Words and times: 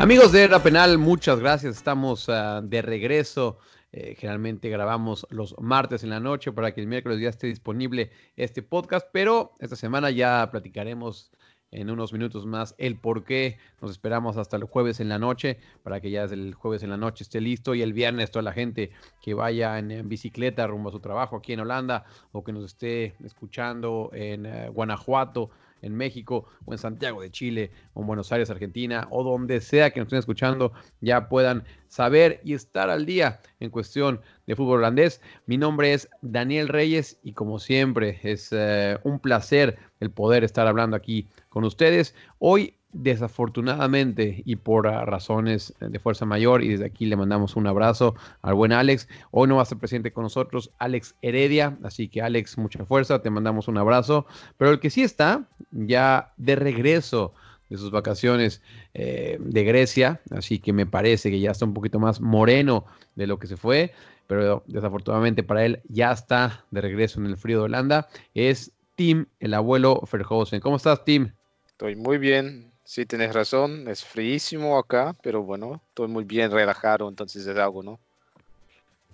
Amigos 0.00 0.32
de 0.32 0.44
Era 0.44 0.62
Penal, 0.62 0.96
muchas 0.96 1.40
gracias. 1.40 1.76
Estamos 1.76 2.30
ah, 2.30 2.62
de 2.64 2.80
regreso. 2.80 3.58
Eh, 3.92 4.14
generalmente 4.18 4.70
grabamos 4.70 5.26
los 5.28 5.54
martes 5.60 6.02
en 6.02 6.08
la 6.08 6.20
noche 6.20 6.52
para 6.52 6.72
que 6.72 6.80
el 6.80 6.86
miércoles 6.86 7.20
ya 7.20 7.28
esté 7.28 7.48
disponible 7.48 8.10
este 8.34 8.62
podcast, 8.62 9.06
pero 9.12 9.52
esta 9.58 9.76
semana 9.76 10.10
ya 10.10 10.48
platicaremos 10.50 11.30
en 11.70 11.90
unos 11.90 12.14
minutos 12.14 12.46
más 12.46 12.74
el 12.78 12.96
por 12.96 13.24
qué. 13.24 13.58
Nos 13.82 13.90
esperamos 13.90 14.38
hasta 14.38 14.56
el 14.56 14.64
jueves 14.64 15.00
en 15.00 15.10
la 15.10 15.18
noche 15.18 15.58
para 15.82 16.00
que 16.00 16.10
ya 16.10 16.24
el 16.24 16.54
jueves 16.54 16.82
en 16.82 16.88
la 16.88 16.96
noche 16.96 17.22
esté 17.22 17.42
listo 17.42 17.74
y 17.74 17.82
el 17.82 17.92
viernes 17.92 18.30
toda 18.30 18.42
la 18.42 18.54
gente 18.54 18.92
que 19.20 19.34
vaya 19.34 19.78
en, 19.78 19.90
en 19.90 20.08
bicicleta 20.08 20.66
rumbo 20.66 20.88
a 20.88 20.92
su 20.92 21.00
trabajo 21.00 21.36
aquí 21.36 21.52
en 21.52 21.60
Holanda 21.60 22.06
o 22.32 22.42
que 22.42 22.52
nos 22.52 22.64
esté 22.64 23.16
escuchando 23.22 24.08
en 24.14 24.46
eh, 24.46 24.70
Guanajuato 24.70 25.50
en 25.82 25.94
México 25.94 26.46
o 26.64 26.72
en 26.72 26.78
Santiago 26.78 27.22
de 27.22 27.30
Chile 27.30 27.70
o 27.94 28.00
en 28.00 28.06
Buenos 28.06 28.32
Aires, 28.32 28.50
Argentina 28.50 29.06
o 29.10 29.22
donde 29.24 29.60
sea 29.60 29.90
que 29.90 30.00
nos 30.00 30.06
estén 30.06 30.18
escuchando, 30.18 30.72
ya 31.00 31.28
puedan 31.28 31.64
saber 31.88 32.40
y 32.44 32.54
estar 32.54 32.90
al 32.90 33.06
día 33.06 33.40
en 33.58 33.70
cuestión 33.70 34.20
de 34.46 34.56
fútbol 34.56 34.78
holandés. 34.78 35.20
Mi 35.46 35.58
nombre 35.58 35.92
es 35.92 36.08
Daniel 36.22 36.68
Reyes 36.68 37.18
y 37.22 37.32
como 37.32 37.58
siempre 37.58 38.20
es 38.22 38.48
eh, 38.52 38.98
un 39.04 39.18
placer 39.18 39.78
el 40.00 40.10
poder 40.10 40.44
estar 40.44 40.66
hablando 40.66 40.96
aquí 40.96 41.28
con 41.48 41.64
ustedes. 41.64 42.14
Hoy 42.38 42.74
desafortunadamente 42.92 44.42
y 44.44 44.56
por 44.56 44.86
ah, 44.88 45.04
razones 45.04 45.74
de 45.80 45.98
fuerza 45.98 46.24
mayor 46.24 46.62
y 46.62 46.68
desde 46.68 46.86
aquí 46.86 47.06
le 47.06 47.16
mandamos 47.16 47.56
un 47.56 47.66
abrazo 47.66 48.14
al 48.42 48.54
buen 48.54 48.72
Alex. 48.72 49.08
Hoy 49.30 49.48
no 49.48 49.56
va 49.56 49.62
a 49.62 49.64
estar 49.64 49.78
presente 49.78 50.12
con 50.12 50.24
nosotros 50.24 50.70
Alex 50.78 51.14
Heredia, 51.22 51.76
así 51.82 52.08
que 52.08 52.22
Alex, 52.22 52.58
mucha 52.58 52.84
fuerza, 52.84 53.22
te 53.22 53.30
mandamos 53.30 53.68
un 53.68 53.78
abrazo. 53.78 54.26
Pero 54.56 54.72
el 54.72 54.80
que 54.80 54.90
sí 54.90 55.02
está 55.02 55.48
ya 55.70 56.32
de 56.36 56.56
regreso 56.56 57.32
de 57.68 57.78
sus 57.78 57.90
vacaciones 57.90 58.62
eh, 58.94 59.38
de 59.40 59.64
Grecia, 59.64 60.20
así 60.30 60.58
que 60.58 60.72
me 60.72 60.86
parece 60.86 61.30
que 61.30 61.40
ya 61.40 61.52
está 61.52 61.64
un 61.64 61.74
poquito 61.74 62.00
más 62.00 62.20
moreno 62.20 62.84
de 63.14 63.28
lo 63.28 63.38
que 63.38 63.46
se 63.46 63.56
fue, 63.56 63.92
pero 64.26 64.64
desafortunadamente 64.66 65.42
para 65.42 65.64
él 65.64 65.80
ya 65.88 66.12
está 66.12 66.64
de 66.70 66.80
regreso 66.80 67.20
en 67.20 67.26
el 67.26 67.36
frío 67.36 67.58
de 67.58 67.64
Holanda, 67.64 68.08
es 68.34 68.72
Tim, 68.96 69.26
el 69.38 69.54
abuelo 69.54 70.02
Verhausen. 70.12 70.60
¿Cómo 70.60 70.76
estás, 70.76 71.04
Tim? 71.04 71.32
Estoy 71.66 71.96
muy 71.96 72.18
bien, 72.18 72.69
sí 72.90 73.06
tienes 73.06 73.32
razón, 73.32 73.86
es 73.86 74.04
fríísimo 74.04 74.76
acá, 74.76 75.14
pero 75.22 75.44
bueno, 75.44 75.80
estoy 75.90 76.08
muy 76.08 76.24
bien 76.24 76.50
relajado, 76.50 77.08
entonces 77.08 77.46
es 77.46 77.56
algo, 77.56 77.84
¿no? 77.84 78.00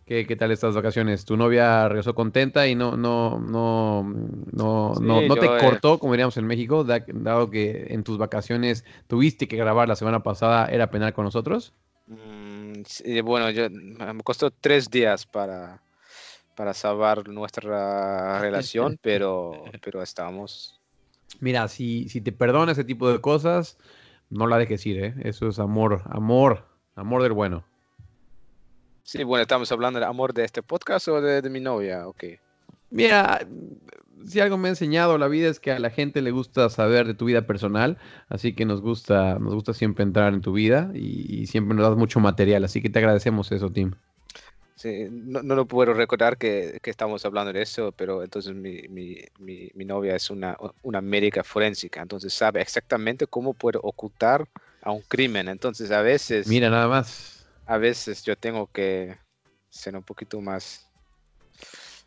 ¿Qué, 0.06 0.24
qué 0.26 0.36
tal 0.36 0.52
estas 0.52 0.74
vacaciones? 0.74 1.24
¿Tu 1.24 1.36
novia 1.36 1.88
regresó 1.88 2.14
contenta 2.14 2.68
y 2.68 2.76
no, 2.76 2.96
no, 2.96 3.40
no, 3.40 4.04
no, 4.52 4.94
Sí, 4.98 5.02
no, 5.04 5.20
no 5.20 5.36
te 5.36 5.46
yo, 5.46 5.56
eh, 5.58 5.60
cortó, 5.60 5.98
como 5.98 6.12
diríamos 6.12 6.36
en 6.36 6.46
México, 6.46 6.84
da- 6.84 7.04
dado 7.08 7.50
que 7.50 7.86
en 7.90 8.04
tus 8.04 8.16
vacaciones 8.16 8.84
tuviste 9.08 9.48
que 9.48 9.56
grabar 9.56 9.88
la 9.88 9.96
semana 9.96 10.22
pasada, 10.22 10.66
¿era 10.66 10.90
penal 10.90 11.12
con 11.12 11.24
nosotros? 11.24 11.74
Mm, 12.06 12.82
sí, 12.86 13.20
bueno, 13.20 13.50
yo, 13.50 13.68
me 13.70 14.22
costó 14.22 14.50
tres 14.50 14.88
días 14.90 15.26
para, 15.26 15.82
para 16.56 16.74
salvar 16.74 17.28
nuestra 17.28 18.38
relación, 18.40 18.98
pero, 19.02 19.70
pero 19.82 20.02
estamos. 20.02 20.80
Mira, 21.40 21.68
si, 21.68 22.08
si 22.08 22.20
te 22.20 22.32
perdona 22.32 22.72
ese 22.72 22.84
tipo 22.84 23.10
de 23.10 23.20
cosas, 23.20 23.78
no 24.30 24.46
la 24.46 24.58
dejes 24.58 24.84
ir, 24.86 25.04
¿eh? 25.04 25.14
Eso 25.22 25.48
es 25.48 25.58
amor, 25.58 26.02
amor, 26.06 26.64
amor 26.94 27.22
del 27.22 27.32
bueno. 27.32 27.64
Sí, 29.02 29.22
bueno, 29.22 29.42
estamos 29.42 29.70
hablando 29.70 30.00
del 30.00 30.08
amor 30.08 30.34
de 30.34 30.44
este 30.44 30.62
podcast 30.62 31.08
o 31.08 31.20
de, 31.20 31.42
de 31.42 31.50
mi 31.50 31.60
novia, 31.60 32.08
ok. 32.08 32.24
Mira, 32.90 33.46
si 34.26 34.40
algo 34.40 34.56
me 34.56 34.68
ha 34.68 34.70
enseñado 34.70 35.18
la 35.18 35.28
vida 35.28 35.48
es 35.48 35.60
que 35.60 35.72
a 35.72 35.78
la 35.78 35.90
gente 35.90 36.22
le 36.22 36.30
gusta 36.30 36.68
saber 36.70 37.06
de 37.06 37.14
tu 37.14 37.26
vida 37.26 37.46
personal, 37.46 37.98
así 38.28 38.54
que 38.54 38.64
nos 38.64 38.80
gusta, 38.80 39.38
nos 39.38 39.54
gusta 39.54 39.74
siempre 39.74 40.02
entrar 40.02 40.34
en 40.34 40.40
tu 40.40 40.52
vida 40.52 40.90
y, 40.94 41.42
y 41.42 41.46
siempre 41.46 41.76
nos 41.76 41.88
das 41.88 41.96
mucho 41.96 42.18
material, 42.20 42.64
así 42.64 42.82
que 42.82 42.90
te 42.90 42.98
agradecemos 42.98 43.52
eso, 43.52 43.70
Tim. 43.70 43.92
Sí, 44.76 45.08
no, 45.10 45.42
no 45.42 45.54
lo 45.54 45.64
puedo 45.66 45.94
recordar 45.94 46.36
que, 46.36 46.78
que 46.82 46.90
estamos 46.90 47.24
hablando 47.24 47.50
de 47.50 47.62
eso, 47.62 47.92
pero 47.92 48.22
entonces 48.22 48.54
mi, 48.54 48.82
mi, 48.88 49.16
mi, 49.38 49.70
mi 49.74 49.84
novia 49.86 50.14
es 50.14 50.28
una, 50.28 50.54
una 50.82 51.00
médica 51.00 51.42
forénsica, 51.42 52.02
entonces 52.02 52.34
sabe 52.34 52.60
exactamente 52.60 53.26
cómo 53.26 53.54
puede 53.54 53.78
ocultar 53.82 54.46
a 54.82 54.92
un 54.92 55.00
crimen. 55.00 55.48
Entonces 55.48 55.90
a 55.90 56.02
veces, 56.02 56.46
Mira, 56.46 56.68
nada 56.68 56.88
más. 56.88 57.48
a 57.64 57.78
veces 57.78 58.22
yo 58.22 58.36
tengo 58.36 58.66
que 58.70 59.16
ser 59.70 59.96
un 59.96 60.02
poquito 60.02 60.42
más... 60.42 60.86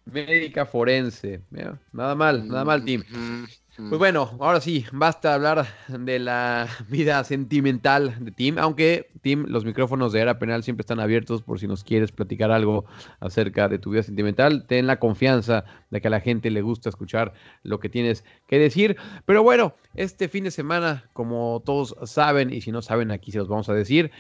Médica 0.06 0.64
forense. 0.66 1.42
Mira, 1.50 1.80
nada 1.92 2.14
mal, 2.14 2.48
nada 2.48 2.64
mal, 2.66 2.84
Tim. 2.86 3.02
Mm, 3.10 3.46
Pues 3.88 3.98
bueno, 3.98 4.30
ahora 4.42 4.60
sí, 4.60 4.84
basta 4.92 5.34
hablar 5.34 5.66
de 5.88 6.20
la 6.20 6.68
vida 6.90 7.24
sentimental 7.24 8.14
de 8.20 8.32
Tim, 8.32 8.60
aunque 8.60 9.10
Tim, 9.22 9.46
los 9.48 9.64
micrófonos 9.64 10.12
de 10.12 10.20
Era 10.20 10.38
Penal 10.38 10.64
siempre 10.64 10.82
están 10.82 11.00
abiertos 11.00 11.44
por 11.44 11.62
si 11.62 11.68
nos 11.68 11.86
quieres 11.86 12.12
platicar 12.12 12.52
algo 12.52 12.84
acerca 13.22 13.70
de 13.70 13.80
tu 13.80 13.92
vida 13.92 14.04
sentimental. 14.04 14.66
Ten 14.68 14.86
la 14.86 15.00
confianza 15.00 15.64
de 15.92 16.02
que 16.02 16.10
a 16.10 16.12
la 16.12 16.20
gente 16.20 16.52
le 16.52 16.62
gusta 16.62 16.90
escuchar 16.90 17.32
lo 17.64 17.80
que 17.80 17.88
tienes 17.88 18.26
que 18.48 18.60
decir. 18.60 18.98
Pero 19.26 19.44
bueno, 19.44 19.74
este 19.96 20.28
fin 20.28 20.44
de 20.44 20.52
semana, 20.52 21.06
como 21.14 21.62
todos 21.66 21.96
saben, 22.04 22.52
y 22.52 22.60
si 22.60 22.74
no 22.74 22.82
saben, 22.82 23.12
aquí 23.12 23.32
se 23.32 23.38
los 23.38 23.48
vamos 23.48 23.70
a 23.70 23.74
decir, 23.74 24.12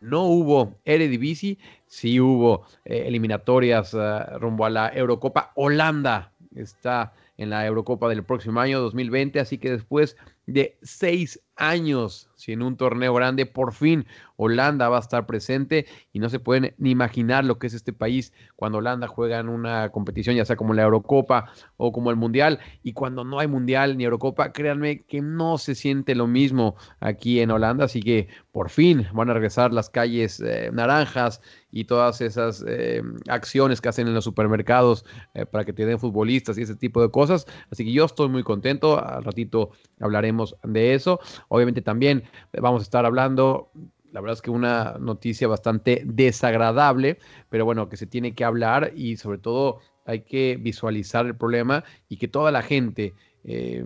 no 0.00 0.22
hubo 0.22 0.74
Eredivisie, 0.86 1.58
sí 1.86 2.18
hubo 2.18 2.64
eh, 2.86 3.04
eliminatorias 3.08 3.94
ah, 3.94 4.38
rumbo 4.38 4.64
a 4.64 4.70
la 4.70 4.88
Eurocopa. 4.88 5.52
Holanda 5.54 6.32
está 6.54 7.12
en 7.42 7.50
la 7.50 7.66
Eurocopa 7.66 8.08
del 8.08 8.24
próximo 8.24 8.60
año 8.60 8.80
2020, 8.80 9.40
así 9.40 9.58
que 9.58 9.70
después 9.70 10.16
de 10.52 10.78
seis 10.82 11.40
años 11.56 12.28
sin 12.34 12.62
un 12.62 12.76
torneo 12.76 13.14
grande, 13.14 13.46
por 13.46 13.72
fin 13.72 14.04
Holanda 14.36 14.88
va 14.88 14.96
a 14.96 15.00
estar 15.00 15.26
presente 15.26 15.86
y 16.12 16.18
no 16.18 16.28
se 16.28 16.40
pueden 16.40 16.74
ni 16.78 16.90
imaginar 16.90 17.44
lo 17.44 17.58
que 17.58 17.68
es 17.68 17.74
este 17.74 17.92
país 17.92 18.32
cuando 18.56 18.78
Holanda 18.78 19.06
juega 19.06 19.38
en 19.38 19.48
una 19.48 19.90
competición, 19.90 20.34
ya 20.34 20.44
sea 20.44 20.56
como 20.56 20.74
la 20.74 20.82
Eurocopa 20.82 21.52
o 21.76 21.92
como 21.92 22.10
el 22.10 22.16
Mundial, 22.16 22.58
y 22.82 22.92
cuando 22.94 23.22
no 23.22 23.38
hay 23.38 23.46
Mundial 23.46 23.96
ni 23.96 24.04
Eurocopa, 24.04 24.52
créanme 24.52 25.02
que 25.02 25.20
no 25.20 25.58
se 25.58 25.76
siente 25.76 26.16
lo 26.16 26.26
mismo 26.26 26.74
aquí 26.98 27.40
en 27.40 27.52
Holanda, 27.52 27.84
así 27.84 28.00
que 28.00 28.28
por 28.50 28.70
fin 28.70 29.06
van 29.12 29.30
a 29.30 29.34
regresar 29.34 29.72
las 29.72 29.88
calles 29.88 30.40
eh, 30.40 30.70
naranjas 30.72 31.40
y 31.70 31.84
todas 31.84 32.20
esas 32.20 32.64
eh, 32.66 33.02
acciones 33.28 33.80
que 33.80 33.88
hacen 33.88 34.08
en 34.08 34.14
los 34.14 34.24
supermercados 34.24 35.04
eh, 35.34 35.46
para 35.46 35.64
que 35.64 35.72
te 35.72 35.86
den 35.86 35.98
futbolistas 35.98 36.58
y 36.58 36.62
ese 36.62 36.76
tipo 36.76 37.00
de 37.00 37.10
cosas. 37.10 37.46
Así 37.70 37.84
que 37.84 37.92
yo 37.92 38.04
estoy 38.04 38.28
muy 38.28 38.42
contento. 38.42 39.02
Al 39.02 39.24
ratito 39.24 39.70
hablaremos 40.00 40.41
de 40.62 40.94
eso. 40.94 41.20
Obviamente 41.48 41.82
también 41.82 42.24
vamos 42.60 42.82
a 42.82 42.84
estar 42.84 43.04
hablando. 43.06 43.70
La 44.12 44.20
verdad 44.20 44.34
es 44.34 44.42
que 44.42 44.50
una 44.50 44.96
noticia 45.00 45.48
bastante 45.48 46.02
desagradable, 46.04 47.18
pero 47.48 47.64
bueno, 47.64 47.88
que 47.88 47.96
se 47.96 48.06
tiene 48.06 48.34
que 48.34 48.44
hablar 48.44 48.92
y 48.94 49.16
sobre 49.16 49.38
todo 49.38 49.78
hay 50.04 50.20
que 50.20 50.58
visualizar 50.60 51.26
el 51.26 51.36
problema 51.36 51.84
y 52.08 52.16
que 52.16 52.28
toda 52.28 52.50
la 52.50 52.62
gente 52.62 53.14
eh, 53.44 53.84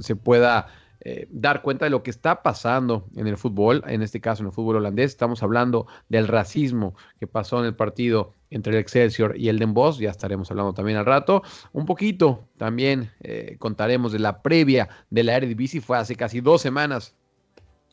se 0.00 0.16
pueda 0.16 0.66
eh, 1.00 1.26
dar 1.30 1.60
cuenta 1.60 1.84
de 1.84 1.90
lo 1.90 2.02
que 2.02 2.10
está 2.10 2.42
pasando 2.42 3.06
en 3.14 3.26
el 3.26 3.36
fútbol, 3.36 3.82
en 3.86 4.02
este 4.02 4.20
caso 4.20 4.42
en 4.42 4.46
el 4.46 4.52
fútbol 4.52 4.76
holandés. 4.76 5.10
Estamos 5.10 5.42
hablando 5.42 5.86
del 6.08 6.28
racismo 6.28 6.94
que 7.18 7.26
pasó 7.26 7.58
en 7.60 7.66
el 7.66 7.76
partido 7.76 8.32
entre 8.54 8.72
el 8.72 8.78
Excelsior 8.78 9.36
y 9.36 9.48
el 9.48 9.58
Den 9.58 9.74
Bosch, 9.74 9.98
ya 9.98 10.10
estaremos 10.10 10.50
hablando 10.50 10.72
también 10.72 10.96
al 10.96 11.06
rato. 11.06 11.42
Un 11.72 11.86
poquito 11.86 12.48
también 12.56 13.10
eh, 13.20 13.56
contaremos 13.58 14.12
de 14.12 14.20
la 14.20 14.42
previa 14.42 14.88
de 15.10 15.24
la 15.24 15.36
Eredivisie, 15.36 15.80
fue 15.80 15.98
hace 15.98 16.14
casi 16.14 16.40
dos 16.40 16.62
semanas 16.62 17.14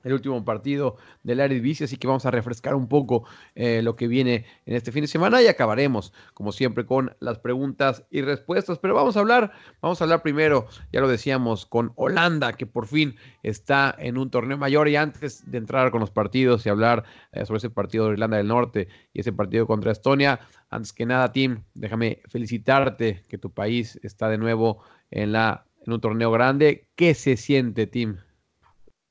el 0.03 0.13
último 0.13 0.43
partido 0.45 0.97
del 1.23 1.39
Eredivisie, 1.39 1.85
así 1.85 1.97
que 1.97 2.07
vamos 2.07 2.25
a 2.25 2.31
refrescar 2.31 2.75
un 2.75 2.87
poco 2.87 3.25
eh, 3.55 3.81
lo 3.81 3.95
que 3.95 4.07
viene 4.07 4.45
en 4.65 4.75
este 4.75 4.91
fin 4.91 5.01
de 5.01 5.07
semana 5.07 5.41
y 5.41 5.47
acabaremos, 5.47 6.13
como 6.33 6.51
siempre, 6.51 6.85
con 6.85 7.15
las 7.19 7.39
preguntas 7.39 8.03
y 8.09 8.21
respuestas. 8.21 8.79
Pero 8.79 8.95
vamos 8.95 9.17
a 9.17 9.19
hablar, 9.19 9.51
vamos 9.81 10.01
a 10.01 10.05
hablar 10.05 10.21
primero, 10.21 10.67
ya 10.91 11.01
lo 11.01 11.07
decíamos, 11.07 11.65
con 11.65 11.93
Holanda, 11.95 12.53
que 12.53 12.65
por 12.65 12.87
fin 12.87 13.15
está 13.43 13.95
en 13.97 14.17
un 14.17 14.29
torneo 14.29 14.57
mayor. 14.57 14.87
Y 14.87 14.95
antes 14.95 15.49
de 15.49 15.57
entrar 15.57 15.91
con 15.91 16.01
los 16.01 16.11
partidos 16.11 16.65
y 16.65 16.69
hablar 16.69 17.03
eh, 17.31 17.45
sobre 17.45 17.57
ese 17.59 17.69
partido 17.69 18.07
de 18.07 18.13
Irlanda 18.13 18.37
del 18.37 18.47
Norte 18.47 18.87
y 19.13 19.21
ese 19.21 19.33
partido 19.33 19.67
contra 19.67 19.91
Estonia, 19.91 20.39
antes 20.69 20.93
que 20.93 21.05
nada, 21.05 21.31
Tim, 21.31 21.63
déjame 21.73 22.21
felicitarte 22.27 23.23
que 23.27 23.37
tu 23.37 23.51
país 23.51 23.99
está 24.03 24.29
de 24.29 24.37
nuevo 24.37 24.83
en, 25.11 25.33
la, 25.33 25.65
en 25.85 25.93
un 25.93 26.01
torneo 26.01 26.31
grande. 26.31 26.87
¿Qué 26.95 27.13
se 27.13 27.37
siente, 27.37 27.87
Tim? 27.87 28.17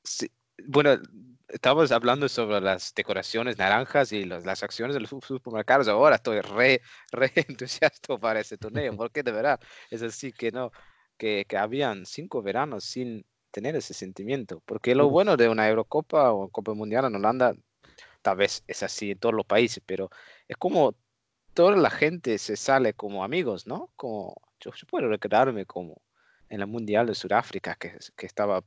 Sí, 0.03 0.31
bueno, 0.67 0.97
estamos 1.47 1.91
hablando 1.91 2.27
sobre 2.29 2.61
las 2.61 2.93
decoraciones 2.95 3.57
naranjas 3.57 4.11
y 4.11 4.23
los- 4.25 4.45
las 4.45 4.63
acciones 4.63 4.93
de 4.95 5.01
los 5.01 5.09
su- 5.09 5.21
supermercados. 5.21 5.87
Ahora 5.87 6.15
estoy 6.17 6.41
re, 6.41 6.81
re 7.11 7.31
entusiasta 7.57 8.17
para 8.17 8.39
ese 8.39 8.57
torneo, 8.57 8.95
porque 8.95 9.23
de 9.23 9.31
verdad 9.31 9.59
es 9.89 10.01
así 10.03 10.31
que 10.33 10.51
no, 10.51 10.71
que, 11.17 11.45
que 11.47 11.57
habían 11.57 12.05
cinco 12.05 12.41
veranos 12.41 12.83
sin 12.85 13.25
tener 13.51 13.75
ese 13.75 13.93
sentimiento. 13.93 14.61
Porque 14.65 14.95
lo 14.95 15.09
bueno 15.09 15.37
de 15.37 15.49
una 15.49 15.67
Eurocopa 15.69 16.31
o 16.31 16.49
Copa 16.49 16.73
Mundial 16.73 17.05
en 17.05 17.15
Holanda, 17.15 17.53
tal 18.21 18.37
vez 18.37 18.63
es 18.67 18.83
así 18.83 19.11
en 19.11 19.19
todos 19.19 19.35
los 19.35 19.45
países, 19.45 19.83
pero 19.85 20.09
es 20.47 20.57
como 20.57 20.95
toda 21.53 21.75
la 21.77 21.89
gente 21.89 22.37
se 22.37 22.55
sale 22.57 22.93
como 22.93 23.23
amigos, 23.23 23.67
¿no? 23.67 23.91
Como 23.95 24.35
yo, 24.59 24.71
yo 24.73 24.87
puedo 24.87 25.07
recordarme 25.09 25.65
como 25.65 26.01
en 26.49 26.59
la 26.59 26.65
Mundial 26.65 27.07
de 27.07 27.15
Sudáfrica, 27.15 27.75
que, 27.75 27.97
que 28.15 28.25
estaba 28.25 28.63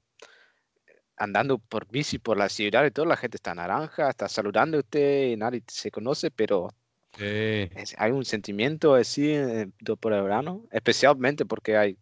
andando 1.17 1.59
por 1.59 1.87
bici 1.91 2.19
por 2.19 2.37
la 2.39 2.49
ciudad 2.49 2.85
y 2.87 2.91
toda 2.91 3.09
la 3.09 3.17
gente 3.17 3.37
está 3.37 3.55
naranja, 3.55 4.11
está 4.11 4.29
saludando 4.29 4.77
a 4.79 4.81
usted 4.81 5.31
y 5.33 5.37
nadie 5.37 5.63
se 5.69 5.91
conoce, 5.91 6.31
pero 6.31 6.69
es- 7.75 7.95
hay 7.99 8.13
un 8.13 8.25
sentimiento 8.25 8.95
así 8.95 9.31
eh, 9.31 9.69
por 10.01 10.13
el 10.13 10.23
verano, 10.23 10.65
especialmente 10.71 11.45
porque 11.47 11.77
hay 11.77 11.99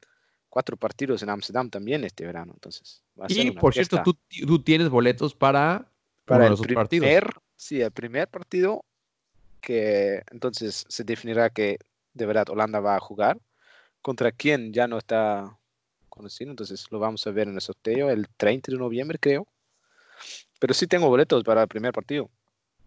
cuatro 0.49 0.77
partidos 0.77 1.23
en 1.23 1.31
Amsterdam 1.31 1.71
también 1.71 2.05
este 2.05 2.27
verano, 2.27 2.53
entonces 2.55 3.03
va 3.19 3.27
a 3.27 3.29
ser 3.29 3.47
Y 3.47 3.51
una 3.51 3.61
por 3.61 3.73
cierto, 3.75 3.97
fiesta. 3.97 4.05
tú, 4.05 4.19
tú 4.47 4.63
tienes 4.63 4.89
boletos 4.89 5.35
para, 5.35 5.91
para 6.27 6.49
los 6.51 6.59
dos 6.59 6.69
partidos. 6.69 7.09
primer, 7.09 7.35
sí, 7.57 7.81
el 7.81 7.91
primer 7.93 8.29
partido 8.29 8.85
que 9.61 10.23
entonces 10.31 10.85
se 10.89 11.05
definirá 11.05 11.51
que 11.51 11.79
de 12.15 12.27
verdad 12.27 12.49
Holanda 12.51 12.81
va 12.81 12.97
a 12.97 13.01
jugar 13.01 13.39
contra 14.03 14.33
quién 14.33 14.73
ya 14.73 14.89
no 14.89 14.99
está 14.99 15.59
conocido, 16.13 16.51
entonces 16.51 16.87
lo 16.91 16.99
vamos 16.99 17.27
a 17.27 17.31
ver 17.31 17.49
en 17.49 17.55
el 17.55 17.61
sorteo 17.61 18.11
el 18.11 18.29
30 18.37 18.71
de 18.71 18.79
noviembre 18.79 19.19
creo. 19.19 19.47
Pero 20.61 20.75
sí 20.75 20.87
tengo 20.87 21.09
boletos 21.09 21.43
para 21.43 21.63
el 21.63 21.69
primer 21.69 21.93
partido. 21.93 22.31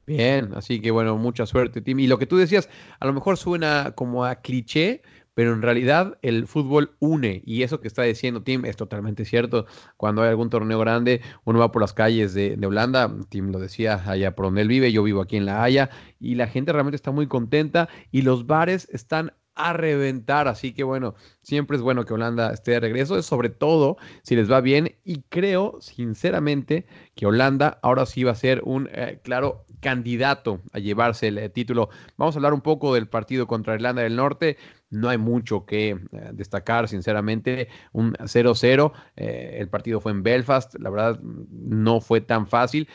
Bien, 0.06 0.52
así 0.56 0.80
que 0.80 0.92
bueno, 0.92 1.18
mucha 1.18 1.46
suerte, 1.46 1.82
Tim. 1.82 2.00
Y 2.00 2.08
lo 2.08 2.20
que 2.20 2.28
tú 2.28 2.38
decías, 2.38 2.70
a 3.00 3.06
lo 3.06 3.14
mejor 3.14 3.38
suena 3.38 3.94
como 3.96 4.24
a 4.24 4.36
cliché, 4.36 5.02
pero 5.34 5.52
en 5.52 5.62
realidad 5.62 6.18
el 6.22 6.48
fútbol 6.48 6.96
une. 7.00 7.42
Y 7.46 7.64
eso 7.64 7.82
que 7.82 7.88
está 7.88 8.04
diciendo 8.04 8.44
Tim 8.44 8.66
es 8.66 8.78
totalmente 8.78 9.26
cierto. 9.26 9.66
Cuando 9.98 10.22
hay 10.22 10.30
algún 10.30 10.50
torneo 10.50 10.80
grande, 10.80 11.22
uno 11.44 11.60
va 11.60 11.72
por 11.72 11.82
las 11.82 11.94
calles 11.94 12.34
de, 12.34 12.56
de 12.56 12.68
Holanda, 12.68 13.14
Tim 13.30 13.52
lo 13.52 13.60
decía, 13.60 14.02
allá 14.06 14.36
por 14.36 14.46
donde 14.46 14.62
él 14.62 14.68
vive, 14.68 14.92
yo 14.92 15.04
vivo 15.04 15.22
aquí 15.22 15.36
en 15.38 15.46
La 15.46 15.64
Haya, 15.64 15.90
y 16.20 16.36
la 16.36 16.48
gente 16.48 16.72
realmente 16.72 16.96
está 16.96 17.12
muy 17.12 17.28
contenta 17.28 17.90
y 18.12 18.22
los 18.22 18.46
bares 18.46 18.88
están 18.92 19.34
a 19.56 19.74
reventar. 19.74 20.48
Así 20.48 20.74
que 20.74 20.84
bueno, 20.84 21.16
siempre 21.42 21.78
es 21.78 21.84
bueno 21.84 22.06
que 22.06 22.14
Holanda 22.14 22.52
esté 22.52 22.72
de 22.72 22.80
regreso, 22.80 23.22
sobre 23.22 23.50
todo 23.50 23.98
si 24.24 24.36
les 24.36 24.52
va 24.52 24.62
bien. 24.62 24.96
Y 25.04 25.24
creo, 25.30 25.78
sinceramente, 25.82 26.86
que 27.16 27.26
Holanda 27.26 27.80
ahora 27.82 28.06
sí 28.06 28.24
va 28.24 28.32
a 28.32 28.36
ser 28.36 28.62
un 28.64 28.90
eh, 28.92 29.20
claro 29.24 29.66
candidato 29.86 30.62
a 30.74 30.80
llevarse 30.80 31.28
el 31.28 31.38
eh, 31.38 31.50
título. 31.50 31.90
Vamos 32.18 32.36
a 32.36 32.40
hablar 32.40 32.54
un 32.54 32.62
poco 32.62 32.94
del 32.96 33.08
partido 33.08 33.46
contra 33.46 33.76
Irlanda 33.76 34.02
del 34.02 34.16
Norte. 34.16 34.58
No 34.90 35.10
hay 35.10 35.18
mucho 35.20 35.66
que 35.66 35.90
eh, 35.92 35.98
destacar, 36.34 36.88
sinceramente. 36.88 37.68
Un 37.92 38.14
0-0. 38.14 38.92
eh, 39.16 39.58
el 39.60 39.70
partido 39.70 40.02
fue 40.02 40.12
en 40.12 40.24
Belfast. 40.24 40.74
La 40.80 40.90
verdad, 40.90 41.20
no 41.22 42.02
fue 42.02 42.22
tan 42.22 42.48
fácil. 42.48 42.88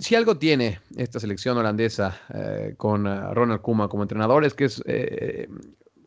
Si 0.00 0.14
algo 0.14 0.38
tiene 0.38 0.80
esta 0.96 1.20
selección 1.20 1.58
holandesa 1.58 2.18
eh, 2.32 2.74
con 2.76 3.06
eh, 3.06 3.34
Ronald 3.34 3.60
Koeman 3.60 3.88
como 3.88 4.02
entrenador 4.02 4.44
es 4.44 4.54
que 4.54 4.64
es, 4.64 4.82
eh, 4.86 5.48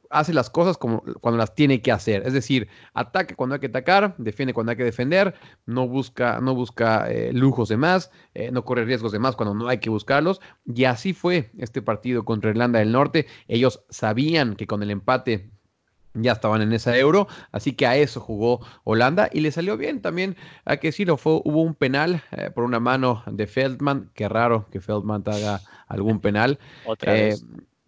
hace 0.09 0.33
las 0.33 0.49
cosas 0.49 0.77
como 0.77 1.03
cuando 1.21 1.37
las 1.37 1.53
tiene 1.53 1.81
que 1.81 1.91
hacer. 1.91 2.25
Es 2.25 2.33
decir, 2.33 2.69
ataca 2.93 3.35
cuando 3.35 3.55
hay 3.55 3.59
que 3.59 3.67
atacar, 3.67 4.15
defiende 4.17 4.53
cuando 4.53 4.71
hay 4.71 4.77
que 4.77 4.83
defender, 4.83 5.35
no 5.65 5.87
busca, 5.87 6.39
lujos 7.33 7.69
de 7.69 7.77
más, 7.77 8.09
no 8.51 8.63
corre 8.63 8.85
riesgos 8.85 9.11
de 9.11 9.19
más 9.19 9.35
cuando 9.35 9.53
no 9.53 9.67
hay 9.67 9.79
que 9.79 9.89
buscarlos. 9.89 10.39
Y 10.65 10.85
así 10.85 11.13
fue 11.13 11.51
este 11.57 11.81
partido 11.81 12.23
contra 12.23 12.49
Irlanda 12.49 12.79
del 12.79 12.93
Norte. 12.93 13.27
Ellos 13.47 13.83
sabían 13.89 14.55
que 14.55 14.65
con 14.65 14.81
el 14.81 14.91
empate 14.91 15.51
ya 16.23 16.33
estaban 16.33 16.61
en 16.61 16.73
esa 16.73 16.97
euro, 16.97 17.27
así 17.51 17.73
que 17.73 17.85
a 17.85 17.95
eso 17.95 18.19
jugó 18.19 18.65
Holanda 18.83 19.29
y 19.31 19.41
le 19.41 19.51
salió 19.51 19.77
bien 19.77 20.01
también, 20.01 20.35
hay 20.65 20.79
que 20.79 20.89
decirlo, 20.89 21.17
fue, 21.17 21.41
hubo 21.43 21.61
un 21.61 21.75
penal 21.75 22.23
eh, 22.31 22.49
por 22.53 22.63
una 22.63 22.79
mano 22.79 23.23
de 23.25 23.47
Feldman, 23.47 24.11
qué 24.13 24.29
raro 24.29 24.67
que 24.71 24.81
Feldman 24.81 25.23
haga 25.25 25.61
algún 25.87 26.19
penal, 26.19 26.59
Otra 26.85 27.17
eh, 27.17 27.23
vez. 27.29 27.45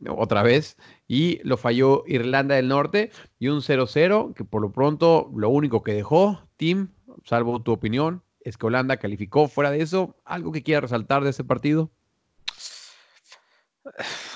otra 0.08 0.44
vez, 0.44 0.78
y 1.08 1.40
lo 1.44 1.58
falló 1.58 2.04
Irlanda 2.08 2.56
del 2.56 2.68
Norte 2.68 3.12
y 3.40 3.48
un 3.48 3.62
0-0 3.62 4.34
que 4.34 4.46
por 4.46 4.62
lo 4.62 4.72
pronto 4.72 5.32
lo 5.36 5.50
único 5.50 5.84
que 5.84 5.94
dejó, 5.94 6.48
Tim, 6.58 6.90
salvo 7.24 7.62
tu 7.62 7.72
opinión, 7.72 8.24
es 8.42 8.58
que 8.58 8.66
Holanda 8.68 8.98
calificó 8.98 9.48
fuera 9.48 9.72
de 9.72 9.82
eso, 9.82 10.16
algo 10.26 10.52
que 10.52 10.64
quiera 10.64 10.82
resaltar 10.82 11.24
de 11.24 11.32
ese 11.32 11.44
partido. 11.44 11.92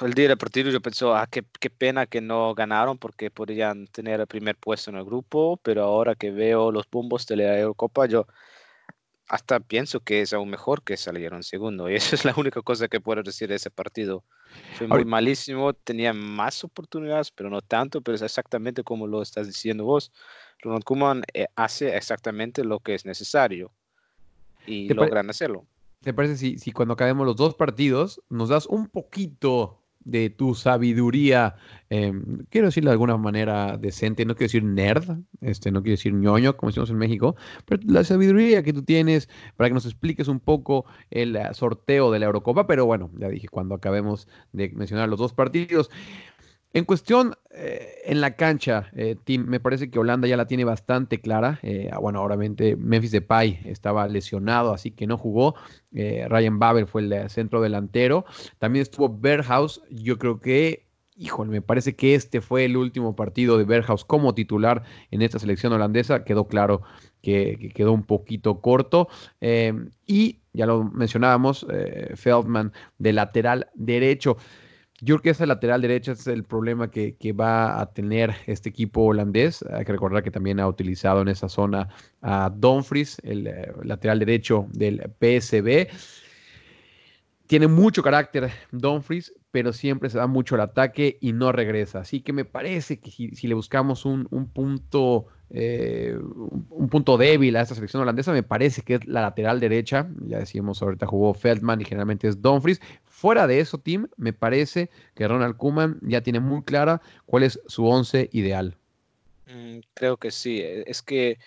El 0.02 0.14
día 0.14 0.28
del 0.30 0.38
partido 0.38 0.72
yo 0.72 0.82
pensé, 0.82 1.06
ah, 1.08 1.28
qué, 1.30 1.44
qué 1.60 1.70
pena 1.70 2.06
que 2.06 2.22
no 2.22 2.54
ganaron 2.56 2.98
porque 2.98 3.30
podrían 3.30 3.88
tener 3.88 4.20
el 4.20 4.28
primer 4.28 4.56
puesto 4.58 4.90
en 4.90 4.98
el 4.98 5.06
grupo, 5.06 5.58
pero 5.64 5.84
ahora 5.84 6.16
que 6.16 6.32
veo 6.32 6.72
los 6.72 6.90
bombos 6.90 7.26
de 7.28 7.36
la 7.38 7.60
Eurocopa, 7.60 8.06
yo 8.08 8.26
hasta 9.28 9.60
pienso 9.60 10.00
que 10.00 10.22
es 10.22 10.34
aún 10.34 10.50
mejor 10.50 10.84
que 10.84 10.98
salieron 10.98 11.44
segundo. 11.44 11.90
Y 11.90 11.96
eso 11.96 12.16
es 12.16 12.26
la 12.26 12.34
única 12.36 12.62
cosa 12.62 12.88
que 12.88 13.00
puedo 13.02 13.22
decir 13.24 13.50
de 13.50 13.56
ese 13.56 13.70
partido. 13.70 14.24
Fue 14.78 14.88
muy 14.88 15.06
malísimo, 15.06 15.74
tenía 15.74 16.14
más 16.14 16.64
oportunidades, 16.64 17.32
pero 17.32 17.50
no 17.50 17.62
tanto, 17.62 18.02
pero 18.02 18.16
es 18.16 18.22
exactamente 18.22 18.84
como 18.84 19.08
lo 19.08 19.22
estás 19.22 19.48
diciendo 19.48 19.84
vos. 19.86 20.12
Ronald 20.60 20.84
Koeman 20.84 21.24
eh, 21.34 21.48
hace 21.56 21.96
exactamente 21.96 22.64
lo 22.64 22.80
que 22.80 22.96
es 22.96 23.06
necesario 23.06 23.72
y 24.66 24.88
¿Te 24.88 24.96
pare- 24.96 25.08
logran 25.08 25.30
hacerlo. 25.30 25.68
¿Te 26.04 26.14
parece 26.14 26.36
si, 26.36 26.58
si 26.58 26.72
cuando 26.72 26.94
acabemos 26.94 27.26
los 27.26 27.38
dos 27.38 27.56
partidos 27.56 28.22
nos 28.30 28.50
das 28.50 28.66
un 28.68 28.88
poquito 28.90 29.80
de 30.04 30.30
tu 30.30 30.54
sabiduría, 30.54 31.56
eh, 31.90 32.12
quiero 32.50 32.68
decirlo 32.68 32.90
de 32.90 32.96
alguna 32.96 33.16
manera 33.16 33.78
decente, 33.78 34.26
no 34.26 34.36
quiero 34.36 34.48
decir 34.48 34.66
nerd, 34.66 35.20
este, 35.40 35.72
no 35.72 35.82
quiero 35.82 35.94
decir 35.94 36.14
ñoño, 36.14 36.58
como 36.58 36.72
decimos 36.72 36.90
en 36.90 36.98
México, 36.98 37.38
pero 37.66 37.82
la 37.86 38.04
sabiduría 38.04 38.64
que 38.64 38.74
tú 38.74 38.84
tienes 38.84 39.30
para 39.56 39.70
que 39.70 39.76
nos 39.76 39.86
expliques 39.86 40.28
un 40.28 40.42
poco 40.42 40.86
el 41.10 41.38
eh, 41.38 41.48
sorteo 41.54 42.12
de 42.12 42.20
la 42.20 42.26
Eurocopa, 42.26 42.68
pero 42.68 42.86
bueno, 42.86 43.10
ya 43.18 43.30
dije, 43.30 43.48
cuando 43.48 43.76
acabemos 43.76 44.28
de 44.52 44.70
mencionar 44.72 45.08
los 45.08 45.20
dos 45.20 45.34
partidos. 45.34 45.90
En 46.76 46.86
cuestión, 46.86 47.36
eh, 47.52 48.02
en 48.06 48.20
la 48.20 48.36
cancha, 48.36 48.90
eh, 48.96 49.16
Tim, 49.24 49.46
me 49.46 49.60
parece 49.60 49.92
que 49.92 50.00
Holanda 50.00 50.28
ya 50.28 50.38
la 50.38 50.48
tiene 50.48 50.66
bastante 50.66 51.22
clara. 51.22 51.60
Eh, 51.62 51.90
ah, 51.92 52.00
bueno, 52.00 52.24
obviamente 52.24 52.76
Memphis 52.76 53.12
Depay 53.12 53.62
estaba 53.66 54.08
lesionado, 54.08 54.74
así 54.74 54.90
que 54.90 55.06
no 55.06 55.20
jugó. 55.20 55.54
Eh, 55.94 56.26
Ryan 56.28 56.58
Babel 56.58 56.88
fue 56.88 57.04
el 57.04 57.30
centro 57.30 57.62
delantero. 57.62 58.26
También 58.58 58.82
estuvo 58.82 59.08
Berghaus. 59.08 59.84
Yo 59.92 60.18
creo 60.18 60.40
que, 60.40 60.88
híjole, 61.16 61.52
me 61.52 61.62
parece 61.62 61.96
que 61.96 62.16
este 62.16 62.42
fue 62.42 62.66
el 62.66 62.76
último 62.76 63.16
partido 63.16 63.60
de 63.60 63.66
Berghaus 63.66 64.04
como 64.04 64.34
titular 64.34 64.82
en 65.12 65.22
esta 65.22 65.38
selección 65.38 65.74
holandesa. 65.74 66.24
Quedó 66.24 66.48
claro 66.48 66.82
que, 67.22 67.56
que 67.62 67.70
quedó 67.70 67.94
un 67.94 68.04
poquito 68.04 68.62
corto. 68.62 69.10
Eh, 69.42 69.74
y 70.08 70.40
ya 70.54 70.66
lo 70.66 70.84
mencionábamos, 70.86 71.68
Feldman 72.16 72.74
de 72.98 73.14
lateral 73.14 73.68
derecho. 73.76 74.38
Yo 75.04 75.20
creo 75.20 75.46
lateral 75.46 75.82
derecha 75.82 76.14
es 76.14 76.28
el 76.28 76.46
problema 76.46 76.90
que, 76.90 77.18
que 77.18 77.34
va 77.34 77.82
a 77.82 77.92
tener 77.92 78.34
este 78.48 78.70
equipo 78.70 79.02
holandés. 79.02 79.62
Hay 79.64 79.84
que 79.84 79.92
recordar 79.92 80.24
que 80.24 80.32
también 80.32 80.62
ha 80.62 80.68
utilizado 80.68 81.22
en 81.22 81.28
esa 81.28 81.50
zona 81.50 81.90
a 82.22 82.50
Dumfries, 82.50 83.18
el 83.24 83.48
eh, 83.48 83.74
lateral 83.84 84.20
derecho 84.20 84.66
del 84.72 85.02
PSB. 85.20 85.90
Tiene 87.48 87.68
mucho 87.68 88.02
carácter 88.02 88.50
Dumfries, 88.72 89.34
pero 89.52 89.74
siempre 89.74 90.10
se 90.10 90.20
da 90.20 90.28
mucho 90.28 90.56
al 90.56 90.62
ataque 90.62 91.18
y 91.20 91.34
no 91.34 91.52
regresa. 91.52 92.00
Así 92.00 92.22
que 92.22 92.32
me 92.32 92.46
parece 92.46 93.02
que 93.02 93.12
si, 93.12 93.48
le 93.48 93.56
buscamos 93.56 94.06
un, 94.06 94.26
un 94.32 94.48
punto 94.48 95.28
eh, 95.56 96.18
un 96.70 96.90
punto 96.90 97.16
débil 97.16 97.56
a 97.56 97.62
esta 97.62 97.76
selección 97.76 98.02
holandesa, 98.02 98.32
me 98.32 98.42
parece 98.42 98.82
que 98.82 98.96
es 98.96 99.06
la 99.06 99.22
lateral 99.22 99.60
derecha. 99.60 100.10
Ya 100.26 100.40
decíamos, 100.40 100.82
ahorita 100.82 101.06
jugó 101.06 101.34
Feldman 101.36 101.80
y 101.80 101.86
generalmente 101.86 102.28
es 102.28 102.42
Dumfries. 102.42 102.82
Fuera 103.24 103.48
de 103.48 103.62
eso, 103.62 103.78
Tim, 103.78 104.10
me 104.18 104.34
parece 104.34 104.90
que 105.16 105.26
Ronald 105.26 105.56
Koeman 105.56 105.98
ya 106.02 106.20
tiene 106.20 106.42
muy 106.42 106.62
clara 106.62 107.02
cuál 107.26 107.44
es 107.44 107.58
su 107.68 107.88
once 107.88 108.30
ideal. 108.34 108.76
Mm, 109.48 109.80
Creo 109.94 110.18
que 110.18 110.30
sí. 110.30 110.60
e- 110.60 110.84
Es 110.86 111.02
que 111.02 111.38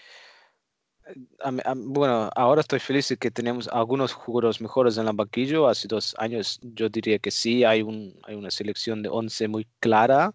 bueno, 1.76 2.30
ahora 2.34 2.62
estoy 2.62 2.78
feliz 2.80 3.10
de 3.10 3.18
que 3.18 3.30
tenemos 3.30 3.68
algunos 3.68 4.14
jugadores 4.14 4.58
mejores 4.62 4.96
en 4.96 5.06
el 5.06 5.14
banquillo. 5.14 5.68
Hace 5.68 5.86
dos 5.86 6.14
años 6.18 6.58
yo 6.62 6.88
diría 6.88 7.18
que 7.18 7.30
sí, 7.30 7.62
hay, 7.62 7.82
un, 7.82 8.18
hay 8.22 8.36
una 8.36 8.50
selección 8.50 9.02
de 9.02 9.10
11 9.10 9.46
muy 9.46 9.68
clara. 9.78 10.32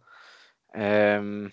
Em, 0.75 1.49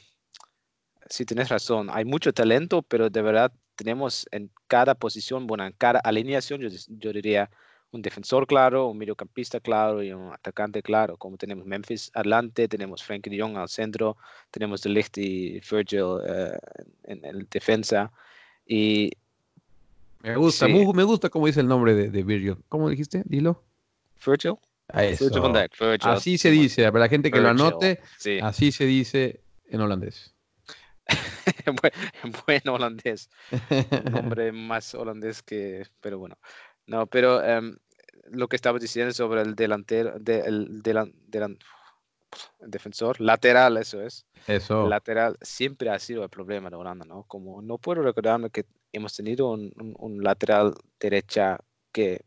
sí, 1.09 1.25
tienes 1.25 1.49
razón, 1.49 1.89
hay 1.91 2.05
mucho 2.05 2.31
talento, 2.35 2.83
pero 2.83 3.09
de 3.09 3.23
verdad 3.23 3.51
tenemos 3.75 4.29
en 4.33 4.51
cada 4.67 4.95
posición, 4.95 5.47
bueno, 5.47 5.65
en 5.65 5.73
cada 5.73 5.99
alineación, 6.01 6.61
yo 6.61 7.11
diría 7.15 7.51
un 7.91 8.03
defensor 8.03 8.47
claro, 8.47 8.89
un 8.89 8.99
mediocampista 8.99 9.61
claro 9.61 10.03
y 10.03 10.13
un 10.13 10.33
atacante 10.33 10.83
claro, 10.83 11.17
como 11.17 11.37
tenemos 11.39 11.65
Memphis 11.65 12.11
adelante, 12.15 12.69
tenemos 12.69 13.03
Frankie 13.03 13.31
de 13.31 13.41
Jong 13.41 13.57
al 13.57 13.69
centro, 13.69 14.17
tenemos 14.51 14.83
De 14.83 14.91
Ligt 14.91 15.17
y 15.19 15.61
Virgil 15.61 16.19
eh, 16.27 16.59
en, 17.05 17.25
el 17.25 17.49
defensa. 17.51 18.13
Y 18.67 19.11
Me 20.23 20.37
gusta, 20.37 20.67
Sí. 20.67 20.73
me 20.95 21.05
gusta 21.05 21.31
cómo 21.31 21.47
dice 21.47 21.61
el 21.61 21.69
nombre 21.69 21.95
de, 21.95 22.11
de 22.11 22.23
Virgil. 22.23 22.57
¿Cómo 22.69 22.91
dijiste? 22.91 23.23
Dilo. 23.25 23.63
Virgil, 24.27 24.57
A 24.89 25.05
eso. 25.05 25.25
Virgil 25.25 25.41
van 25.43 25.53
Dijk, 25.55 25.79
Virgil, 25.79 26.11
Así 26.11 26.37
se 26.39 26.51
dice, 26.51 26.85
para 26.93 27.05
la 27.05 27.09
gente 27.09 27.31
que 27.31 27.41
lo 27.41 27.49
anote, 27.49 28.01
Sí, 28.19 28.39
así 28.43 28.71
se 28.73 28.85
dice 28.85 29.41
en 29.71 29.81
holandés. 29.81 30.35
en 31.65 31.75
buen, 31.81 31.93
en 32.23 32.33
buen 32.47 32.69
holandés. 32.69 33.31
un 33.71 34.13
nombre 34.13 34.53
más 34.53 34.95
holandés 34.95 35.43
que, 35.43 35.87
pero 36.03 36.19
bueno. 36.19 36.37
No, 36.89 37.07
pero 37.07 37.43
em, 37.45 37.77
lo 38.31 38.49
que 38.49 38.57
estaba 38.57 38.79
diciendo 38.79 39.13
sobre 39.13 39.43
el 39.43 39.55
delantero, 39.55 40.19
de- 40.19 40.41
el 40.41 40.83
delan- 40.83 41.13
delan- 41.31 41.59
el 42.61 42.71
defensor, 42.71 43.21
lateral, 43.21 43.77
eso 43.77 44.03
es. 44.03 44.27
Eso. 44.47 44.89
Lateral 44.89 45.37
siempre 45.41 45.91
ha 45.91 45.99
sido 45.99 46.23
el 46.25 46.31
problema 46.31 46.71
de 46.71 46.77
Holanda, 46.77 47.05
¿no? 47.05 47.23
Como 47.25 47.63
no 47.63 47.79
puedo 47.79 48.03
recordarme 48.03 48.51
que 48.51 48.65
hemos 48.93 49.15
tenido 49.15 49.51
un, 49.53 49.73
un- 49.77 49.95
un 49.99 50.23
lateral 50.23 50.75
derecha 50.99 51.59
que 51.93 52.23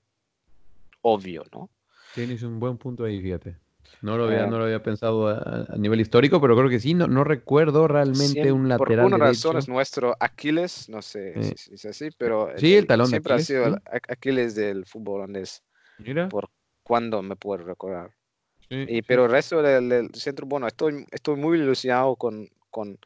obvio, 1.01 1.43
¿no? 1.51 1.69
Tienes 2.13 2.43
un 2.43 2.59
buen 2.59 2.77
punto 2.77 3.03
ahí, 3.03 3.21
fíjate. 3.21 3.57
No 4.01 4.17
lo 4.17 4.25
había, 4.25 4.45
Eh, 4.45 4.49
no 4.49 4.57
lo 4.57 4.63
había 4.65 4.81
pensado 4.81 5.27
a, 5.27 5.65
a 5.69 5.77
nivel 5.77 6.01
histórico, 6.01 6.41
pero 6.41 6.55
creo 6.55 6.69
que 6.69 6.79
sí. 6.79 6.93
No, 6.93 7.07
no 7.07 7.23
recuerdo 7.23 7.87
realmente 7.87 8.51
un 8.51 8.67
por 8.67 8.89
lateral 8.89 9.07
una 9.07 9.17
razón 9.17 9.51
derecho. 9.51 9.59
es 9.59 9.67
nuestro 9.69 10.15
Aquiles, 10.19 10.89
no 10.89 11.01
sé 11.01 11.33
Eh. 11.35 11.53
si, 11.55 11.73
es 11.73 11.85
así, 11.85 12.09
pero 12.17 12.49
Sí, 12.57 12.75
el 12.75 12.87
talón 12.87 13.05
de 13.11 13.17
siempre 13.17 13.33
Aquiles, 13.33 13.43
ha 13.43 13.45
sido 13.53 13.63
sí. 13.65 13.69
el 13.69 13.75
Ac- 13.83 14.11
Aquiles 14.11 14.55
del 14.55 14.85
fútbol 14.85 15.15
holandés, 15.21 15.63
Mira. 15.99 16.29
por 16.29 16.49
cuando 16.83 17.21
me 17.21 17.35
puedo 17.35 17.63
recordar. 17.63 18.11
sí, 18.69 18.83
Y, 18.87 18.95
sí. 18.97 19.01
pero 19.07 19.25
el 19.25 19.31
resto 19.31 19.61
del, 19.61 19.87
del 19.89 20.13
centro, 20.15 20.47
bueno, 20.47 20.67
estoy, 20.67 21.05
estoy 21.11 21.35
muy 21.35 21.59
ilusionado 21.59 22.15
con, 22.15 22.49
con, 22.71 22.97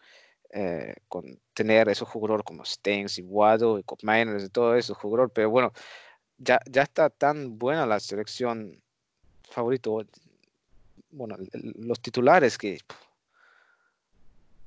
eh, 0.52 0.96
con 1.10 1.26
tener 1.54 1.90
esos 1.90 2.08
jugadores 2.08 2.46
como 2.46 2.64
Stengs 2.64 3.20
y 3.20 3.22
Wado 3.24 3.78
y 3.80 3.84
Kopmeiners 3.84 4.46
y 4.46 4.50
todo 4.50 4.76
esos 4.76 4.98
jugadores, 4.98 5.32
pero 5.36 5.50
bueno, 5.50 5.74
ya, 6.38 6.60
ya 6.70 6.84
está 6.84 7.10
tan 7.10 7.58
buena 7.60 7.86
la 7.86 8.00
selección 8.00 8.82
favorito, 9.44 10.04
bueno, 11.16 11.38
los 11.54 12.00
titulares 12.02 12.58
que 12.58 12.78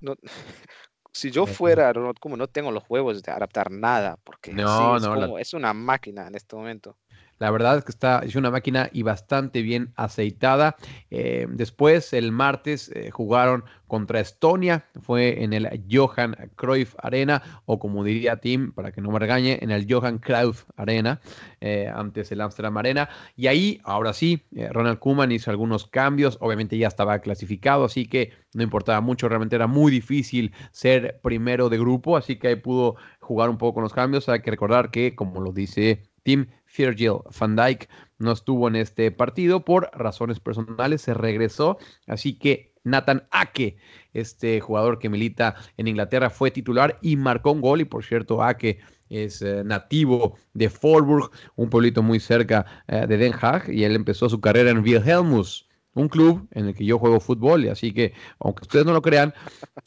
no, 0.00 0.14
si 1.12 1.30
yo 1.30 1.46
fuera 1.46 1.92
como 2.20 2.36
no 2.36 2.46
tengo 2.48 2.70
los 2.70 2.84
huevos 2.88 3.22
de 3.22 3.30
adaptar 3.32 3.70
nada, 3.70 4.16
porque 4.24 4.52
No, 4.52 4.66
sí, 4.98 5.04
es, 5.04 5.08
no, 5.08 5.16
la- 5.16 5.26
como- 5.26 5.38
es 5.38 5.54
una 5.54 5.72
máquina 5.72 6.26
en 6.26 6.34
este 6.34 6.56
momento. 6.56 6.96
La 7.38 7.50
verdad 7.50 7.78
es 7.78 7.84
que 7.84 7.92
está, 7.92 8.20
es 8.20 8.34
una 8.36 8.50
máquina 8.50 8.90
y 8.92 9.02
bastante 9.02 9.62
bien 9.62 9.92
aceitada. 9.96 10.76
Eh, 11.10 11.46
después, 11.50 12.12
el 12.12 12.32
martes, 12.32 12.90
eh, 12.94 13.10
jugaron 13.10 13.64
contra 13.86 14.20
Estonia. 14.20 14.84
Fue 15.00 15.42
en 15.42 15.52
el 15.52 15.82
Johan 15.90 16.36
Cruyff 16.56 16.94
Arena, 16.98 17.42
o 17.64 17.78
como 17.78 18.04
diría 18.04 18.36
Tim, 18.36 18.72
para 18.72 18.92
que 18.92 19.00
no 19.00 19.10
me 19.10 19.18
regañe, 19.18 19.58
en 19.62 19.70
el 19.70 19.86
Johan 19.88 20.18
Cruyff 20.18 20.64
Arena, 20.76 21.20
eh, 21.60 21.90
antes 21.94 22.30
el 22.32 22.40
Amsterdam 22.40 22.76
Arena. 22.76 23.08
Y 23.36 23.46
ahí, 23.46 23.80
ahora 23.84 24.12
sí, 24.12 24.44
Ronald 24.70 24.98
Koeman 24.98 25.32
hizo 25.32 25.50
algunos 25.50 25.86
cambios. 25.86 26.38
Obviamente 26.40 26.76
ya 26.76 26.88
estaba 26.88 27.20
clasificado, 27.20 27.84
así 27.84 28.06
que 28.06 28.32
no 28.52 28.62
importaba 28.62 29.00
mucho. 29.00 29.28
Realmente 29.28 29.56
era 29.56 29.66
muy 29.66 29.90
difícil 29.90 30.52
ser 30.72 31.20
primero 31.22 31.68
de 31.68 31.78
grupo, 31.78 32.16
así 32.16 32.36
que 32.36 32.48
ahí 32.48 32.56
pudo 32.56 32.96
jugar 33.20 33.48
un 33.48 33.58
poco 33.58 33.74
con 33.74 33.82
los 33.84 33.92
cambios. 33.92 34.28
Hay 34.28 34.40
que 34.40 34.50
recordar 34.50 34.90
que, 34.90 35.14
como 35.14 35.40
lo 35.40 35.52
dice 35.52 36.02
Tim, 36.22 36.46
Virgil 36.76 37.18
van 37.38 37.56
Dijk 37.56 37.88
no 38.18 38.32
estuvo 38.32 38.68
en 38.68 38.76
este 38.76 39.10
partido 39.10 39.64
por 39.64 39.90
razones 39.92 40.40
personales, 40.40 41.02
se 41.02 41.14
regresó, 41.14 41.78
así 42.06 42.38
que 42.38 42.74
Nathan 42.84 43.26
Ake, 43.30 43.76
este 44.12 44.60
jugador 44.60 44.98
que 44.98 45.08
milita 45.08 45.54
en 45.76 45.88
Inglaterra, 45.88 46.30
fue 46.30 46.50
titular 46.50 46.98
y 47.02 47.16
marcó 47.16 47.52
un 47.52 47.60
gol, 47.60 47.80
y 47.80 47.84
por 47.84 48.04
cierto, 48.04 48.42
Ake 48.42 48.78
es 49.08 49.42
eh, 49.42 49.62
nativo 49.64 50.36
de 50.54 50.68
Forburg, 50.68 51.30
un 51.56 51.70
pueblito 51.70 52.02
muy 52.02 52.20
cerca 52.20 52.66
eh, 52.88 53.06
de 53.06 53.16
Den 53.16 53.34
Haag, 53.40 53.70
y 53.70 53.84
él 53.84 53.94
empezó 53.94 54.28
su 54.28 54.40
carrera 54.40 54.70
en 54.70 54.78
Wilhelmus, 54.78 55.68
un 55.94 56.08
club 56.08 56.46
en 56.52 56.66
el 56.66 56.74
que 56.74 56.84
yo 56.84 56.98
juego 56.98 57.20
fútbol, 57.20 57.64
y 57.64 57.68
así 57.68 57.92
que, 57.92 58.14
aunque 58.38 58.62
ustedes 58.62 58.86
no 58.86 58.92
lo 58.92 59.02
crean, 59.02 59.34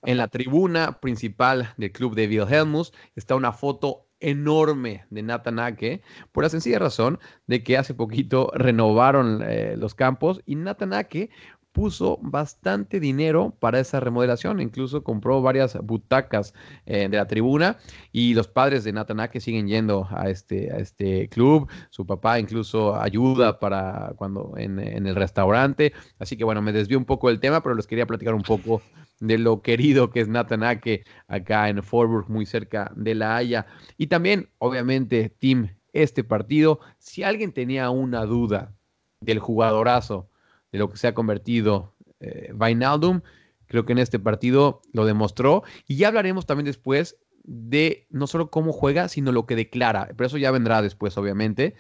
en 0.03 0.17
la 0.17 0.27
tribuna 0.27 1.00
principal 1.00 1.73
del 1.77 1.91
club 1.91 2.15
de 2.15 2.27
Wilhelmus 2.27 2.93
está 3.15 3.35
una 3.35 3.53
foto 3.53 4.07
enorme 4.21 5.05
de 5.09 5.23
Nathan 5.23 5.59
Ake, 5.59 6.01
por 6.31 6.43
la 6.43 6.49
sencilla 6.49 6.79
razón 6.79 7.19
de 7.47 7.63
que 7.63 7.77
hace 7.77 7.93
poquito 7.93 8.51
renovaron 8.53 9.41
eh, 9.43 9.75
los 9.77 9.95
campos 9.95 10.41
y 10.45 10.55
Nathan 10.55 10.93
Ake 10.93 11.29
puso 11.71 12.19
bastante 12.21 12.99
dinero 12.99 13.55
para 13.59 13.79
esa 13.79 13.99
remodelación, 13.99 14.59
incluso 14.59 15.03
compró 15.03 15.41
varias 15.41 15.77
butacas 15.81 16.53
eh, 16.85 17.07
de 17.09 17.17
la 17.17 17.27
tribuna 17.27 17.77
y 18.11 18.33
los 18.33 18.47
padres 18.47 18.83
de 18.83 18.91
Nathan 18.91 19.21
Ake 19.21 19.39
siguen 19.39 19.67
yendo 19.67 20.07
a 20.11 20.29
este, 20.29 20.71
a 20.71 20.77
este 20.77 21.29
club, 21.29 21.69
su 21.89 22.05
papá 22.05 22.39
incluso 22.39 22.95
ayuda 22.95 23.59
para 23.59 24.13
cuando 24.17 24.53
en, 24.57 24.79
el 24.79 25.15
restaurante, 25.15 25.93
así 26.19 26.35
que 26.35 26.43
bueno, 26.43 26.61
me 26.61 26.73
desvío 26.73 26.97
un 26.97 27.05
poco 27.05 27.29
del 27.29 27.39
tema, 27.39 27.63
pero 27.63 27.75
les 27.75 27.87
quería 27.87 28.05
platicar 28.05 28.33
un 28.33 28.43
poco 28.43 28.81
de 29.21 29.37
lo 29.37 29.61
querido 29.61 30.09
que 30.09 30.19
es 30.19 30.27
Nathan 30.27 30.63
Ake 30.63 31.05
acá 31.27 31.69
en 31.69 31.81
Forburg, 31.81 32.29
muy 32.29 32.45
cerca 32.45 32.91
de 32.95 33.15
La 33.15 33.37
Haya. 33.37 33.67
Y 33.97 34.07
también, 34.07 34.49
obviamente, 34.57 35.29
Tim, 35.29 35.69
este 35.93 36.23
partido, 36.23 36.79
si 36.97 37.23
alguien 37.23 37.53
tenía 37.53 37.89
una 37.91 38.25
duda 38.25 38.73
del 39.21 39.39
jugadorazo, 39.39 40.27
de 40.71 40.79
lo 40.79 40.89
que 40.89 40.97
se 40.97 41.07
ha 41.07 41.13
convertido 41.13 41.93
eh, 42.19 42.51
Wijnaldum, 42.53 43.21
creo 43.67 43.85
que 43.85 43.91
en 43.91 43.99
este 43.99 44.19
partido 44.19 44.81
lo 44.91 45.05
demostró. 45.05 45.63
Y 45.87 45.97
ya 45.97 46.07
hablaremos 46.07 46.47
también 46.47 46.65
después 46.65 47.17
de 47.43 48.07
no 48.09 48.25
solo 48.25 48.49
cómo 48.49 48.73
juega, 48.73 49.07
sino 49.07 49.31
lo 49.31 49.45
que 49.45 49.55
declara. 49.55 50.07
Pero 50.15 50.25
eso 50.25 50.37
ya 50.37 50.49
vendrá 50.49 50.81
después, 50.81 51.15
obviamente. 51.17 51.75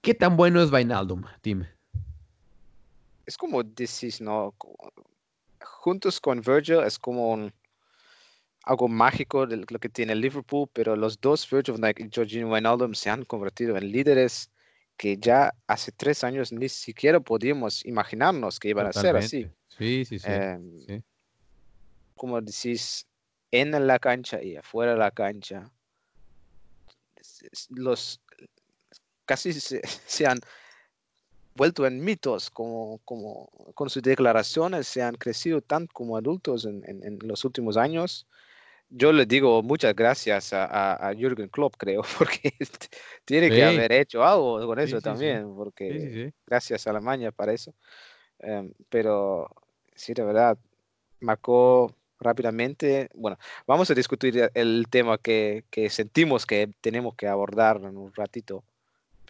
¿Qué 0.00 0.14
tan 0.14 0.36
bueno 0.36 0.60
es 0.60 0.72
Wijnaldum, 0.72 1.22
Tim? 1.40 1.66
Es 3.26 3.36
como 3.36 3.62
decís, 3.62 4.20
¿no? 4.20 4.54
Juntos 5.78 6.20
con 6.20 6.40
Virgil 6.40 6.80
es 6.80 6.98
como 6.98 7.32
un, 7.32 7.52
algo 8.64 8.88
mágico 8.88 9.46
de 9.46 9.56
lo 9.56 9.78
que 9.78 9.88
tiene 9.88 10.14
Liverpool, 10.14 10.68
pero 10.72 10.96
los 10.96 11.20
dos, 11.20 11.48
Virgil 11.50 11.74
van 11.78 11.92
Dijk 11.92 12.00
y 12.00 12.10
Jorginho 12.14 12.48
Wijnaldum, 12.48 12.94
se 12.94 13.10
han 13.10 13.24
convertido 13.24 13.76
en 13.76 13.90
líderes 13.90 14.50
que 14.96 15.16
ya 15.16 15.54
hace 15.66 15.92
tres 15.92 16.22
años 16.24 16.52
ni 16.52 16.68
siquiera 16.68 17.20
podíamos 17.20 17.84
imaginarnos 17.86 18.60
que 18.60 18.68
iban 18.68 18.86
a 18.86 18.92
ser 18.92 19.16
así. 19.16 19.50
Sí, 19.68 20.04
sí, 20.04 20.18
sí. 20.18 20.26
Em, 20.28 20.78
sí. 20.80 21.02
como 22.14 22.40
decís, 22.40 23.06
en 23.50 23.70
la 23.86 23.98
cancha 23.98 24.42
y 24.42 24.56
afuera 24.56 24.92
de 24.92 24.98
la 24.98 25.10
cancha, 25.10 25.70
los 27.70 28.20
casi 29.24 29.52
se, 29.54 29.80
se 30.06 30.26
han 30.26 30.38
vuelto 31.54 31.86
en 31.86 32.02
mitos, 32.04 32.50
como, 32.50 32.98
como 33.04 33.50
con 33.74 33.90
sus 33.90 34.02
declaraciones 34.02 34.86
se 34.86 35.02
han 35.02 35.14
crecido 35.16 35.60
tanto 35.60 35.92
como 35.92 36.16
adultos 36.16 36.64
en, 36.64 36.82
en- 36.86 37.04
en 37.04 37.18
los 37.28 37.44
últimos 37.44 37.76
años. 37.76 38.26
Yo 38.88 39.12
le 39.12 39.24
digo 39.26 39.62
muchas 39.62 39.94
gracias 39.94 40.52
a, 40.52 40.64
a, 40.66 41.08
a 41.10 41.14
Jürgen 41.14 41.48
Klopp, 41.48 41.74
creo, 41.78 42.02
porque 42.18 42.52
tiene 43.24 43.48
Sí. 43.48 43.54
que 43.54 43.64
haber 43.64 43.92
hecho 43.92 44.24
algo 44.24 44.66
con 44.66 44.78
eso 44.80 44.96
sí, 44.96 45.00
sí. 45.00 45.04
también, 45.04 45.54
porque 45.54 46.32
gracias 46.46 46.86
a 46.86 46.90
Alemania 46.90 47.30
para 47.32 47.52
eso. 47.52 47.74
Em, 48.38 48.72
pero 48.88 49.48
sí, 49.94 50.14
de 50.14 50.24
verdad, 50.24 50.58
marcó 51.20 51.94
rápidamente. 52.18 53.10
Bueno, 53.14 53.38
vamos 53.66 53.90
a 53.90 53.94
discutir 53.94 54.50
el 54.54 54.86
tema 54.90 55.18
que, 55.18 55.64
que 55.70 55.90
sentimos 55.90 56.46
que 56.46 56.70
tenemos 56.80 57.14
que 57.14 57.28
abordar 57.28 57.78
en 57.78 57.96
un 57.96 58.12
ratito, 58.14 58.64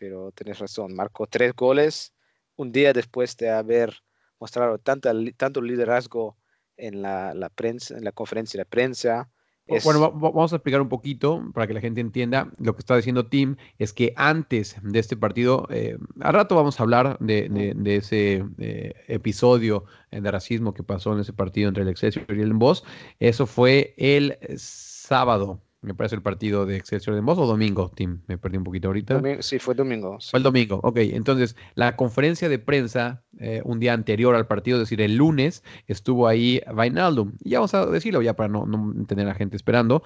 pero 0.00 0.32
tenés 0.32 0.58
razón, 0.58 0.94
marcó 0.94 1.26
tres 1.26 1.52
goles 1.54 2.14
un 2.56 2.72
día 2.72 2.94
después 2.94 3.36
de 3.36 3.50
haber 3.50 3.92
mostrado 4.40 4.78
tanta, 4.78 5.12
tanto 5.36 5.60
liderazgo 5.60 6.38
en 6.78 7.02
la, 7.02 7.34
la 7.34 7.50
prensa, 7.50 7.98
en 7.98 8.04
la 8.04 8.12
conferencia 8.12 8.56
de 8.58 8.64
prensa. 8.64 9.28
Es- 9.66 9.84
Bueno, 9.84 10.00
va- 10.00 10.08
va- 10.08 10.30
vamos 10.30 10.52
a 10.54 10.56
explicar 10.56 10.80
un 10.80 10.88
poquito 10.88 11.44
para 11.52 11.66
que 11.66 11.74
la 11.74 11.82
gente 11.82 12.00
entienda. 12.00 12.50
Lo 12.58 12.74
que 12.74 12.78
está 12.80 12.96
diciendo 12.96 13.26
Tim 13.26 13.56
es 13.78 13.92
que 13.92 14.14
antes 14.16 14.76
de 14.82 14.98
este 14.98 15.18
partido, 15.18 15.66
eh, 15.70 15.98
al 16.20 16.32
rato 16.32 16.56
vamos 16.56 16.80
a 16.80 16.82
hablar 16.82 17.18
de, 17.20 17.50
de- 17.50 17.74
de 17.76 17.96
ese 17.96 18.42
eh, 18.58 18.94
episodio 19.06 19.84
de 20.10 20.30
racismo 20.30 20.72
que 20.72 20.82
pasó 20.82 21.12
en 21.12 21.20
ese 21.20 21.34
partido 21.34 21.68
entre 21.68 21.82
el 21.82 21.90
Excelsior 21.90 22.24
y 22.30 22.40
el 22.40 22.54
Boss. 22.54 22.84
Eso 23.18 23.46
fue 23.46 23.92
el 23.98 24.38
sábado, 24.56 25.60
me 25.82 25.94
parece 25.94 26.14
el 26.14 26.22
partido 26.22 26.66
de 26.66 26.76
Excelsior 26.76 27.16
de 27.16 27.22
Moss 27.22 27.38
o 27.38 27.46
domingo, 27.46 27.90
Tim, 27.94 28.20
me 28.26 28.36
perdí 28.36 28.58
un 28.58 28.64
poquito 28.64 28.88
ahorita. 28.88 29.14
Domingo- 29.14 29.42
sí, 29.42 29.58
fue 29.58 29.74
domingo. 29.74 30.18
sí. 30.20 30.30
Fue 30.30 30.38
el 30.38 30.44
domingo, 30.44 30.80
ok. 30.82 30.96
Entonces, 30.98 31.56
la 31.74 31.96
conferencia 31.96 32.48
de 32.48 32.58
prensa 32.58 33.22
eh, 33.38 33.62
un 33.64 33.80
día 33.80 33.92
anterior 33.94 34.34
al 34.34 34.46
partido, 34.46 34.76
es 34.76 34.82
decir, 34.82 35.00
el 35.00 35.16
lunes, 35.16 35.62
estuvo 35.86 36.28
ahí 36.28 36.60
Vainaldum. 36.72 37.32
Y 37.42 37.50
ya 37.50 37.58
vamos 37.60 37.72
a 37.74 37.86
decirlo 37.86 38.20
ya 38.22 38.34
para 38.36 38.48
no, 38.48 38.66
no 38.66 39.04
tener 39.06 39.28
a 39.28 39.34
gente 39.34 39.56
esperando. 39.56 40.02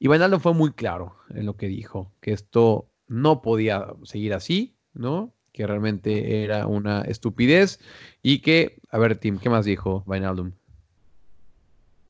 Y 0.00 0.08
Vainaldum 0.08 0.40
fue 0.40 0.54
muy 0.54 0.72
claro 0.72 1.14
en 1.30 1.46
lo 1.46 1.56
que 1.56 1.66
dijo, 1.68 2.12
que 2.20 2.32
esto 2.32 2.88
no 3.06 3.40
podía 3.42 3.86
seguir 4.04 4.34
así, 4.34 4.74
¿no? 4.94 5.32
Que 5.52 5.66
realmente 5.66 6.42
era 6.44 6.66
una 6.66 7.02
estupidez 7.02 7.80
y 8.22 8.40
que, 8.40 8.80
a 8.90 8.98
ver, 8.98 9.16
Tim, 9.16 9.38
¿qué 9.38 9.48
más 9.48 9.64
dijo 9.64 10.02
Vainaldum? 10.06 10.52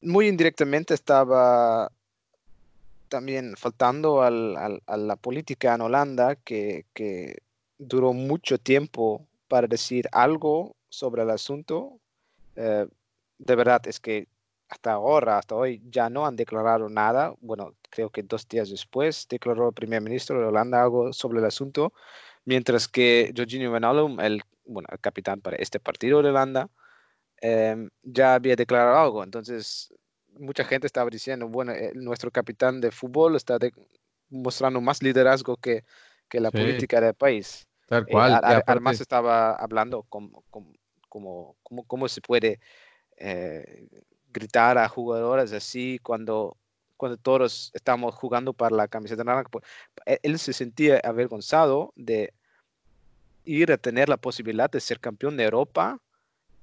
muy 0.00 0.28
indirectamente 0.28 0.94
estaba 0.94 1.90
también 3.08 3.54
faltando 3.56 4.22
al- 4.22 4.56
al- 4.56 4.82
a 4.86 4.96
la 4.96 5.16
política 5.16 5.74
en 5.74 5.80
Holanda 5.82 6.36
que, 6.36 6.86
que 6.94 7.38
duró 7.78 8.12
mucho 8.12 8.58
tiempo 8.58 9.26
para 9.48 9.66
decir 9.66 10.08
algo 10.12 10.76
sobre 10.88 11.22
el 11.22 11.30
asunto. 11.30 11.98
Eh, 12.56 12.86
de 13.38 13.54
verdad 13.56 13.86
es 13.86 14.00
que 14.00 14.28
hasta 14.68 14.92
ahora, 14.92 15.38
hasta 15.38 15.54
hoy, 15.54 15.82
ya 15.88 16.10
no 16.10 16.26
han 16.26 16.36
declarado 16.36 16.88
nada. 16.88 17.34
Bueno, 17.40 17.74
creo 17.90 18.10
que 18.10 18.22
dos 18.22 18.46
días 18.48 18.68
después 18.70 19.26
declaró 19.30 19.68
el 19.68 19.74
primer 19.74 20.02
ministro 20.02 20.38
de 20.40 20.46
Holanda 20.46 20.82
algo 20.82 21.12
sobre 21.12 21.38
el 21.38 21.46
asunto, 21.46 21.92
mientras 22.44 22.86
que 22.88 23.32
Jorginho 23.34 23.70
Van 23.72 23.84
Alum, 23.84 24.20
el, 24.20 24.42
bueno, 24.66 24.88
el 24.92 25.00
capitán 25.00 25.40
para 25.40 25.56
este 25.56 25.80
partido 25.80 26.22
de 26.22 26.28
Holanda, 26.30 26.68
em, 27.40 27.88
ya 28.02 28.34
había 28.34 28.56
declarado 28.56 28.98
algo. 28.98 29.24
Entonces, 29.24 29.92
mucha 30.38 30.64
gente 30.64 30.86
estaba 30.86 31.10
diciendo, 31.10 31.48
bueno, 31.48 31.72
eh, 31.72 31.92
nuestro 31.94 32.30
capitán 32.30 32.80
de 32.80 32.90
fútbol 32.90 33.36
está 33.36 33.58
de- 33.58 33.72
mostrando 34.30 34.80
más 34.80 35.02
liderazgo 35.02 35.56
que, 35.56 35.84
que 36.28 36.40
la 36.40 36.50
Sí. 36.50 36.58
política 36.58 37.00
del 37.00 37.14
país. 37.14 37.66
Tal 37.86 38.04
Eh, 38.06 38.12
cual. 38.12 38.30
y 38.30 38.34
a- 38.34 38.36
aparte- 38.38 38.64
además 38.72 39.00
estaba 39.00 39.52
hablando 39.54 40.02
como, 40.04 40.44
como, 40.50 40.72
como, 41.08 41.56
como- 41.62 41.84
cómo 41.84 42.08
se 42.08 42.20
puede 42.20 42.60
eh, 43.20 43.88
gritar 44.30 44.78
a 44.78 44.88
jugadores 44.88 45.52
así 45.52 45.98
cuando, 46.02 46.56
cuando 46.96 47.16
todos 47.16 47.70
estamos 47.74 48.14
jugando 48.14 48.52
para 48.52 48.76
la 48.76 48.86
camiseta 48.86 49.24
naranja. 49.24 49.48
pues, 49.50 49.64
Él, 50.06 50.18
él 50.22 50.38
se 50.38 50.52
sentía 50.52 51.00
avergonzado 51.02 51.92
de 51.96 52.32
ir 53.44 53.72
a 53.72 53.78
tener 53.78 54.08
la 54.08 54.16
posibilidad 54.18 54.70
de 54.70 54.80
ser 54.80 55.00
campeón 55.00 55.36
de 55.36 55.44
Europa, 55.44 55.98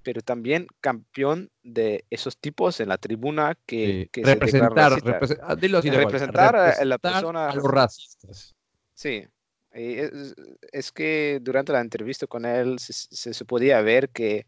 pero 0.06 0.22
también 0.22 0.68
campeón 0.80 1.50
de 1.64 2.06
esos 2.12 2.38
tipos 2.38 2.80
en 2.80 2.90
la 2.90 2.98
tribuna 3.00 3.58
que, 3.66 4.04
Sí, 4.04 4.10
que 4.12 4.22
se 4.24 4.34
representar, 4.36 4.92
represe- 4.94 5.40
ah, 5.42 5.56
dilo 5.56 5.80
así 5.80 5.90
de 5.90 5.96
vuelta, 5.98 6.12
Representar 6.12 6.56
a- 6.56 6.60
a 6.60 6.86
la 6.86 6.96
representar 6.96 7.12
persona- 7.12 7.50
a 7.50 7.56
los 7.56 7.64
racistas. 7.66 8.56
Sí, 8.94 9.28
y 9.74 9.96
es, 10.00 10.36
es 10.72 10.92
que 10.92 11.40
durante 11.42 11.74
la 11.74 11.82
entrevista 11.82 12.28
con 12.28 12.46
él 12.46 12.78
se, 12.80 12.94
se- 12.94 13.34
se 13.34 13.46
podía 13.46 13.82
ver 13.82 14.10
que 14.10 14.46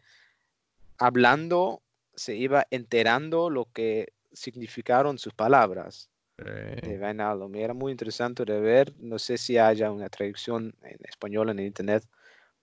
hablando 0.98 1.82
se 2.16 2.36
iba 2.36 2.66
enterando 2.72 3.50
lo 3.50 3.66
que 3.74 4.14
significaron 4.32 5.18
sus 5.18 5.34
palabras 5.34 6.10
de 6.38 6.46
Eh, 6.94 7.00
Wijnaldum. 7.02 7.56
Y 7.56 7.62
Era 7.64 7.74
muy 7.74 7.92
interesante 7.92 8.46
de 8.46 8.60
ver. 8.60 8.94
No 9.00 9.18
sé 9.18 9.38
si 9.40 9.58
haya 9.58 9.92
una 9.92 10.08
traducción 10.10 10.76
en 10.84 10.98
español 11.10 11.50
en 11.50 11.60
internet. 11.60 12.04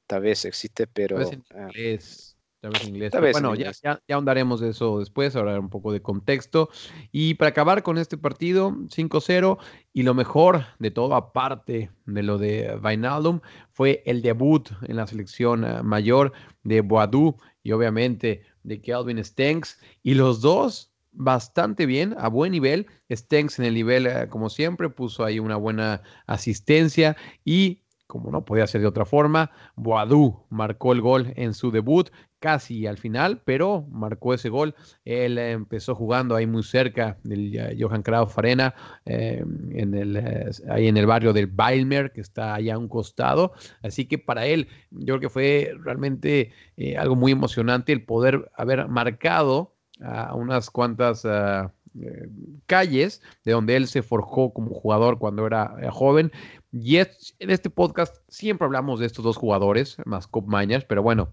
Tal 0.07 0.23
vez 0.23 0.45
existe, 0.45 0.87
pero 0.87 1.17
Tal 1.17 1.25
vez 1.25 1.33
en 1.33 1.41
eh, 1.59 1.63
inglés. 1.67 2.34
Tal 2.34 2.34
vez 2.73 2.83
en 2.83 2.89
inglés. 2.91 3.11
Pero 3.13 3.23
vez 3.25 3.37
en 3.37 3.43
bueno, 3.43 3.55
ya, 3.55 3.61
inglés. 3.61 3.81
ya, 3.83 4.01
ya 4.07 4.15
ahondaremos 4.15 4.61
de 4.61 4.71
eso 4.71 4.99
después, 4.99 5.35
ahora 5.37 5.59
un 5.59 5.71
poco 5.71 5.93
de 5.93 6.03
contexto. 6.03 6.69
Y 7.13 7.35
para 7.35 7.51
acabar 7.51 7.83
con 7.83 7.99
este 7.99 8.17
partido, 8.19 8.73
5-0, 8.73 9.59
y 9.93 10.03
lo 10.03 10.15
mejor 10.15 10.65
de 10.79 10.91
todo, 10.91 11.15
aparte 11.15 11.91
de 12.07 12.23
lo 12.23 12.39
de 12.39 12.79
Wijnaldum, 12.83 13.41
fue 13.73 14.03
el 14.07 14.23
debut 14.23 14.71
en 14.83 14.97
la 14.97 15.07
selección 15.07 15.65
eh, 15.65 15.83
mayor 15.83 16.33
de 16.63 16.81
Boadú 16.81 17.37
y 17.63 17.73
obviamente 17.73 18.43
de 18.63 18.81
Kelvin 18.81 19.23
Stenks. 19.25 19.81
Y 20.03 20.15
los 20.15 20.41
dos 20.41 20.93
bastante 21.13 21.87
bien, 21.87 22.15
a 22.19 22.29
buen 22.29 22.53
nivel. 22.53 22.87
Stenks 23.11 23.59
en 23.59 23.67
el 23.67 23.75
nivel, 23.75 24.07
eh, 24.07 24.29
como 24.29 24.51
siempre, 24.51 24.91
puso 24.91 25.25
ahí 25.25 25.39
una 25.39 25.57
buena 25.57 26.03
asistencia 26.27 27.17
y 27.45 27.85
como 28.07 28.31
no 28.31 28.45
podía 28.45 28.67
ser 28.67 28.81
de 28.81 28.87
otra 28.87 29.05
forma, 29.05 29.51
Boadú 29.77 30.45
marcó 30.51 30.93
el 30.93 31.01
gol 31.01 31.33
en 31.37 31.55
su 31.55 31.71
debut 31.71 32.11
casi 32.45 32.87
al 32.87 32.99
final, 32.99 33.41
pero 33.43 33.87
marcó 33.91 34.35
ese 34.35 34.51
gol. 34.51 34.75
Él 35.07 35.39
eh, 35.39 35.53
empezó 35.53 35.95
jugando 35.95 36.37
ahí 36.37 36.47
muy 36.47 36.63
cerca 36.63 37.17
del 37.23 37.75
Johan 37.81 38.03
Cruyff 38.03 38.39
Arena, 38.39 38.75
eh, 39.07 39.43
en 39.71 39.95
el, 39.95 40.17
eh, 40.19 40.51
ahí 40.69 40.89
en 40.89 40.99
el 40.99 41.07
barrio 41.07 41.33
del 41.33 41.51
Weilmer, 41.57 42.13
que 42.13 42.21
está 42.21 42.55
allá 42.55 42.75
a 42.75 42.79
un 42.79 42.89
costado. 42.89 43.55
Así 43.83 44.05
que 44.05 44.19
para 44.19 44.45
él, 44.45 44.69
yo 44.91 45.15
creo 45.15 45.21
que 45.21 45.29
fue 45.31 45.73
realmente 45.83 46.53
algo 46.99 47.17
muy 47.17 47.33
emocionante 47.33 47.95
el 47.95 48.05
poder 48.05 48.51
haber 48.55 48.89
marcado 48.89 49.73
a 50.03 50.35
unas 50.35 50.69
cuantas 50.69 51.25
eh, 51.25 52.29
calles 52.67 53.23
de 53.45 53.53
donde 53.53 53.77
él 53.77 53.87
se 53.87 54.03
forjó 54.03 54.53
como 54.53 54.75
jugador 54.75 55.19
cuando 55.19 55.47
era 55.47 55.75
joven. 55.91 56.31
Y 56.73 56.97
en 56.99 57.09
este 57.39 57.71
podcast 57.71 58.17
siempre 58.29 58.67
hablamos 58.67 59.01
de 59.01 59.07
estos 59.07 59.25
dos 59.25 59.39
jugadores, 59.39 59.97
más 60.05 60.27
Cop 60.27 60.47
Mañas, 60.47 60.85
pero 60.85 61.03
bueno, 61.03 61.33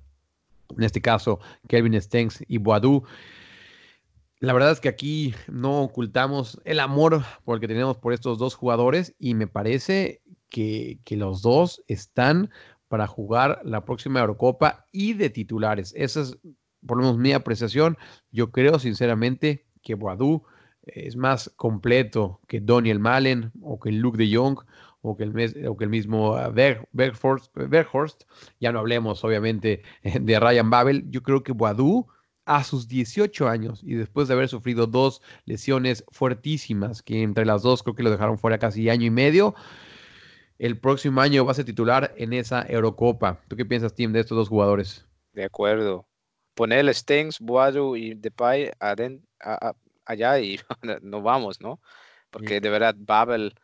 en 0.77 0.83
este 0.83 1.01
caso, 1.01 1.39
Kelvin 1.67 1.99
Stenks 1.99 2.43
y 2.47 2.57
Boadú. 2.57 3.03
La 4.39 4.53
verdad 4.53 4.71
es 4.71 4.79
que 4.79 4.89
aquí 4.89 5.35
no 5.47 5.81
ocultamos 5.81 6.59
el 6.65 6.79
amor 6.79 7.23
por 7.45 7.55
el 7.55 7.61
que 7.61 7.67
tenemos 7.67 7.97
por 7.97 8.13
estos 8.13 8.37
dos 8.39 8.55
jugadores 8.55 9.13
y 9.19 9.35
me 9.35 9.47
parece 9.47 10.21
que, 10.49 10.99
que 11.03 11.15
los 11.15 11.41
dos 11.41 11.83
están 11.87 12.49
para 12.87 13.07
jugar 13.07 13.61
la 13.63 13.85
próxima 13.85 14.19
Eurocopa 14.19 14.87
y 14.91 15.13
de 15.13 15.29
titulares. 15.29 15.93
Esa 15.95 16.21
es 16.21 16.37
por 16.85 16.97
lo 16.97 17.03
menos 17.03 17.17
mi 17.19 17.33
apreciación. 17.33 17.97
Yo 18.31 18.51
creo 18.51 18.79
sinceramente 18.79 19.65
que 19.81 19.95
Boadú 19.95 20.43
es 20.83 21.15
más 21.15 21.51
completo 21.55 22.41
que 22.47 22.59
Daniel 22.59 22.99
Malen 22.99 23.51
o 23.61 23.79
que 23.79 23.91
Luke 23.91 24.17
de 24.17 24.35
Jong 24.35 24.59
o 25.01 25.15
que 25.17 25.23
el, 25.23 25.33
mes- 25.33 25.55
o 25.67 25.75
que 25.77 25.83
el 25.85 25.89
mismo 25.89 26.31
uh, 26.31 26.51
Berg- 26.53 26.87
Berghorst. 26.93 28.23
Ya 28.59 28.71
no 28.71 28.79
hablemos 28.79 29.23
obviamente 29.23 29.81
eh, 30.03 30.19
de 30.21 30.39
Ryan 30.39 30.69
Babel. 30.69 31.09
Yo 31.09 31.23
creo 31.23 31.43
que 31.43 31.51
Boadú 31.53 32.07
a 32.45 32.63
sus 32.63 32.87
18 32.87 33.47
años 33.47 33.81
y 33.83 33.93
después 33.93 34.27
de 34.27 34.33
haber 34.33 34.49
sufrido 34.49 34.87
dos 34.87 35.21
lesiones 35.45 36.03
fuertísimas, 36.11 37.01
que 37.03 37.21
entre 37.23 37.45
las 37.45 37.61
dos 37.61 37.83
creo 37.83 37.95
que 37.95 38.03
lo 38.03 38.09
dejaron 38.11 38.37
fuera 38.37 38.57
casi 38.57 38.89
año 38.89 39.05
y 39.05 39.11
medio, 39.11 39.55
el 40.59 40.77
próximo 40.79 41.21
año 41.21 41.43
va 41.45 41.51
a 41.51 41.55
ser 41.55 41.65
titular 41.65 42.13
en 42.17 42.33
esa 42.33 42.65
Eurocopa. 42.67 43.41
¿Tú 43.47 43.55
qué 43.55 43.65
piensas, 43.65 43.93
Tim, 43.95 44.11
de 44.13 44.19
estos 44.21 44.37
dos 44.37 44.49
jugadores? 44.49 45.05
de 45.33 45.43
acuerdo. 45.45 46.07
Ponerle 46.53 46.93
Stengs, 46.93 47.39
Boadu 47.39 47.95
y 47.95 48.13
Depay 48.15 48.71
aden- 48.79 49.25
a- 49.39 49.69
a- 49.69 49.75
allá 50.05 50.39
y 50.39 50.59
no 51.01 51.21
vamos, 51.21 51.61
¿no? 51.61 51.81
Porque 52.29 52.59
de 52.61 52.69
verdad 52.69 52.95
Babel, 52.97 53.55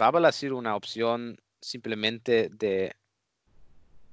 Babel 0.00 0.24
ha 0.24 0.32
sido 0.32 0.56
una 0.56 0.76
opción 0.76 1.38
simplemente 1.60 2.48
de, 2.48 2.96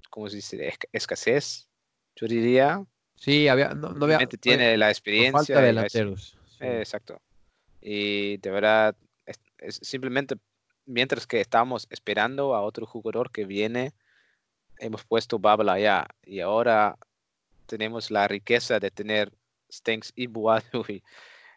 ¿cómo 0.09 0.29
se 0.29 0.35
dice? 0.35 0.57
De 0.57 0.73
escasez, 0.91 1.69
yo 2.13 2.27
diría. 2.27 2.85
Sí, 3.15 3.47
había, 3.47 3.69
no, 3.69 3.93
no 3.93 4.03
había, 4.03 4.19
tiene 4.27 4.75
la 4.75 4.89
experiencia. 4.89 5.31
falta 5.31 5.61
de 5.61 5.71
la 5.71 5.83
delanteros. 5.83 6.37
Sí. 6.49 6.65
Eh, 6.65 6.79
exacto. 6.79 7.21
Y 7.79 8.35
de 8.35 8.51
verdad, 8.51 8.97
es, 9.25 9.39
es 9.59 9.79
simplemente 9.81 10.35
mientras 10.85 11.25
que 11.25 11.39
estamos 11.39 11.87
esperando 11.89 12.53
a 12.53 12.63
otro 12.63 12.85
jugador 12.85 13.31
que 13.31 13.45
viene, 13.45 13.93
hemos 14.79 15.05
puesto 15.05 15.39
Babel 15.39 15.69
allá. 15.69 16.05
Y 16.25 16.41
ahora 16.41 16.97
tenemos 17.65 18.11
la 18.11 18.27
riqueza 18.27 18.77
de 18.81 18.91
tener 18.91 19.31
Stenks 19.71 20.11
y 20.17 20.27
Boadu. 20.27 20.83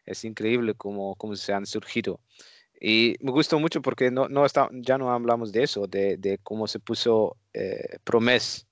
Es 0.07 0.25
increíble 0.25 0.75
cómo, 0.75 1.17
cómo 1.17 1.35
se 1.35 1.53
han 1.53 1.67
surgido. 1.67 2.21
Y 2.81 3.17
me 3.21 3.31
gustó 3.31 3.61
mucho 3.61 3.83
porque 3.83 4.11
no, 4.11 4.29
no 4.29 4.47
está, 4.47 4.69
ya 4.73 4.99
no 4.99 5.11
hablamos 5.13 5.53
de 5.53 5.65
eso, 5.65 5.87
de, 5.87 6.17
de 6.17 6.39
cómo 6.39 6.67
se 6.67 6.81
puso 6.81 7.37
eh, 7.53 7.99
Promes 8.05 8.67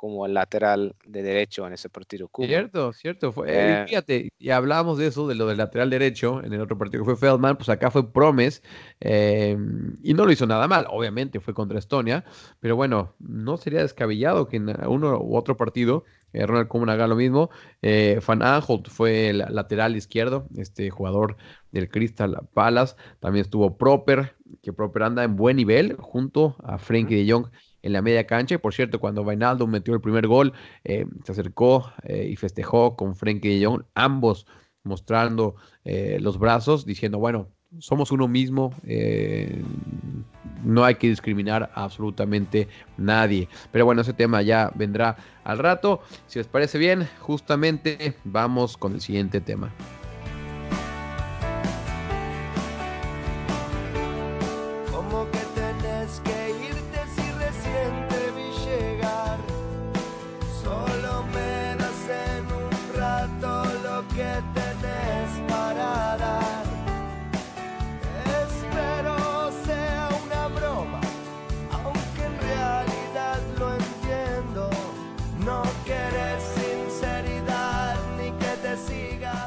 como 0.00 0.24
el 0.24 0.32
lateral 0.32 0.94
de 1.04 1.22
derecho 1.22 1.66
en 1.66 1.74
ese 1.74 1.90
partido. 1.90 2.26
Cuba. 2.28 2.48
Cierto, 2.48 2.90
cierto. 2.94 3.32
Fue, 3.32 3.48
Eh, 3.50 3.82
y 3.84 3.88
fíjate, 3.90 4.32
y 4.38 4.48
hablábamos 4.48 4.96
de 4.96 5.08
eso, 5.08 5.28
de 5.28 5.34
lo 5.34 5.46
del 5.46 5.58
lateral 5.58 5.90
derecho, 5.90 6.42
en 6.42 6.54
el 6.54 6.62
otro 6.62 6.78
partido 6.78 7.02
que 7.02 7.14
fue 7.14 7.16
Feldman, 7.16 7.58
pues 7.58 7.68
acá 7.68 7.90
fue 7.90 8.10
Promes, 8.10 8.62
eh, 9.00 9.58
y 10.02 10.14
no 10.14 10.24
lo 10.24 10.32
hizo 10.32 10.46
nada 10.46 10.66
mal, 10.66 10.86
obviamente 10.88 11.38
fue 11.38 11.52
contra 11.52 11.78
Estonia, 11.78 12.24
pero 12.60 12.76
bueno, 12.76 13.14
no 13.18 13.58
sería 13.58 13.82
descabellado 13.82 14.48
que 14.48 14.56
en 14.56 14.74
uno 14.86 15.20
u 15.20 15.36
otro 15.36 15.58
partido 15.58 16.04
eh, 16.32 16.46
Ronald 16.46 16.68
Koeman 16.68 16.88
haga 16.88 17.06
lo 17.06 17.16
mismo. 17.16 17.50
Eh, 17.82 18.20
Van 18.26 18.42
Aanholt 18.42 18.88
fue 18.88 19.28
el 19.28 19.44
lateral 19.50 19.96
izquierdo, 19.96 20.46
este 20.56 20.88
jugador 20.88 21.36
del 21.72 21.90
Crystal 21.90 22.38
Palace, 22.54 22.94
también 23.18 23.44
estuvo 23.44 23.76
Proper, 23.76 24.34
que 24.62 24.72
Proper 24.72 25.02
anda 25.02 25.24
en 25.24 25.36
buen 25.36 25.56
nivel, 25.56 25.96
junto 25.98 26.56
a 26.64 26.78
Frenkie 26.78 27.22
de 27.22 27.30
Jong 27.30 27.48
en 27.82 27.92
la 27.92 28.02
media 28.02 28.26
cancha. 28.26 28.54
Y 28.54 28.58
por 28.58 28.74
cierto, 28.74 29.00
cuando 29.00 29.24
Vainaldo 29.24 29.66
metió 29.66 29.94
el 29.94 30.00
primer 30.00 30.26
gol, 30.26 30.52
eh, 30.84 31.06
se 31.24 31.32
acercó 31.32 31.92
eh, 32.04 32.28
y 32.30 32.36
festejó 32.36 32.96
con 32.96 33.16
Frenkie 33.16 33.58
de 33.58 33.66
Jong, 33.66 33.82
ambos 33.94 34.46
mostrando 34.82 35.56
eh, 35.84 36.18
los 36.20 36.38
brazos, 36.38 36.86
diciendo, 36.86 37.18
bueno, 37.18 37.48
somos 37.78 38.10
uno 38.10 38.26
mismo, 38.26 38.74
eh, 38.84 39.62
no 40.64 40.84
hay 40.84 40.96
que 40.96 41.08
discriminar 41.08 41.70
absolutamente 41.74 42.68
nadie. 42.96 43.48
Pero 43.70 43.84
bueno, 43.84 44.02
ese 44.02 44.12
tema 44.12 44.42
ya 44.42 44.72
vendrá 44.74 45.16
al 45.44 45.58
rato. 45.58 46.02
Si 46.26 46.38
les 46.38 46.48
parece 46.48 46.78
bien, 46.78 47.08
justamente 47.20 48.14
vamos 48.24 48.76
con 48.76 48.94
el 48.94 49.00
siguiente 49.00 49.40
tema. 49.40 49.70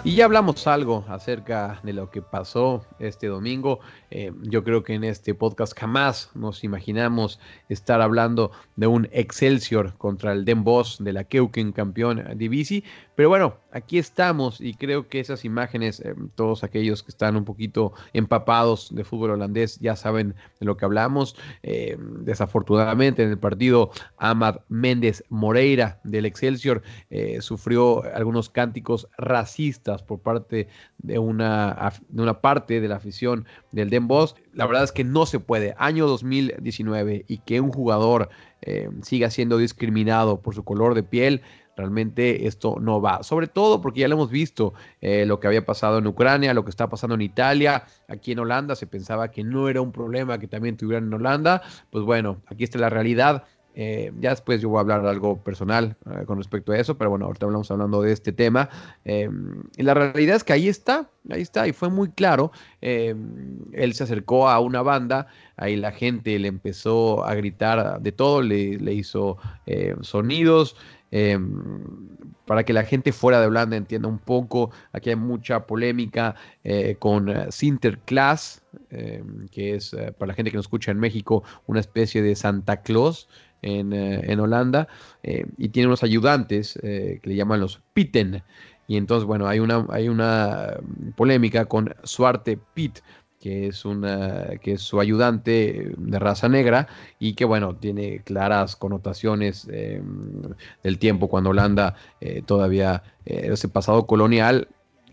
Y 0.05 0.15
ya 0.15 0.25
hablamos 0.25 0.67
algo 0.67 1.05
acerca 1.07 1.79
de 1.81 1.93
lo 1.93 2.11
que 2.11 2.21
pasó 2.21 2.85
este 2.99 3.27
domingo. 3.27 3.79
Eh, 4.11 4.33
yo 4.41 4.65
creo 4.65 4.83
que 4.83 4.95
en 4.95 5.05
este 5.05 5.33
podcast 5.33 5.79
jamás 5.79 6.29
nos 6.35 6.65
imaginamos 6.65 7.39
estar 7.69 8.01
hablando 8.01 8.51
de 8.75 8.87
un 8.87 9.07
Excelsior 9.13 9.97
contra 9.97 10.33
el 10.33 10.43
Den 10.43 10.65
Bosch 10.65 10.99
de 10.99 11.13
la 11.13 11.23
Keuken 11.23 11.71
campeón 11.71 12.21
Divisi. 12.35 12.83
Pero 13.15 13.29
bueno, 13.29 13.57
aquí 13.71 13.99
estamos 13.99 14.59
y 14.59 14.73
creo 14.73 15.07
que 15.07 15.19
esas 15.19 15.45
imágenes, 15.45 15.99
eh, 15.99 16.15
todos 16.35 16.63
aquellos 16.63 17.03
que 17.03 17.11
están 17.11 17.35
un 17.35 17.45
poquito 17.45 17.93
empapados 18.13 18.93
de 18.93 19.03
fútbol 19.03 19.31
holandés 19.31 19.79
ya 19.79 19.95
saben 19.95 20.35
de 20.59 20.65
lo 20.65 20.77
que 20.77 20.85
hablamos. 20.85 21.35
Eh, 21.61 21.97
desafortunadamente 21.99 23.23
en 23.23 23.29
el 23.29 23.37
partido, 23.37 23.91
Amad 24.17 24.57
Méndez 24.67 25.23
Moreira 25.29 25.99
del 26.03 26.25
Excelsior 26.25 26.81
eh, 27.11 27.39
sufrió 27.41 28.03
algunos 28.15 28.49
cánticos 28.49 29.07
racistas 29.17 30.01
por 30.01 30.19
parte 30.19 30.67
de 30.97 31.19
una, 31.19 31.93
de 32.09 32.21
una 32.21 32.41
parte 32.41 32.81
de 32.81 32.87
la 32.87 32.95
afición 32.95 33.45
del 33.71 33.89
Den 33.91 34.07
Bosch. 34.07 34.35
La 34.53 34.65
verdad 34.65 34.83
es 34.83 34.91
que 34.91 35.03
no 35.03 35.25
se 35.25 35.39
puede. 35.39 35.75
Año 35.77 36.07
2019 36.07 37.25
y 37.27 37.37
que 37.39 37.61
un 37.61 37.71
jugador 37.71 38.29
eh, 38.65 38.89
siga 39.01 39.29
siendo 39.29 39.57
discriminado 39.57 40.39
por 40.39 40.55
su 40.55 40.63
color 40.63 40.95
de 40.95 41.03
piel. 41.03 41.41
Realmente 41.75 42.45
esto 42.47 42.77
no 42.79 43.01
va, 43.01 43.23
sobre 43.23 43.47
todo 43.47 43.81
porque 43.81 44.01
ya 44.01 44.07
lo 44.07 44.13
hemos 44.15 44.29
visto, 44.29 44.73
eh, 45.01 45.25
lo 45.25 45.39
que 45.39 45.47
había 45.47 45.65
pasado 45.65 45.97
en 45.97 46.05
Ucrania, 46.05 46.53
lo 46.53 46.63
que 46.63 46.69
está 46.69 46.87
pasando 46.87 47.15
en 47.15 47.21
Italia, 47.21 47.85
aquí 48.07 48.33
en 48.33 48.39
Holanda 48.39 48.75
se 48.75 48.85
pensaba 48.85 49.31
que 49.31 49.43
no 49.43 49.67
era 49.69 49.81
un 49.81 49.91
problema 49.91 50.37
que 50.37 50.47
también 50.47 50.77
tuvieran 50.77 51.07
en 51.07 51.13
Holanda, 51.15 51.63
pues 51.89 52.05
bueno, 52.05 52.41
aquí 52.45 52.63
está 52.63 52.77
la 52.77 52.91
realidad, 52.91 53.45
eh, 53.75 54.11
ya 54.19 54.29
después 54.29 54.61
yo 54.61 54.69
voy 54.69 54.77
a 54.77 54.81
hablar 54.81 55.03
algo 55.07 55.43
personal 55.43 55.95
eh, 56.05 56.25
con 56.27 56.37
respecto 56.37 56.73
a 56.73 56.77
eso, 56.77 56.95
pero 56.95 57.09
bueno, 57.09 57.25
ahorita 57.25 57.47
hablamos 57.47 57.71
hablando 57.71 58.03
de 58.03 58.11
este 58.11 58.31
tema. 58.31 58.69
Y 59.03 59.81
la 59.81 59.95
realidad 59.95 60.35
es 60.35 60.43
que 60.43 60.53
ahí 60.53 60.67
está, 60.67 61.09
ahí 61.31 61.41
está, 61.41 61.67
y 61.67 61.73
fue 61.73 61.89
muy 61.89 62.09
claro. 62.09 62.51
él 62.81 63.93
se 63.95 64.03
acercó 64.03 64.47
a 64.47 64.59
una 64.59 64.83
banda, 64.83 65.25
ahí 65.57 65.75
la 65.75 65.91
gente 65.91 66.37
le 66.37 66.49
empezó 66.49 67.25
a 67.25 67.33
gritar 67.33 67.99
de 67.99 68.11
todo, 68.11 68.43
le, 68.43 68.93
hizo 68.93 69.39
sonidos. 70.01 70.75
Eh, 71.13 71.37
para 72.45 72.63
que 72.63 72.73
la 72.73 72.83
gente 72.83 73.11
fuera 73.11 73.39
de 73.39 73.47
Holanda 73.47 73.77
entienda 73.77 74.09
un 74.09 74.19
poco, 74.19 74.71
aquí 74.91 75.09
hay 75.11 75.15
mucha 75.15 75.65
polémica 75.65 76.35
eh, 76.63 76.95
con 76.99 77.29
eh, 77.29 77.45
Sinterklaas, 77.49 78.63
eh, 78.89 79.23
que 79.51 79.75
es 79.75 79.93
eh, 79.93 80.11
para 80.17 80.31
la 80.31 80.33
gente 80.33 80.51
que 80.51 80.57
nos 80.57 80.65
escucha 80.65 80.91
en 80.91 80.99
México 80.99 81.43
una 81.67 81.79
especie 81.79 82.21
de 82.21 82.35
Santa 82.35 82.81
Claus 82.81 83.29
en, 83.61 83.93
en 83.93 84.39
Holanda, 84.39 84.87
eh, 85.23 85.45
y 85.57 85.69
tiene 85.69 85.87
unos 85.87 86.03
ayudantes 86.03 86.77
que 86.81 87.21
le 87.23 87.35
llaman 87.35 87.61
los 87.61 87.81
Pitten. 87.93 88.43
Y 88.85 88.97
entonces, 88.97 89.25
bueno, 89.25 89.47
hay 89.47 89.59
una, 89.59 89.85
hay 89.89 90.09
una 90.09 90.73
polémica 91.15 91.63
con 91.65 91.95
Suarte 92.03 92.59
Pitt, 92.73 92.99
que 93.43 93.67
es, 93.67 93.83
una, 93.83 94.51
que 94.61 94.71
es 94.71 94.81
su 94.81 95.01
ayudante 95.01 95.91
de 95.97 96.19
raza 96.19 96.47
negra 96.47 96.87
y 97.19 97.33
que, 97.33 97.43
bueno, 97.43 97.75
tiene 97.75 98.19
claras 98.19 98.77
connotaciones 98.77 99.67
eh, 99.69 100.01
del 100.81 100.97
tiempo 100.97 101.27
cuando 101.27 101.49
Holanda 101.49 101.93
eh, 102.21 102.41
todavía, 102.45 103.03
eh, 103.25 103.49
ese 103.51 103.67
pasado 103.67 104.07
colonial, 104.07 104.69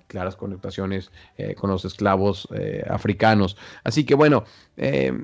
claras 0.06 0.36
connotaciones 0.36 1.10
con 1.56 1.70
los 1.70 1.84
esclavos 1.84 2.48
africanos. 2.88 3.56
Así 3.84 4.02
que 4.02 4.16
bueno, 4.16 4.42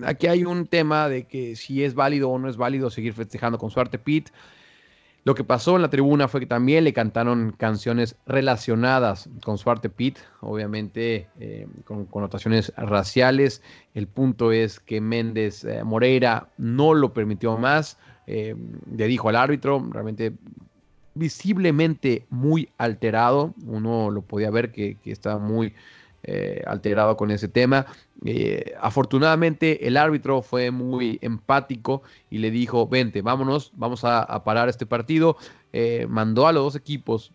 aquí 0.05 0.29
hay 0.29 0.45
un 0.45 0.69
tema 0.69 1.09
de 1.09 1.27
que 1.27 1.57
si 1.57 1.83
es 1.83 1.95
válido 1.95 2.31
o 2.31 2.39
no 2.39 2.49
es 2.49 2.57
válido 2.57 2.89
seguir 2.89 3.13
festejando 3.13 3.59
con 3.59 3.73
Suarte 3.73 3.99
Pitt. 3.99 4.31
Lo 5.27 5.35
que 5.35 5.43
pasó 5.43 5.75
en 5.75 5.83
la 5.83 5.91
tribuna 5.91 6.29
fue 6.29 6.39
que 6.39 6.47
también 6.47 6.85
le 6.85 6.93
cantaron 6.93 7.53
canciones 7.59 8.15
relacionadas 8.27 9.29
con 9.45 9.59
Suarte 9.59 9.91
Pitt, 9.91 10.19
obviamente 10.41 11.27
eh, 11.41 11.67
con 11.85 12.07
connotaciones 12.07 12.73
raciales. 12.77 13.61
El 13.95 14.07
punto 14.07 14.53
es 14.53 14.79
que 14.79 15.01
Méndez 15.01 15.65
eh, 15.65 15.83
Moreira 15.83 16.47
no 16.59 16.95
lo 16.95 17.13
permitió 17.13 17.59
más, 17.59 17.99
eh, 18.29 18.55
le 18.95 19.09
dijo 19.09 19.29
al 19.29 19.35
árbitro, 19.35 19.85
realmente 19.91 20.33
visiblemente 21.15 22.25
muy 22.31 22.69
alterado, 22.79 23.53
uno 23.65 24.13
lo 24.13 24.23
podía 24.23 24.53
ver 24.53 24.71
que, 24.71 24.97
que 25.03 25.11
estaba 25.11 25.41
muy 25.41 25.75
eh, 26.23 26.63
alterado 26.67 27.17
con 27.17 27.31
ese 27.31 27.49
tema. 27.49 27.87
Eh, 28.25 28.75
afortunadamente 28.81 29.87
el 29.87 29.97
árbitro 29.97 30.43
fue 30.43 30.71
muy 30.71 31.19
empático 31.23 32.03
y 32.31 32.39
le 32.39 32.51
dijo, 32.51 32.89
vente, 32.89 33.23
vámonos, 33.23 33.71
vamos 33.75 34.05
a, 34.05 34.43
parar 34.45 34.69
este 34.69 34.87
partido. 34.87 35.37
Eh, 35.73 36.07
mandó 36.09 36.47
a 36.47 36.53
los 36.53 36.65
dos 36.65 36.77
equipos 36.77 37.33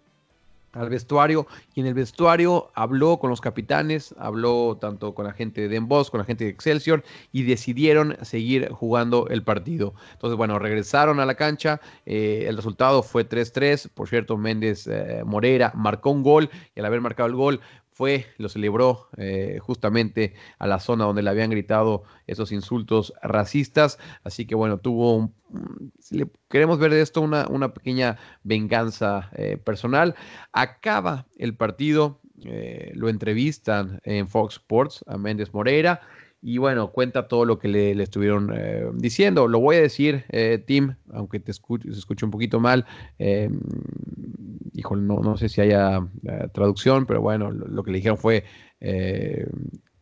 al 0.74 0.90
vestuario 0.90 1.48
y 1.74 1.82
en 1.82 1.88
el 1.88 1.94
vestuario 1.94 2.72
habló 2.74 3.18
con 3.18 3.30
los 3.30 3.42
capitanes, 3.42 4.16
habló 4.18 4.78
tanto 4.80 5.14
con 5.14 5.26
la 5.26 5.34
gente 5.34 5.62
de 5.62 5.68
Den 5.68 5.88
con 5.88 6.18
la 6.18 6.24
gente 6.24 6.46
de 6.46 6.50
Excelsior 6.50 7.04
y 7.32 7.44
decidieron 7.44 8.18
seguir 8.22 8.70
jugando 8.72 9.28
el 9.28 9.44
partido. 9.44 9.94
Entonces, 10.14 10.38
bueno, 10.38 10.60
regresaron 10.60 11.20
a 11.20 11.26
la 11.26 11.36
cancha, 11.36 11.82
el 12.06 12.56
resultado 12.56 13.04
fue 13.04 13.28
3-3, 13.28 13.90
por 13.94 14.08
cierto, 14.08 14.38
Méndez 14.38 14.88
eh, 14.88 15.24
Moreira 15.26 15.72
marcó 15.76 16.12
un 16.12 16.24
gol 16.24 16.50
y 16.76 16.80
al 16.80 16.86
haber 16.86 17.02
marcado 17.02 17.28
el 17.28 17.36
gol 17.36 17.62
fue, 17.92 18.26
lo 18.38 18.50
celebró 18.50 19.10
eh, 19.18 19.60
justamente 19.62 20.34
a 20.60 20.68
la 20.68 20.80
zona 20.80 21.06
donde 21.06 21.22
le 21.22 21.30
habían 21.30 21.50
gritado 21.50 22.04
esos 22.26 22.52
insultos 22.52 23.14
racistas. 23.22 24.00
Así 24.24 24.46
que 24.46 24.56
bueno, 24.56 24.80
tuvo 24.80 25.16
un, 25.16 25.92
si 26.00 26.18
le 26.18 26.28
queremos 26.50 26.80
ver 26.80 26.92
de 26.92 27.02
esto 27.02 27.22
una, 27.22 27.48
una 27.48 27.74
pequeña 27.74 28.18
venganza 28.44 29.30
eh, 29.34 29.58
personal. 29.58 30.16
Acaba 30.54 31.28
el 31.38 31.56
partido, 31.56 32.22
eh, 32.44 32.92
lo 32.96 33.10
entrevistan 33.10 34.00
en 34.04 34.28
Fox 34.28 34.56
Sports 34.56 35.04
a 35.08 35.18
Méndez 35.18 35.54
Moreira. 35.54 36.02
Y 36.44 36.58
bueno, 36.58 36.92
cuenta 36.92 37.28
todo 37.28 37.46
lo 37.46 37.60
que 37.60 37.68
le, 37.68 37.92
estuvieron 38.02 38.52
eh, 38.56 38.90
diciendo. 38.96 39.48
Lo 39.48 39.60
voy 39.60 39.76
a 39.76 39.82
decir, 39.82 40.26
eh, 40.30 40.64
Tim, 40.66 40.96
aunque 41.14 41.40
te 41.40 41.54
se 41.54 41.62
escuche 41.92 42.26
un 42.26 42.32
poquito 42.32 42.60
mal. 42.60 42.86
Eh, 43.20 43.50
híjole, 44.74 45.04
no, 45.04 45.20
no 45.20 45.38
sé 45.38 45.50
si 45.50 45.62
haya 45.62 46.00
eh, 46.28 46.48
traducción, 46.52 47.06
pero 47.06 47.22
bueno, 47.22 47.52
lo, 47.52 47.84
que 47.84 47.92
le 47.92 47.98
dijeron 47.98 48.18
fue 48.18 48.44
eh, 48.80 49.46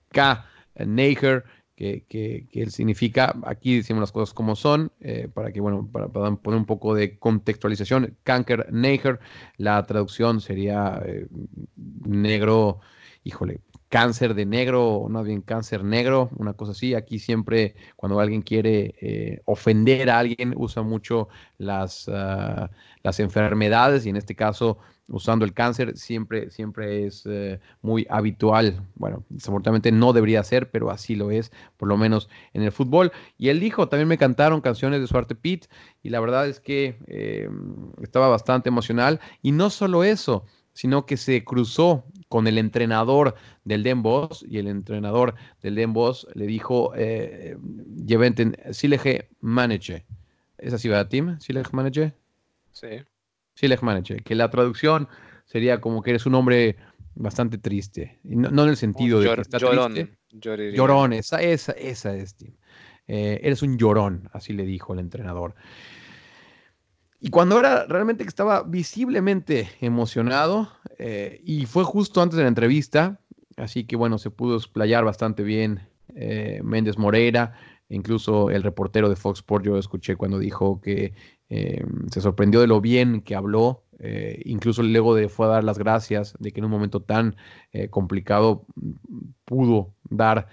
K. 0.10 0.45
Neiger, 0.86 1.43
que, 1.75 2.06
que, 2.08 2.47
que 2.49 2.69
significa, 2.69 3.36
aquí 3.43 3.75
decimos 3.75 3.99
las 3.99 4.13
cosas 4.13 4.34
como 4.34 4.56
son, 4.56 4.93
para 5.34 5.52
que, 5.52 5.60
bueno, 5.60 5.89
para, 5.91 6.08
para 6.08 6.36
poner 6.36 6.58
un 6.58 6.65
poco 6.65 6.93
de 6.93 7.19
contextualización, 7.19 8.17
Kanker 8.23 8.71
Neiger, 8.71 9.19
la 9.58 9.86
traducción 9.86 10.39
sería 10.39 11.02
negro, 12.06 12.80
híjole, 13.23 13.60
cáncer 13.89 14.36
de 14.36 14.45
negro, 14.45 14.88
o 14.88 15.10
no 15.10 15.23
bien 15.23 15.41
cáncer 15.41 15.84
negro, 15.84 16.30
una 16.38 16.54
cosa 16.54 16.71
así. 16.71 16.93
Aquí 16.93 17.19
siempre 17.19 17.75
cuando 17.95 18.19
alguien 18.19 18.41
quiere 18.41 18.95
eh, 19.02 19.41
ofender 19.45 20.10
a 20.10 20.19
alguien 20.19 20.54
usa 20.56 20.84
mucho 20.84 21.28
las, 21.58 22.08
uh, 22.08 22.67
las 23.04 23.19
enfermedades 23.19 24.06
y 24.06 24.10
en 24.10 24.15
este 24.15 24.36
caso 24.36 24.78
usando 25.12 25.45
el 25.45 25.54
cáncer 25.54 25.97
siempre, 25.97 26.49
siempre 26.52 27.06
es 27.06 27.23
eh, 27.25 27.60
muy 27.82 28.06
habitual. 28.10 28.82
Bueno, 28.95 29.23
desafortunadamente 29.30 29.91
no 29.91 30.13
debería 30.13 30.43
ser, 30.43 30.69
pero 30.69 30.91
así 30.91 31.15
lo 31.15 31.32
es, 31.32 31.52
por 31.78 31.88
lo 31.88 31.97
menos 31.97 32.30
en 32.54 32.63
el 32.63 32.71
fútbol. 32.71 33.12
Y 33.38 33.49
él 33.49 33.60
dijo, 33.60 33.89
también 33.89 34.08
me 34.08 34.17
cantaron 34.17 34.62
canciones 34.62 35.02
de 35.02 35.08
Suarte 35.08 35.36
Pitt 35.36 35.65
y 36.04 36.10
la 36.10 36.19
verdad 36.19 36.47
es 36.47 36.60
que 36.60 36.99
eh, 37.08 37.49
estaba 38.02 38.28
bastante 38.28 38.69
emocional. 38.69 39.19
Y 39.41 39.52
no 39.52 39.69
solo 39.69 40.04
eso, 40.04 40.45
sino 40.80 41.06
que 41.06 41.18
se 41.18 41.44
cruzó 41.44 42.06
con 42.30 42.48
el 42.48 42.58
entrenador 42.58 43.36
del 43.65 43.84
Den 43.84 44.02
Bosch 44.02 44.46
y 44.48 44.60
el 44.60 44.68
entrenador 44.68 45.36
del 45.62 45.76
Den 45.76 45.92
Bosch 45.92 46.24
le 46.36 46.48
dijo, 46.48 46.94
eh, 46.96 47.58
lleventen 48.06 48.56
Silege 48.72 49.28
Manager. 49.42 50.06
¿Es 50.58 50.72
así, 50.74 50.88
verdad, 50.88 51.10
Tim? 51.10 51.38
Silege 51.42 51.72
Manager. 51.74 52.15
Sí. 52.72 52.88
Silege 53.56 53.86
Manager, 53.86 54.24
que 54.24 54.36
la 54.36 54.50
traducción 54.50 55.10
sería 55.44 55.82
como 55.82 56.02
que 56.02 56.12
eres 56.12 56.26
un 56.26 56.36
hombre 56.36 56.78
bastante 57.13 57.58
triste. 57.58 58.18
Y 58.24 58.38
no, 58.38 58.50
no 58.50 58.63
en 58.63 58.70
el 58.70 58.78
sentido 58.78 59.20
de 59.20 59.36
que 59.36 59.42
está 59.42 59.58
llorón. 59.58 59.94
triste. 59.94 60.18
Llorón, 60.72 61.12
esa, 61.12 61.42
esa, 61.42 61.74
esa 61.74 62.15
es, 62.15 62.36
Tim. 62.36 62.54
Eh, 63.06 63.42
eres 63.44 63.63
un 63.63 63.78
llorón, 63.78 64.30
así 64.32 64.54
le 64.54 64.63
dijo 64.63 64.94
el 64.94 65.00
entrenador. 65.00 65.56
Y 67.21 67.29
cuando 67.29 67.60
era 67.60 67.86
realmente 67.86 68.23
que 68.23 68.29
estaba 68.29 68.63
visiblemente 68.63 69.69
emocionado, 69.82 70.69
eh, 70.97 71.41
y 71.43 71.65
fue 71.65 71.84
justo 71.84 72.21
antes 72.21 72.38
de 72.38 72.43
la 72.43 72.49
entrevista, 72.49 73.19
así 73.58 73.84
que 73.86 73.95
bueno, 73.95 74.17
se 74.17 74.32
pudo 74.32 74.55
explayar 74.55 75.03
bastante 75.03 75.43
bien 75.43 75.82
eh, 76.15 76.62
Méndez 76.63 76.97
Moreira, 76.97 77.53
incluso 77.89 78.49
el 78.49 78.63
reportero 78.63 79.10
de 79.10 79.15
Fox 79.15 79.39
Sports, 79.39 79.65
yo 79.65 79.77
escuché 79.77 80.15
cuando 80.15 80.39
dijo 80.39 80.82
que 80.82 81.13
eh, 81.49 81.84
se 82.12 82.21
sorprendió 82.21 82.62
de 82.62 82.67
lo 82.67 82.82
bien 82.82 83.21
que 83.21 83.36
habló, 83.36 83.84
eh, 83.99 84.41
incluso 84.45 84.82
luego 84.82 85.13
de 85.13 85.29
fue 85.29 85.45
a 85.47 85.49
dar 85.49 85.63
las 85.63 85.77
gracias 85.77 86.36
de 86.39 86.51
que 86.51 86.60
en 86.60 86.65
un 86.65 86.71
momento 86.71 87.01
tan 87.01 87.36
complicado 87.89 88.65
pudo 89.45 89.93
dar 90.10 90.47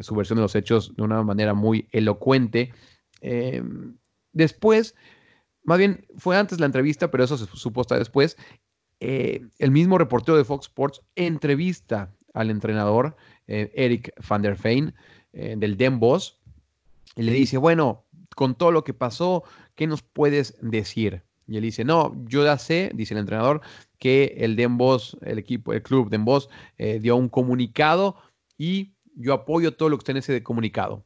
su 0.00 0.16
versión 0.16 0.36
de 0.36 0.42
los 0.42 0.56
hechos 0.56 0.96
de 0.96 1.02
una 1.02 1.22
manera 1.22 1.54
muy 1.54 1.88
elocuente. 1.92 2.72
Después, 4.32 4.96
más 5.64 5.78
bien 5.78 6.06
fue 6.16 6.36
antes 6.36 6.60
la 6.60 6.66
entrevista, 6.66 7.10
pero 7.10 7.24
eso 7.24 7.36
se 7.36 7.46
supo 7.46 7.80
hasta 7.80 7.98
después. 7.98 8.36
eh, 9.00 9.46
el 9.58 9.70
mismo 9.70 9.98
reportero 9.98 10.36
de 10.36 10.44
Fox 10.44 10.66
Sports 10.66 11.00
entrevista 11.14 12.12
al 12.34 12.50
entrenador 12.50 13.16
eh, 13.46 13.72
Eric 13.74 14.12
van 14.28 14.42
der 14.42 14.56
Feyn 14.56 14.94
eh, 15.32 15.54
del 15.58 15.76
Den 15.76 15.98
Bosch 15.98 16.34
y 17.16 17.22
le 17.22 17.32
dice, 17.32 17.58
bueno, 17.58 18.04
con 18.36 18.54
todo 18.54 18.70
lo 18.70 18.84
que 18.84 18.94
pasó, 18.94 19.42
¿qué 19.74 19.86
nos 19.86 20.02
puedes 20.02 20.56
decir? 20.62 21.22
Y 21.48 21.56
él 21.56 21.62
dice, 21.64 21.84
no, 21.84 22.14
yo 22.26 22.44
ya 22.44 22.56
sé, 22.58 22.92
dice 22.94 23.14
el 23.14 23.20
entrenador, 23.20 23.60
que 23.98 24.36
el 24.38 24.54
Den 24.54 24.78
Bosch, 24.78 25.16
el 25.22 25.38
equipo, 25.38 25.72
el 25.72 25.82
club 25.82 26.10
Den 26.10 26.24
Bosch, 26.24 26.48
eh, 26.78 27.00
dio 27.00 27.16
un 27.16 27.28
comunicado 27.28 28.16
y 28.56 28.92
yo 29.16 29.34
apoyo 29.34 29.74
todo 29.74 29.88
lo 29.88 29.96
que 29.98 30.02
está 30.02 30.12
en 30.12 30.18
ese 30.18 30.42
comunicado. 30.44 31.04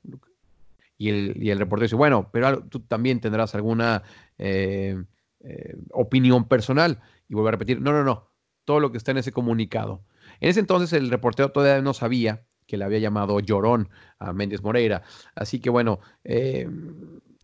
Y 0.96 1.09
el, 1.50 1.59
reportero 1.59 1.87
dice, 1.87 1.96
bueno, 1.96 2.30
pero 2.33 2.64
tú 2.64 2.80
también 2.80 3.20
tendrás 3.20 3.54
alguna 3.54 4.02
eh, 4.38 5.02
eh, 5.40 5.76
opinión 5.90 6.46
personal. 6.46 7.00
Y 7.28 7.35
vuelve 7.35 7.48
a 7.48 7.52
repetir, 7.52 7.80
no, 7.80 7.92
no, 7.92 8.04
no, 8.04 8.30
todo 8.64 8.80
lo 8.80 8.92
que 8.92 8.98
está 8.98 9.11
en 9.11 9.18
ese 9.18 9.33
comunicado. 9.33 10.04
En 10.40 10.50
ese 10.50 10.61
entonces 10.61 10.92
el 10.92 11.11
reportero 11.11 11.50
todavía 11.50 11.83
no 11.83 11.94
sabía 11.94 12.44
que 12.66 12.76
le 12.76 12.85
había 12.85 12.98
llamado 12.98 13.40
llorón 13.40 13.88
a 14.18 14.33
Méndez 14.33 14.62
Moreira. 14.62 15.02
Así 15.35 15.61
que 15.61 15.68
bueno, 15.68 16.00
eh, 16.22 16.68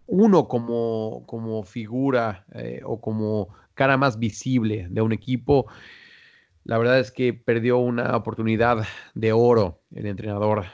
uno 0.06 0.48
como, 0.48 1.24
como 1.26 1.62
figura 1.62 2.46
o 2.84 3.00
como 3.00 3.48
cara 3.74 3.96
más 3.96 4.18
visible 4.18 4.86
de 4.90 5.02
un 5.02 5.12
equipo, 5.12 5.66
la 6.64 6.78
verdad 6.78 6.98
es 7.00 7.10
que 7.10 7.32
perdió 7.32 7.78
una 7.78 8.16
oportunidad 8.16 8.86
de 9.14 9.32
oro 9.32 9.82
el 9.94 10.06
entrenador 10.06 10.64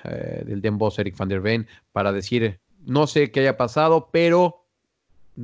del 0.45 0.61
Den 0.61 0.79
Bosch, 0.79 0.99
Eric 0.99 1.17
van 1.17 1.29
der 1.29 1.41
Ven, 1.41 1.67
para 1.93 2.13
decir, 2.13 2.61
no 2.87 3.07
sé 3.07 3.31
qué 3.31 3.41
haya 3.41 3.57
pasado, 3.59 4.09
pero 4.11 4.63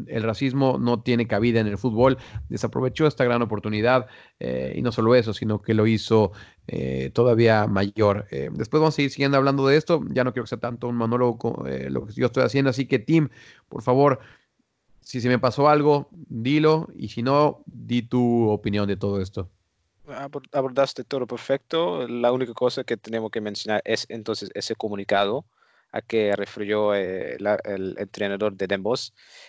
el 0.07 0.23
racismo 0.23 0.79
no 0.79 1.03
tiene 1.03 1.27
cabida 1.27 1.61
en 1.61 1.67
el 1.67 1.77
fútbol. 1.77 2.17
Desaprovechó 2.49 3.07
esta 3.07 3.25
gran 3.25 3.43
oportunidad 3.43 4.07
eh, 4.41 4.73
y 4.75 4.81
no 4.81 4.91
solo 4.91 5.15
eso, 5.15 5.35
sino 5.35 5.61
que 5.61 5.75
lo 5.75 5.87
hizo 5.87 6.33
eh, 6.67 7.11
todavía 7.13 7.67
mayor. 7.67 8.27
Eh, 8.31 8.49
después 8.55 8.81
vamos 8.81 8.95
a 8.95 8.97
seguir 8.97 9.11
siguiendo 9.11 9.37
hablando 9.37 9.67
de 9.67 9.77
esto. 9.77 10.01
Ya 10.09 10.25
no 10.25 10.33
quiero 10.33 10.45
que 10.45 10.49
sea 10.49 10.61
tanto 10.61 10.89
un 10.89 10.97
monólogo 10.97 11.65
lo 11.91 12.07
que 12.07 12.15
yo 12.15 12.25
estoy 12.25 12.43
haciendo. 12.43 12.71
Así 12.71 12.87
que, 12.87 13.01
Tim, 13.01 13.29
por 13.69 13.83
favor, 13.83 14.21
si 15.03 15.21
se 15.21 15.29
me 15.29 15.39
pasó 15.39 15.69
algo, 15.69 16.09
dilo. 16.13 16.89
Y 16.97 17.09
si 17.09 17.23
no, 17.23 17.63
di 17.67 18.01
tu 18.01 18.49
opinión 18.49 18.87
de 18.89 18.97
todo 18.97 19.21
esto. 19.21 19.51
abor- 20.07 20.49
abordaste 20.53 21.05
todo 21.05 21.27
perfecto. 21.27 22.09
La 22.09 22.33
única 22.33 22.55
cosa 22.55 22.83
que 22.83 22.97
tenemos 22.97 23.31
que 23.31 23.43
mencionar 23.43 23.83
es 23.85 24.07
entonces 24.09 24.51
ese 24.55 24.75
comunicado 24.75 25.45
a 25.93 26.01
que 26.01 26.35
refirió 26.35 26.95
eh, 26.95 27.37
el 27.65 27.95
entrenador 27.99 28.55
de 28.57 28.67
Den. 28.67 28.83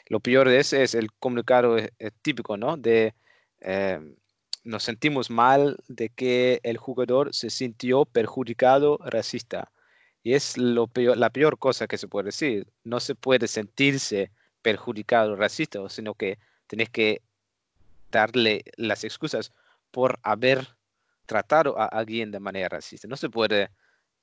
Lo 0.08 0.20
peor 0.20 0.50
de 0.50 0.60
ese 0.60 0.84
es 0.84 0.94
el 0.94 1.12
comunicado 1.14 1.78
eh, 1.78 1.92
eh, 2.00 2.12
típico, 2.22 2.58
¿no? 2.58 2.76
De 2.78 3.16
eh, 3.62 4.00
nos 4.64 4.84
sentimos 4.84 5.30
mal 5.30 5.78
de 5.88 6.10
que 6.10 6.60
el 6.64 6.78
jugador 6.78 7.34
se 7.34 7.50
sintió 7.50 8.06
perjudicado 8.06 9.00
racista. 9.06 9.72
Y 10.22 10.34
es 10.34 10.58
lo 10.58 10.88
peor, 10.88 11.18
la 11.18 11.30
peor 11.30 11.58
cosa 11.58 11.88
que 11.88 11.98
se 11.98 12.08
puede 12.08 12.28
decir. 12.28 12.68
No 12.84 13.00
se 13.00 13.16
puede 13.16 13.48
sentirse 13.48 14.32
perjudicado 14.62 15.36
racista, 15.36 15.88
sino 15.90 16.14
que 16.14 16.40
tenés 16.68 16.90
que 16.90 17.22
darle 18.12 18.64
las 18.78 19.04
excusas 19.04 19.52
por 19.92 20.20
haber 20.24 20.68
tratado 21.26 21.80
a 21.80 21.86
alguien 21.86 22.32
de 22.32 22.40
manera 22.40 22.70
racista. 22.70 23.08
No 23.08 23.18
se 23.18 23.30
puede 23.30 23.70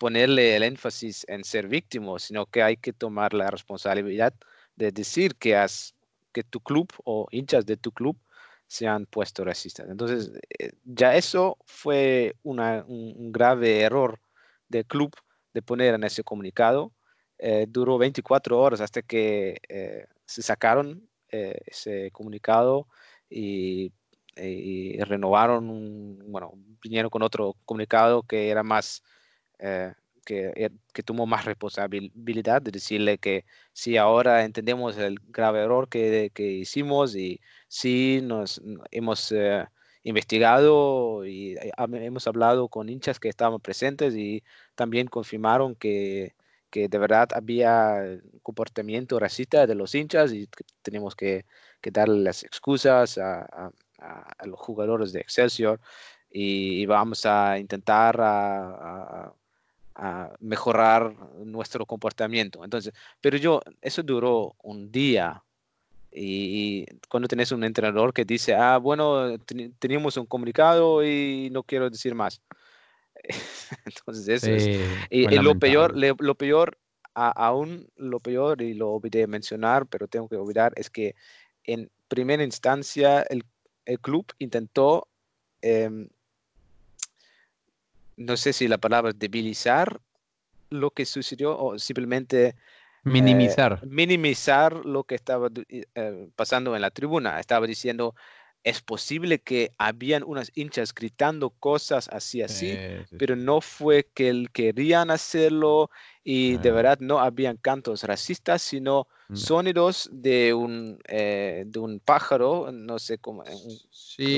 ponerle 0.01 0.57
el 0.57 0.65
énfasis 0.65 1.27
en 1.29 1.45
ser 1.45 1.69
víctima, 1.69 2.19
sino 2.19 2.47
que 2.47 2.65
hay 2.65 2.79
que 2.79 2.95
tomar 2.95 3.35
la 3.35 3.51
responsabilidad 3.53 4.35
de 4.77 4.93
decir 4.93 5.37
que, 5.37 5.57
has, 5.57 5.95
que 6.33 6.43
tu 6.45 6.61
club 6.61 6.89
o 7.05 7.29
hinchas 7.33 7.67
de 7.67 7.77
tu 7.79 7.93
club 7.93 8.17
se 8.67 8.89
han 8.89 9.07
puesto 9.07 9.45
racistas. 9.45 9.89
Entonces, 9.91 10.33
eh, 10.59 10.73
ya 10.85 11.17
eso 11.17 11.59
fue 11.67 12.37
una- 12.45 12.85
un, 12.89 13.15
un 13.19 13.33
grave 13.33 13.81
error 13.83 14.21
del 14.69 14.87
club 14.87 15.13
de 15.55 15.63
poner 15.63 15.95
en 15.95 16.05
ese 16.05 16.25
comunicado. 16.25 16.93
Eh, 17.39 17.67
duró 17.69 17.99
24 17.99 18.59
horas 18.61 18.81
hasta 18.81 19.03
que 19.03 19.59
eh, 19.69 20.07
se 20.27 20.43
sacaron 20.43 21.09
eh, 21.31 21.59
ese 21.67 22.11
comunicado 22.13 22.89
y 23.29 23.93
y 24.37 24.99
renovaron, 25.03 26.19
bueno, 26.31 26.53
vinieron 26.83 27.11
con 27.11 27.23
otro 27.23 27.57
comunicado 27.67 28.23
que 28.23 28.49
era 28.49 28.63
más, 28.63 29.03
eh, 29.61 29.93
que, 30.25 30.53
er- 30.57 30.73
que 30.93 31.03
tomó 31.03 31.27
más 31.27 31.45
responsabilidad 31.45 32.63
de 32.63 32.71
decirle 32.71 33.19
que 33.19 33.45
sí, 33.73 33.97
ahora 33.97 34.45
entendemos 34.45 34.97
el 34.99 35.19
grave 35.29 35.61
error 35.63 35.89
que, 35.89 36.31
que 36.35 36.45
hicimos 36.53 37.17
y 37.17 37.41
sí, 37.69 38.21
nos 38.23 38.61
hemos 38.91 39.33
eh, 39.33 39.67
investigado 40.03 41.25
y 41.27 41.57
eh, 41.57 41.73
hemos 41.79 42.27
hablado 42.27 42.69
con 42.69 42.89
hinchas 42.89 43.19
que 43.21 43.29
estaban 43.29 43.61
presentes 43.61 44.15
y 44.17 44.43
también 44.75 45.07
confirmaron 45.09 45.75
que, 45.75 46.35
que 46.71 46.89
de 46.89 46.99
verdad 46.99 47.29
había 47.35 48.03
comportamiento 48.43 49.19
racista 49.19 49.67
de 49.67 49.75
los 49.75 49.95
hinchas 49.95 50.33
y 50.33 50.47
que 50.47 50.65
tenemos 50.83 51.15
que, 51.17 51.45
que 51.81 51.91
darle 51.91 52.23
las 52.23 52.45
excusas 52.45 53.19
a, 53.19 53.71
los 54.45 54.59
jugadores 54.59 55.13
de 55.13 55.21
Excelsior 55.21 55.81
y, 56.31 56.83
y 56.83 56.87
vamos 56.87 57.27
a 57.27 57.59
intentar 57.59 58.21
a, 58.21 59.33
a- 60.01 60.35
mejorar 60.41 61.15
nuestro 61.45 61.87
comportamiento. 61.87 62.65
Entonces, 62.65 62.93
pero 63.21 63.37
yo, 63.37 63.61
eso 63.83 64.03
duró 64.03 64.57
un 64.63 64.91
día. 64.91 65.45
Y, 66.13 66.83
y 66.83 66.87
cuando 67.09 67.29
tenés 67.29 67.53
un 67.53 67.65
entrenador 67.65 68.13
que 68.13 68.25
dice, 68.25 68.55
ah, 68.55 68.79
bueno, 68.79 69.31
teni- 69.41 69.75
teníamos 69.79 70.17
un 70.17 70.27
comunicado 70.27 71.05
y 71.05 71.51
no 71.53 71.63
quiero 71.65 71.91
decir 71.91 72.15
más. 72.15 72.41
Entonces, 73.87 74.29
eso 74.29 74.53
es, 74.55 74.65
Sí, 74.65 74.71
y, 75.11 75.23
fue 75.25 75.35
y 75.35 75.39
lo 75.39 75.55
peor, 75.59 75.97
le- 75.97 76.15
lo 76.19 76.35
peor, 76.35 76.79
a- 77.15 77.31
aún 77.31 77.89
lo 77.97 78.21
peor, 78.21 78.63
y 78.63 78.75
lo 78.75 78.91
olvidé 78.93 79.27
mencionar, 79.27 79.87
pero 79.87 80.09
tengo 80.09 80.29
que 80.29 80.37
olvidar, 80.37 80.73
es 80.77 80.91
que 80.91 81.15
en 81.65 81.91
primera 82.09 82.43
instancia 82.45 83.23
el, 83.23 83.45
el 83.85 84.01
club 84.01 84.27
intentó, 84.39 85.09
em, 85.63 86.09
no 88.21 88.37
sé 88.37 88.53
si 88.53 88.69
la 88.69 88.79
palabra 88.79 89.13
debilizar 89.15 90.01
lo 90.71 90.91
que 90.93 91.05
sucedió 91.07 91.59
o 91.59 91.79
simplemente 91.79 92.49
eh, 92.49 92.55
Minimizar. 93.05 93.81
minimizar 93.83 94.85
lo 94.85 95.05
que 95.05 95.15
estaba 95.17 95.49
i- 95.69 95.83
eh, 95.95 96.29
pasando 96.37 96.77
en 96.77 96.83
la 96.83 96.91
tribuna. 96.91 97.41
Estaba 97.41 97.67
diciendo, 97.67 98.15
es 98.63 98.83
posible 98.83 99.41
que 99.41 99.73
habían 99.79 100.23
unas 100.23 100.53
hinchas 100.55 100.93
gritando 100.95 101.51
cosas 101.51 102.09
así, 102.13 102.43
así, 102.43 102.77
Sí, 102.77 102.77
sí, 103.09 103.17
pero 103.17 103.37
no 103.37 103.61
fue 103.63 104.05
que 104.15 104.29
el- 104.29 104.51
querían 104.53 105.11
hacerlo 105.11 105.91
y 106.23 106.59
de 106.59 106.71
verdad 106.71 106.99
no 107.01 107.19
habían 107.21 107.57
cantos 107.57 108.05
racistas, 108.05 108.61
sino 108.63 109.09
No. 109.29 109.37
sonidos 109.37 110.11
de 110.13 110.53
un, 110.53 110.99
eh, 111.09 111.65
de 111.67 111.79
un 111.79 112.01
pájaro, 112.01 112.71
no 112.71 112.99
sé 112.99 113.17
cómo, 113.19 113.43
un 113.43 113.81
Sí, 113.91 114.29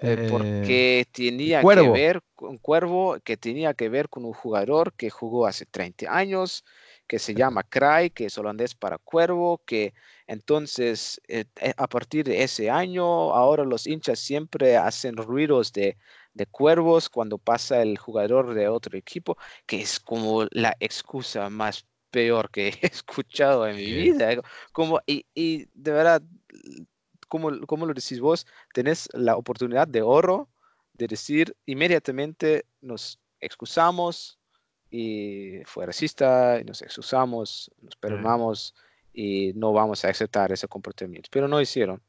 eh, 0.00 0.16
eh, 0.20 0.24
porque 0.26 1.06
tenía 1.12 1.64
que 1.66 1.88
cuervo. 1.88 1.90
ver 1.90 2.22
con 2.34 2.50
un 2.50 2.58
cuervo 2.58 3.18
que 3.24 3.36
tenía 3.36 3.74
que 3.74 3.88
ver 3.88 4.08
con 4.08 4.24
un 4.24 4.32
jugador 4.32 4.94
que 4.94 5.10
jugó 5.10 5.46
hace 5.46 5.66
30 5.66 6.14
años, 6.16 6.64
que 7.06 7.18
se 7.18 7.34
llama 7.34 7.64
Cry, 7.64 8.10
que 8.10 8.26
es 8.26 8.38
holandés 8.38 8.74
para 8.74 8.98
cuervo, 8.98 9.62
que 9.66 9.94
entonces 10.26 11.20
eh, 11.28 11.44
eh, 11.60 11.72
a 11.76 11.88
partir 11.88 12.24
de 12.26 12.42
ese 12.42 12.70
año, 12.70 13.04
ahora 13.34 13.64
los 13.64 13.86
hinchas 13.86 14.18
siempre 14.20 14.76
hacen 14.76 15.16
ruidos 15.16 15.72
de, 15.72 15.96
de 16.34 16.46
cuervos 16.46 17.08
cuando 17.08 17.38
pasa 17.38 17.82
el 17.82 17.98
jugador 17.98 18.54
de 18.54 18.68
otro 18.68 18.96
equipo, 18.98 19.36
que 19.66 19.80
es 19.82 19.98
como 20.00 20.46
la 20.52 20.76
excusa 20.80 21.50
más 21.50 21.86
peor 22.10 22.50
que 22.50 22.68
he 22.82 22.86
escuchado 22.86 23.66
en 23.68 23.76
mi 23.76 23.92
vida. 23.92 24.32
eh, 24.32 24.40
Como, 24.72 25.00
y, 25.06 25.26
y 25.34 25.66
de 25.74 25.92
verdad, 25.92 26.22
como, 27.30 27.62
como 27.66 27.86
lo 27.86 27.94
decís 27.94 28.20
vos, 28.20 28.46
tenés 28.74 29.08
la 29.14 29.36
oportunidad 29.36 29.88
de 29.88 30.02
oro 30.02 30.50
de 30.92 31.06
decir 31.06 31.56
inmediatamente 31.64 32.66
nos 32.82 33.18
excusamos, 33.40 34.36
y 34.90 35.62
fue 35.64 35.86
racista, 35.86 36.58
y 36.60 36.64
nos 36.64 36.82
excusamos, 36.82 37.70
nos 37.80 37.94
perdonamos 37.96 38.74
y 39.14 39.52
no 39.54 39.72
vamos 39.72 40.04
a 40.04 40.08
aceptar 40.08 40.50
ese 40.52 40.66
comportamiento. 40.68 41.28
Pero 41.32 41.46
no 41.48 41.60
hicieron. 41.60 42.02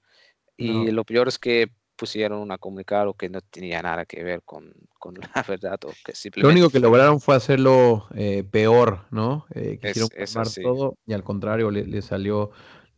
Y 0.57 0.67
No. 0.67 0.91
lo 0.91 1.03
peor 1.05 1.27
es 1.27 1.37
que 1.37 1.69
pusieron 1.95 2.39
una 2.39 2.57
comunicado 2.57 3.13
que 3.13 3.29
no 3.29 3.39
tenía 3.41 3.81
nada 3.83 4.05
que 4.05 4.23
ver 4.23 4.41
con, 4.43 4.73
con 4.99 5.13
la 5.13 5.21
verdad 5.47 5.79
o 5.85 5.91
que 6.03 6.11
Lo 6.11 6.15
simplemente 6.15 6.59
único 6.59 6.71
que 6.71 6.79
lograron 6.79 7.21
fue 7.21 7.35
hacerlo 7.35 8.07
eh, 8.15 8.43
peor, 8.43 9.05
¿no? 9.11 9.45
Eh, 9.53 9.77
Es- 9.83 9.93
quisieron 9.93 10.09
es 10.17 10.35
así. 10.37 10.63
todo 10.63 10.95
y 11.05 11.13
al 11.13 11.23
contrario 11.23 11.69
le, 11.69 11.85
le 11.85 12.01
salió, 12.01 12.49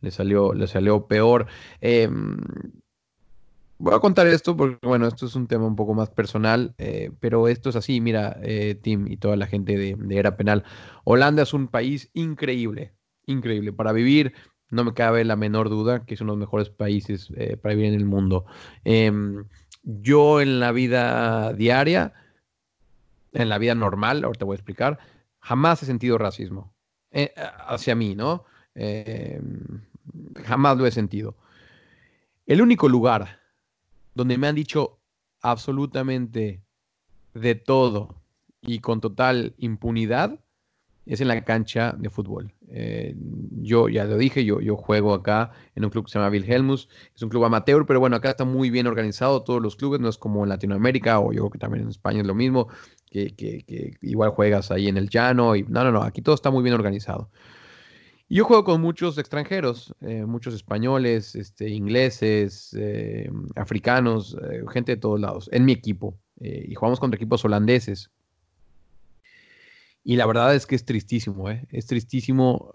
le 0.04 0.10
salió, 0.10 0.52
le 0.52 0.66
salió 0.66 1.06
peor. 1.06 1.46
Em, 1.80 2.36
voy 3.78 3.94
a 3.94 3.98
contar 3.98 4.26
esto 4.26 4.56
porque, 4.56 4.86
bueno, 4.86 5.06
esto 5.06 5.26
es 5.26 5.34
un 5.34 5.46
tema 5.46 5.66
un 5.66 5.76
poco 5.76 5.94
más 5.94 6.10
personal, 6.10 6.74
eh, 6.78 7.10
pero 7.20 7.48
esto 7.48 7.70
es 7.70 7.76
así, 7.76 8.00
mira, 8.00 8.38
eh, 8.42 8.76
Tim 8.80 9.08
y 9.08 9.16
toda 9.16 9.36
la 9.36 9.46
gente 9.46 9.76
de, 9.76 9.96
de 9.98 10.16
Era 10.16 10.36
Penal. 10.36 10.64
Holanda 11.04 11.42
es 11.42 11.54
un 11.54 11.68
país 11.68 12.10
increíble, 12.14 12.94
increíble 13.26 13.72
para 13.72 13.92
vivir. 13.92 14.34
No 14.70 14.84
me 14.84 14.94
cabe 14.94 15.24
la 15.24 15.36
menor 15.36 15.68
duda 15.68 16.04
que 16.04 16.14
es 16.14 16.20
uno 16.20 16.32
de 16.32 16.38
los 16.38 16.46
mejores 16.46 16.70
países 16.70 17.32
eh, 17.36 17.56
para 17.56 17.74
vivir 17.74 17.92
en 17.92 18.00
el 18.00 18.06
mundo. 18.06 18.44
Em, 18.84 19.44
yo 19.82 20.40
en 20.40 20.60
la 20.60 20.72
vida 20.72 21.52
diaria 21.52 22.14
en 23.34 23.48
la 23.48 23.58
vida 23.58 23.74
normal, 23.74 24.24
ahorita 24.24 24.44
voy 24.44 24.54
a 24.54 24.56
explicar, 24.56 24.98
jamás 25.40 25.82
he 25.82 25.86
sentido 25.86 26.18
racismo 26.18 26.72
eh, 27.10 27.34
hacia 27.66 27.94
mí, 27.94 28.14
¿no? 28.14 28.44
Jamás 30.44 30.76
lo 30.76 30.86
he 30.86 30.90
sentido. 30.90 31.36
El 32.46 32.60
único 32.60 32.88
lugar 32.88 33.40
donde 34.14 34.38
me 34.38 34.46
han 34.46 34.54
dicho 34.54 34.98
absolutamente 35.40 36.62
de 37.34 37.54
todo 37.54 38.22
y 38.60 38.80
con 38.80 39.00
total 39.00 39.54
impunidad 39.58 40.40
es 41.06 41.20
en 41.20 41.28
la 41.28 41.44
cancha 41.44 41.94
de 41.98 42.08
fútbol. 42.08 42.54
Eh, 42.68 43.14
yo 43.60 43.88
ya 43.90 44.04
lo 44.04 44.16
dije, 44.16 44.44
yo, 44.44 44.60
yo 44.60 44.76
juego 44.76 45.12
acá 45.12 45.52
en 45.74 45.84
un 45.84 45.90
club 45.90 46.06
que 46.06 46.12
se 46.12 46.18
llama 46.18 46.30
Wilhelmus, 46.30 46.88
es 47.14 47.22
un 47.22 47.28
club 47.28 47.44
amateur, 47.44 47.84
pero 47.86 48.00
bueno, 48.00 48.16
acá 48.16 48.30
está 48.30 48.44
muy 48.44 48.70
bien 48.70 48.86
organizado 48.86 49.42
todos 49.42 49.60
los 49.60 49.76
clubes, 49.76 50.00
no 50.00 50.08
es 50.08 50.16
como 50.16 50.42
en 50.44 50.48
Latinoamérica 50.48 51.20
o 51.20 51.32
yo 51.32 51.42
creo 51.42 51.50
que 51.50 51.58
también 51.58 51.84
en 51.84 51.90
España 51.90 52.20
es 52.20 52.26
lo 52.26 52.34
mismo, 52.34 52.68
que- 53.10 53.34
que 53.34 53.96
igual 54.00 54.30
juegas 54.30 54.70
ahí 54.70 54.88
en 54.88 54.96
el 54.96 55.08
llano 55.10 55.56
y 55.56 55.62
no, 55.64 55.84
no, 55.84 55.92
no, 55.92 56.02
aquí 56.02 56.22
todo 56.22 56.34
está 56.34 56.50
muy 56.50 56.62
bien 56.62 56.74
organizado. 56.74 57.30
Y 58.28 58.36
yo 58.36 58.44
juego 58.46 58.64
con 58.64 58.80
muchos 58.80 59.18
extranjeros, 59.18 59.94
eh, 60.00 60.24
muchos 60.24 60.54
españoles, 60.54 61.34
este, 61.34 61.68
ingleses, 61.68 62.74
eh, 62.78 63.30
africanos, 63.54 64.36
eh, 64.50 64.62
gente 64.72 64.92
de 64.92 65.00
todos 65.00 65.20
lados, 65.20 65.48
en 65.52 65.64
mi 65.64 65.72
equipo. 65.72 66.16
y 66.40 66.74
jugamos 66.74 66.98
contra 66.98 67.16
equipos 67.16 67.44
holandeses. 67.44 68.10
Y 70.02 70.16
la 70.16 70.26
verdad 70.26 70.54
es 70.54 70.66
que 70.66 70.74
es 70.74 70.84
tristísimo, 70.84 71.48
¿eh? 71.48 71.64
Es 71.70 71.86
tristísimo 71.86 72.74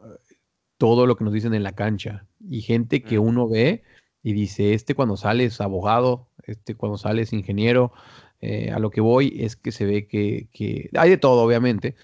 todo 0.78 1.06
lo 1.06 1.18
que 1.18 1.26
nos 1.26 1.34
dicen 1.34 1.54
en 1.54 1.64
la 1.64 1.74
cancha. 1.74 2.26
Y 2.50 2.62
gente 2.62 3.04
que 3.04 3.20
uno 3.20 3.50
ve 3.50 3.84
y 4.24 4.32
dice, 4.32 4.74
este 4.74 4.96
cuando 4.96 5.18
sale 5.18 5.44
es 5.44 5.60
abogado, 5.60 6.30
este 6.44 6.74
cuando 6.74 6.98
sale 6.98 7.24
es 7.24 7.34
ingeniero. 7.34 7.92
A 8.74 8.80
lo 8.80 8.90
que 8.90 9.02
voy 9.02 9.36
es 9.42 9.58
que 9.58 9.74
se 9.74 9.86
ve 9.86 10.08
que, 10.08 10.48
que- 10.54 10.90
hay 10.98 11.10
de 11.10 11.18
todo, 11.18 11.44
obviamente, 11.44 11.96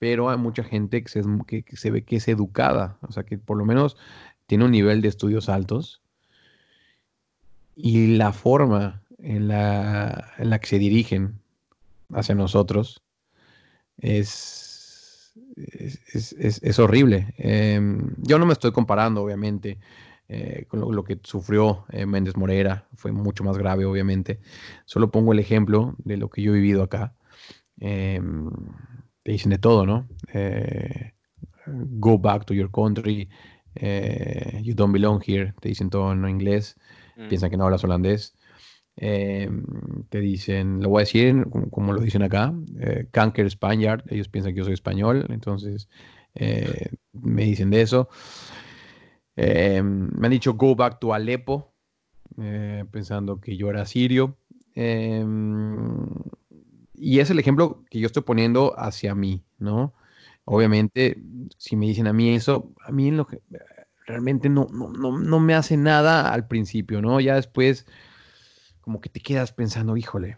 pero 0.00 0.30
hay 0.30 0.38
mucha 0.38 0.64
gente 0.64 1.04
que 1.04 1.10
se, 1.10 1.22
que- 1.46 1.64
se 1.76 1.92
ve 1.92 2.04
que 2.04 2.16
es 2.16 2.26
educada, 2.28 2.98
o 3.02 3.12
sea, 3.12 3.24
que 3.24 3.38
por 3.38 3.58
lo 3.58 3.66
menos 3.66 3.98
tiene 4.46 4.64
un 4.64 4.72
nivel 4.72 5.02
de 5.02 5.08
estudios 5.08 5.48
altos. 5.50 6.02
Y 7.76 8.16
la 8.16 8.32
forma 8.32 9.02
en 9.18 9.48
la, 9.48 10.32
en 10.38 10.50
la 10.50 10.58
que 10.58 10.66
se 10.68 10.78
dirigen 10.78 11.40
hacia 12.10 12.34
nosotros 12.34 13.02
es, 13.98 15.32
es, 15.56 16.62
es- 16.62 16.78
horrible. 16.78 17.34
Em, 17.38 18.14
yo 18.18 18.38
no 18.38 18.46
me 18.46 18.52
estoy 18.54 18.72
comparando, 18.72 19.22
obviamente, 19.22 19.78
eh, 20.28 20.64
con 20.68 20.80
lo, 20.80 21.04
que 21.04 21.20
sufrió 21.22 21.84
eh, 21.90 22.06
Méndez 22.06 22.36
Moreira. 22.36 22.88
Fue 22.94 23.12
mucho 23.12 23.44
más 23.44 23.58
grave, 23.58 23.84
obviamente. 23.84 24.40
Solo 24.86 25.10
pongo 25.10 25.32
el 25.32 25.38
ejemplo 25.40 25.94
de 25.98 26.16
lo 26.16 26.30
que 26.30 26.42
yo 26.42 26.52
he 26.52 26.56
vivido 26.56 26.82
acá. 26.82 27.14
Te 29.22 29.32
dicen 29.32 29.50
de 29.50 29.58
todo, 29.58 29.86
¿no? 29.86 30.08
Eh, 30.32 31.12
go 31.66 32.18
back 32.18 32.44
to 32.46 32.54
your 32.54 32.70
country. 32.70 33.28
eh, 33.74 34.60
you 34.62 34.74
don't 34.74 34.92
belong 34.92 35.22
here. 35.26 35.54
Te 35.60 35.68
dicen 35.68 35.90
todo 35.90 36.12
en 36.12 36.28
inglés. 36.28 36.76
Mm. 37.16 37.28
Piensan 37.28 37.50
que 37.50 37.56
no 37.56 37.64
hablas 37.64 37.84
holandés. 37.84 38.36
Em, 38.96 39.64
te 40.08 40.20
dicen, 40.20 40.82
lo 40.82 40.90
voy 40.90 41.00
a 41.00 41.04
decir 41.04 41.46
como, 41.48 41.70
como 41.70 41.92
lo 41.92 42.00
dicen 42.00 42.22
acá, 42.22 42.52
eh, 42.80 43.06
Kanker 43.10 43.50
Spaniard, 43.50 44.04
ellos 44.10 44.28
piensan 44.28 44.52
que 44.52 44.58
yo 44.58 44.64
soy 44.64 44.74
español, 44.74 45.26
entonces 45.30 45.88
eh, 46.34 46.90
me 47.12 47.44
dicen 47.44 47.70
de 47.70 47.80
eso. 47.80 48.08
Me 49.36 49.78
han 49.78 50.30
dicho 50.30 50.52
go 50.54 50.74
back 50.76 50.98
to 51.00 51.14
Alepo, 51.14 51.72
eh, 52.38 52.84
pensando 52.90 53.40
que 53.40 53.56
yo 53.56 53.70
era 53.70 53.86
sirio. 53.86 54.36
Y 57.00 57.20
es 57.20 57.30
el 57.30 57.38
ejemplo 57.38 57.82
que 57.88 57.98
yo 57.98 58.06
estoy 58.06 58.22
poniendo 58.22 58.78
hacia 58.78 59.14
mí, 59.14 59.42
¿no? 59.58 59.94
Obviamente, 60.44 61.22
si 61.56 61.74
me 61.74 61.86
dicen 61.86 62.06
a 62.06 62.12
mí 62.12 62.34
eso, 62.34 62.74
a 62.84 62.92
mí 62.92 63.08
en 63.08 63.16
lo 63.16 63.26
que 63.26 63.40
realmente 64.06 64.50
no, 64.50 64.66
no, 64.70 64.90
no, 64.90 65.18
no 65.18 65.40
me 65.40 65.54
hace 65.54 65.78
nada 65.78 66.30
al 66.30 66.46
principio, 66.46 67.00
¿no? 67.00 67.18
Ya 67.20 67.36
después 67.36 67.86
como 68.82 69.00
que 69.00 69.08
te 69.08 69.20
quedas 69.20 69.52
pensando, 69.52 69.96
híjole, 69.96 70.36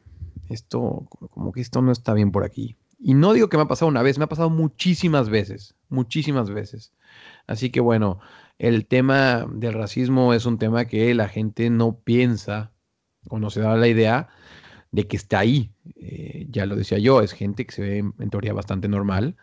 esto, 0.51 1.09
como 1.31 1.53
que 1.53 1.61
esto 1.61 1.83
no 1.83 1.91
está 1.91 2.15
bien 2.15 2.31
por 2.31 2.45
aquí. 2.45 2.77
Y 2.99 3.15
no 3.15 3.33
digo 3.33 3.49
que 3.49 3.57
me 3.57 3.65
ha 3.65 3.69
pasado 3.69 3.89
una 3.89 4.03
vez, 4.03 4.19
me 4.19 4.25
ha 4.25 4.29
pasado 4.29 4.51
muchísimas 4.51 5.29
veces, 5.29 5.75
muchísimas 5.89 6.51
veces. 6.51 6.93
Así 7.49 7.71
que 7.71 7.81
bueno, 7.81 8.21
el 8.59 8.87
tema 8.87 9.47
del 9.51 9.73
racismo 9.73 10.33
es 10.33 10.47
un 10.47 10.59
tema 10.59 10.85
que 10.85 11.13
la 11.15 11.29
gente 11.29 11.71
no 11.71 11.97
piensa 11.97 12.71
o 13.29 13.41
no 13.41 13.51
se 13.51 13.61
da 13.61 13.77
la 13.77 13.89
idea 13.89 14.29
de 14.93 15.09
que 15.09 15.17
está 15.17 15.41
ahí. 15.41 15.71
Eh, 15.97 16.47
ya 16.51 16.67
lo 16.67 16.77
decía 16.77 16.99
yo, 16.99 17.21
es 17.23 17.33
gente 17.33 17.67
que 17.67 17.73
se 17.73 17.83
ve 17.83 17.99
en, 17.99 18.31
teoría 18.31 18.53
bastante 18.53 18.89
normal. 18.89 19.37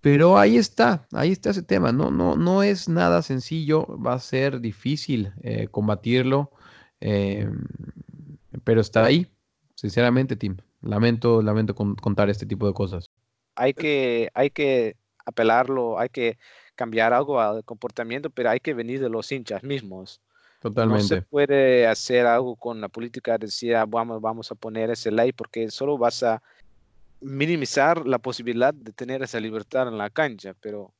Pero 0.00 0.36
ahí 0.36 0.56
está, 0.56 1.06
ahí 1.12 1.30
está 1.30 1.50
ese 1.50 1.62
tema. 1.62 1.92
No, 1.92 2.10
no, 2.10 2.36
no 2.36 2.62
es 2.64 2.88
nada 2.88 3.22
sencillo, 3.22 3.86
va 3.98 4.14
a 4.14 4.18
ser 4.18 4.60
difícil 4.60 5.32
eh, 5.42 5.68
combatirlo. 5.70 6.50
Eh, 7.00 7.48
pero 8.64 8.80
está 8.80 9.04
ahí, 9.04 9.28
sinceramente, 9.76 10.36
Tim. 10.36 10.56
Lamento, 10.80 11.40
lamento 11.40 11.74
con- 11.76 11.94
contar 11.94 12.28
este 12.30 12.46
tipo 12.46 12.66
de 12.66 12.74
cosas. 12.74 13.10
hay 13.54 13.74
que, 13.74 14.30
hay 14.34 14.50
que 14.50 14.96
apelarlo, 15.24 15.98
hay 16.00 16.08
que 16.08 16.38
cambiar 16.74 17.12
algo 17.12 17.40
al 17.40 17.64
comportamiento, 17.64 18.30
pero 18.30 18.50
hay 18.50 18.58
que 18.58 18.74
venir 18.74 19.00
de 19.00 19.08
los 19.08 19.30
hinchas 19.30 19.62
mismos. 19.62 20.20
No 20.62 20.70
se 20.70 20.74
Totalmente. 20.74 21.22
puede 21.22 21.86
hacer 21.86 22.26
algo 22.26 22.54
con 22.56 22.80
la 22.80 22.88
política, 22.88 23.36
decir, 23.36 23.74
"Ah, 23.74 23.84
vamos, 23.84 24.20
vamos 24.20 24.50
a 24.52 24.54
poner 24.54 24.90
esa 24.90 25.10
ley, 25.10 25.32
porque 25.32 25.68
solo 25.70 25.98
vas 25.98 26.22
a 26.22 26.40
minimizar 27.20 28.06
la 28.06 28.18
posibilidad 28.18 28.72
de 28.74 28.92
tener 28.92 29.22
esa 29.22 29.40
libertad 29.40 29.88
en 29.88 29.98
la 29.98 30.10
cancha, 30.10 30.54
pero 30.60 30.92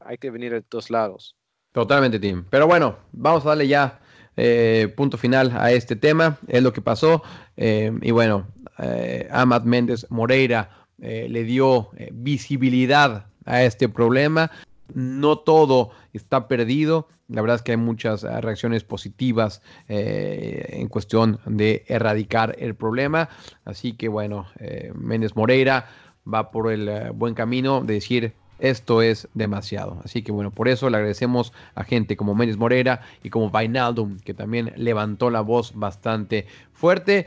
hay 0.00 0.18
que 0.18 0.30
venir 0.30 0.52
de 0.52 0.62
todos 0.62 0.90
lados. 0.90 1.34
Totalmente, 1.72 2.18
Tim. 2.18 2.44
Pero 2.50 2.66
bueno, 2.66 2.96
vamos 3.12 3.44
a 3.44 3.50
darle 3.50 3.68
ya 3.68 4.00
eh, 4.36 4.92
punto 4.96 5.16
final 5.18 5.52
a 5.56 5.72
este 5.72 5.96
tema. 5.96 6.38
Es 6.46 6.62
lo 6.62 6.72
que 6.72 6.80
pasó. 6.80 7.22
Eh, 7.56 7.92
y 8.02 8.10
bueno, 8.10 8.46
eh, 8.78 9.28
Amad 9.30 9.62
Méndez 9.64 10.06
Moreira 10.10 10.86
eh, 11.00 11.26
le 11.28 11.44
dio 11.44 11.90
eh, 11.96 12.10
visibilidad 12.12 13.26
a 13.44 13.62
este 13.64 13.88
problema. 13.88 14.50
No 14.94 15.38
todo 15.38 15.90
está 16.12 16.48
perdido. 16.48 17.08
La 17.28 17.42
verdad 17.42 17.56
es 17.56 17.62
que 17.62 17.72
hay 17.72 17.76
muchas 17.76 18.24
eh, 18.24 18.40
reacciones 18.40 18.84
positivas 18.84 19.60
eh, 19.88 20.66
en 20.70 20.88
cuestión 20.88 21.40
de 21.44 21.84
erradicar 21.88 22.56
el 22.58 22.74
problema. 22.74 23.28
Así 23.64 23.92
que 23.92 24.08
bueno, 24.08 24.46
eh, 24.58 24.92
Méndez 24.94 25.36
Moreira 25.36 25.86
va 26.32 26.50
por 26.50 26.70
el 26.72 26.88
eh, 26.88 27.10
buen 27.10 27.34
camino 27.34 27.82
de 27.82 27.94
decir 27.94 28.34
esto 28.58 29.02
es 29.02 29.28
demasiado. 29.34 30.00
Así 30.04 30.22
que 30.22 30.32
bueno, 30.32 30.50
por 30.50 30.68
eso 30.68 30.90
le 30.90 30.96
agradecemos 30.96 31.52
a 31.74 31.84
gente 31.84 32.16
como 32.16 32.34
Méndez 32.34 32.56
Moreira 32.56 33.02
y 33.22 33.30
como 33.30 33.50
Vainaldum, 33.50 34.18
que 34.18 34.34
también 34.34 34.72
levantó 34.76 35.30
la 35.30 35.42
voz 35.42 35.72
bastante 35.74 36.46
fuerte. 36.72 37.26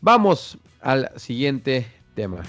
Vamos 0.00 0.58
al 0.80 1.10
siguiente 1.16 1.86
tema. 2.14 2.42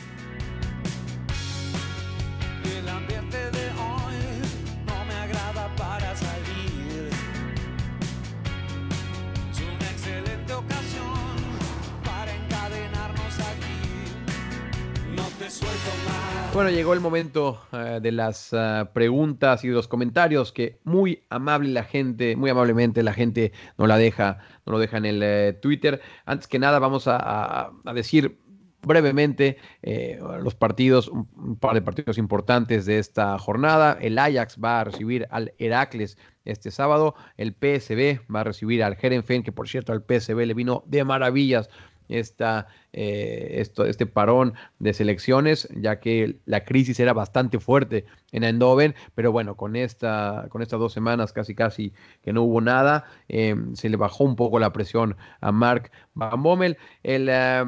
Bueno, 16.55 16.69
llegó 16.69 16.93
el 16.93 17.01
momento 17.01 17.61
eh, 17.73 17.99
de 18.01 18.13
las 18.13 18.53
ah, 18.53 18.89
preguntas 18.93 19.65
y 19.65 19.67
de 19.67 19.73
los 19.73 19.89
comentarios 19.89 20.53
que 20.53 20.79
muy 20.85 21.25
amable 21.29 21.67
la 21.67 21.83
gente, 21.83 22.37
muy 22.37 22.49
amablemente 22.49 23.03
la 23.03 23.11
gente 23.11 23.51
no 23.77 23.87
la 23.87 23.97
deja, 23.97 24.37
no 24.65 24.71
lo 24.71 24.79
deja 24.79 24.95
en 24.95 25.05
el 25.05 25.21
eh, 25.21 25.51
Twitter. 25.61 25.99
Antes 26.25 26.47
que 26.47 26.57
nada, 26.57 26.79
vamos 26.79 27.07
a, 27.07 27.71
decir 27.93 28.39
brevemente 28.83 29.57
eh, 29.83 30.17
los 30.41 30.55
partidos, 30.55 31.09
un 31.09 31.57
par 31.59 31.73
de 31.73 31.81
partidos 31.81 32.17
importantes 32.17 32.85
de 32.85 32.99
esta 32.99 33.37
jornada. 33.37 33.97
El 33.99 34.17
Ajax 34.17 34.57
va 34.63 34.79
a 34.79 34.85
recibir 34.85 35.27
al 35.31 35.53
Heracles 35.57 36.17
este 36.45 36.71
sábado. 36.71 37.15
El 37.35 37.51
PSB 37.51 38.21
va 38.33 38.39
a 38.39 38.43
recibir 38.45 38.81
al 38.81 38.95
Herenfen, 39.01 39.43
que 39.43 39.51
por 39.51 39.67
cierto 39.67 39.91
al 39.91 40.05
PSB 40.05 40.45
le 40.45 40.53
vino 40.53 40.85
de 40.87 41.03
maravillas 41.03 41.69
esta, 42.09 42.67
eh, 42.93 43.61
este 43.61 44.05
parón 44.05 44.53
de 44.79 44.93
selecciones, 44.93 45.67
ya 45.75 45.99
que 45.99 46.37
la 46.45 46.63
crisis 46.63 46.99
era 46.99 47.13
bastante 47.13 47.59
fuerte 47.59 48.05
en 48.31 48.43
Eindhoven, 48.43 48.95
pero 49.15 49.31
bueno, 49.31 49.55
con, 49.55 49.75
esta, 49.75 50.47
con 50.49 50.61
estas 50.61 50.79
dos 50.79 50.93
semanas 50.93 51.33
casi 51.33 51.55
casi 51.55 51.93
que 52.21 52.33
no 52.33 52.43
hubo 52.43 52.61
nada, 52.61 53.05
eh, 53.29 53.55
se 53.73 53.89
le 53.89 53.97
bajó 53.97 54.23
un 54.23 54.35
poco 54.35 54.59
la 54.59 54.73
presión 54.73 55.15
a 55.41 55.51
Mark 55.51 55.91
Van 56.13 56.41
Bommel. 56.41 56.77
El, 57.03 57.27
eh, 57.29 57.63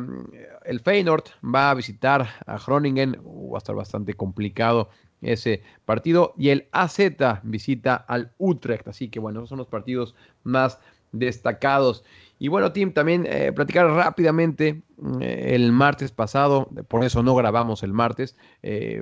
el 0.66 0.80
Feyenoord 0.80 1.26
va 1.44 1.72
a 1.72 1.74
visitar 1.74 2.28
a 2.46 2.58
Groningen, 2.58 3.18
uh, 3.24 3.52
va 3.52 3.58
a 3.58 3.60
estar 3.60 3.76
bastante 3.76 4.14
complicado 4.14 4.90
ese 5.22 5.64
partido, 5.86 6.34
y 6.38 6.50
el 6.50 6.68
AZ 6.72 7.00
visita 7.42 7.96
al 7.96 8.34
Utrecht, 8.38 8.88
así 8.88 9.10
que 9.10 9.20
bueno, 9.20 9.40
esos 9.40 9.50
son 9.50 9.58
los 9.58 9.68
partidos 9.68 10.16
más 10.44 10.80
destacados. 11.12 12.04
Y 12.40 12.50
bueno, 12.50 12.72
Tim, 12.72 12.94
también 12.94 13.26
eh, 13.28 13.52
platicar 13.52 13.88
rápidamente 13.88 14.84
eh, 15.22 15.52
el 15.56 15.72
martes 15.72 16.12
pasado, 16.12 16.70
por 16.88 17.04
eso 17.04 17.24
no 17.24 17.34
grabamos 17.34 17.82
el 17.82 17.94
martes, 17.94 18.36
eh, 18.62 19.02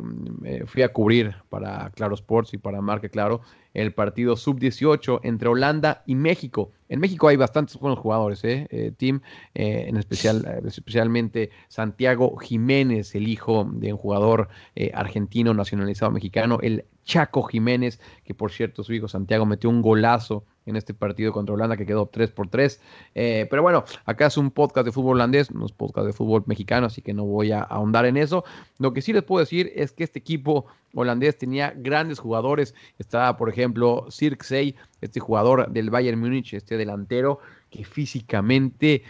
fui 0.65 0.83
a 0.83 0.93
cubrir 0.93 1.35
para 1.49 1.89
Claro 1.89 2.15
Sports 2.15 2.53
y 2.53 2.57
para 2.57 2.79
Marque 2.79 3.09
Claro 3.09 3.41
el 3.73 3.93
partido 3.93 4.37
sub-18 4.37 5.19
entre 5.23 5.49
Holanda 5.49 6.01
y 6.05 6.15
México. 6.15 6.71
En 6.87 7.01
México 7.01 7.27
hay 7.27 7.35
bastantes 7.35 7.77
buenos 7.77 7.99
jugadores, 7.99 8.41
¿eh? 8.45 8.93
Tim, 8.95 9.19
en 9.53 9.97
especial, 9.97 10.61
especialmente 10.65 11.49
Santiago 11.67 12.37
Jiménez, 12.37 13.15
el 13.15 13.27
hijo 13.27 13.69
de 13.69 13.91
un 13.91 13.99
jugador 13.99 14.47
argentino 14.93 15.53
nacionalizado 15.53 16.11
mexicano, 16.11 16.59
el 16.61 16.85
Chaco 17.03 17.43
Jiménez, 17.43 17.99
que 18.23 18.33
por 18.33 18.53
cierto 18.53 18.81
su 18.81 18.93
hijo 18.93 19.09
Santiago 19.09 19.45
metió 19.45 19.69
un 19.69 19.81
golazo 19.81 20.45
en 20.65 20.75
este 20.75 20.93
partido 20.93 21.31
contra 21.31 21.53
Holanda 21.53 21.77
que 21.77 21.85
quedó 21.85 22.07
3 22.07 22.31
por 22.31 22.49
3. 22.49 22.81
Eh, 23.13 23.47
pero 23.49 23.61
bueno, 23.61 23.83
acá 24.05 24.27
es 24.27 24.37
un 24.37 24.51
podcast 24.51 24.85
de 24.85 24.91
fútbol 24.91 25.17
holandés, 25.17 25.51
no 25.51 25.65
es 25.65 25.71
podcast 25.71 26.07
de 26.07 26.13
fútbol 26.13 26.43
mexicano, 26.45 26.87
así 26.87 27.01
que 27.01 27.13
no 27.13 27.25
voy 27.25 27.51
a 27.51 27.61
ahondar 27.61 28.05
en 28.05 28.17
eso. 28.17 28.43
Lo 28.79 28.93
que 28.93 29.01
sí 29.01 29.13
les 29.13 29.23
puedo 29.23 29.39
decir 29.39 29.71
es 29.75 29.91
que 29.91 30.03
este 30.03 30.19
equipo 30.19 30.65
holandés 30.93 31.37
tenía 31.37 31.73
grandes 31.75 32.19
jugadores. 32.19 32.73
Estaba, 32.99 33.37
por 33.37 33.49
ejemplo, 33.49 34.05
Sirksey, 34.09 34.75
este 35.01 35.19
jugador 35.19 35.69
del 35.71 35.89
Bayern 35.89 36.19
Múnich, 36.19 36.53
este 36.53 36.77
delantero, 36.77 37.39
que 37.69 37.83
físicamente 37.83 39.03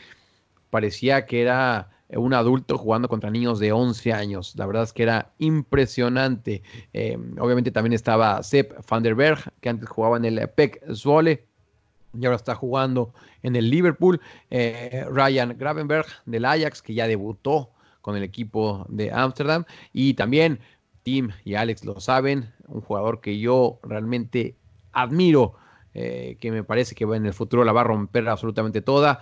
parecía 0.70 1.26
que 1.26 1.42
era 1.42 1.95
un 2.10 2.34
adulto 2.34 2.78
jugando 2.78 3.08
contra 3.08 3.30
niños 3.30 3.60
de 3.60 3.72
11 3.72 4.14
años. 4.14 4.54
La 4.56 4.66
verdad 4.66 4.84
es 4.84 4.94
que 4.94 5.04
era 5.04 5.32
impresionante. 5.40 6.62
Eh, 6.94 7.18
obviamente 7.40 7.72
también 7.72 7.94
estaba 7.94 8.42
Sepp 8.44 8.74
van 8.90 9.04
der 9.04 9.16
Berg, 9.16 9.40
que 9.62 9.70
antes 9.70 9.90
jugaba 9.90 10.18
en 10.18 10.26
el 10.26 10.48
PEC 10.50 10.82
Zwolle 10.94 11.46
y 12.14 12.26
ahora 12.26 12.38
está 12.38 12.56
jugando 12.56 13.14
en 13.44 13.56
el 13.56 13.70
Liverpool. 13.70 14.22
Eh, 14.50 15.06
Ryan 15.10 15.56
Gravenberg 15.58 16.06
del 16.26 16.46
Ajax, 16.46 16.82
que 16.82 16.94
ya 16.94 17.08
debutó 17.08 17.72
con 18.02 18.16
el 18.16 18.24
equipo 18.24 18.86
de 18.90 19.12
Ámsterdam. 19.12 19.66
Y 19.92 20.14
también 20.14 20.60
Tim 21.04 21.32
y 21.44 21.56
Alex 21.56 21.86
lo 21.86 22.00
saben, 22.00 22.54
un 22.68 22.82
jugador 22.82 23.22
que 23.22 23.40
yo 23.40 23.80
realmente 23.84 24.56
admiro. 24.92 25.56
Eh, 25.98 26.36
que 26.42 26.52
me 26.52 26.62
parece 26.62 26.94
que 26.94 27.06
en 27.06 27.26
el 27.26 27.34
futuro 27.34 27.64
la 27.64 27.72
va 27.72 27.80
a 27.80 27.86
romper 27.86 28.28
absolutamente 28.28 28.82
toda. 28.82 29.22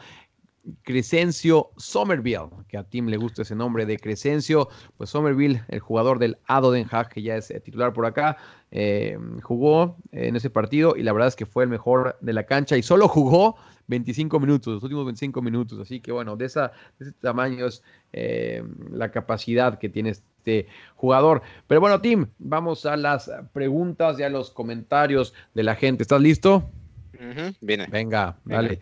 Crescencio 0.83 1.71
Somerville, 1.77 2.49
que 2.67 2.77
a 2.77 2.83
Tim 2.83 3.07
le 3.07 3.17
gusta 3.17 3.41
ese 3.41 3.55
nombre 3.55 3.85
de 3.85 3.97
Crescencio, 3.97 4.69
pues 4.97 5.09
Somerville, 5.09 5.63
el 5.67 5.79
jugador 5.79 6.19
del 6.19 6.37
Ado 6.47 6.71
Den 6.71 6.87
Haag, 6.89 7.09
que 7.09 7.21
ya 7.21 7.35
es 7.35 7.51
eh, 7.51 7.59
titular 7.59 7.93
por 7.93 8.05
acá, 8.05 8.37
eh, 8.71 9.17
jugó 9.41 9.97
en 10.11 10.35
ese 10.35 10.49
partido 10.49 10.95
y 10.95 11.03
la 11.03 11.11
verdad 11.11 11.27
es 11.27 11.35
que 11.35 11.45
fue 11.45 11.63
el 11.65 11.69
mejor 11.69 12.17
de 12.21 12.33
la 12.33 12.45
cancha 12.45 12.77
y 12.77 12.83
solo 12.83 13.07
jugó 13.07 13.57
25 13.87 14.39
minutos, 14.39 14.73
los 14.75 14.83
últimos 14.83 15.05
25 15.05 15.41
minutos, 15.41 15.79
así 15.79 15.99
que 15.99 16.11
bueno, 16.11 16.37
de, 16.37 16.45
esa, 16.45 16.71
de 16.97 17.05
ese 17.07 17.11
tamaño 17.11 17.65
es 17.65 17.83
eh, 18.13 18.63
la 18.91 19.11
capacidad 19.11 19.77
que 19.77 19.89
tiene 19.89 20.11
este 20.11 20.67
jugador. 20.95 21.41
Pero 21.67 21.81
bueno, 21.81 21.99
Tim, 21.99 22.27
vamos 22.39 22.85
a 22.85 22.95
las 22.95 23.29
preguntas 23.51 24.17
y 24.19 24.23
a 24.23 24.29
los 24.29 24.51
comentarios 24.51 25.33
de 25.53 25.63
la 25.63 25.75
gente. 25.75 26.03
¿Estás 26.03 26.21
listo? 26.21 26.69
Uh 27.15 27.23
-huh. 27.23 27.55
Viene. 27.61 27.87
Venga, 27.87 28.37
dale. 28.45 28.81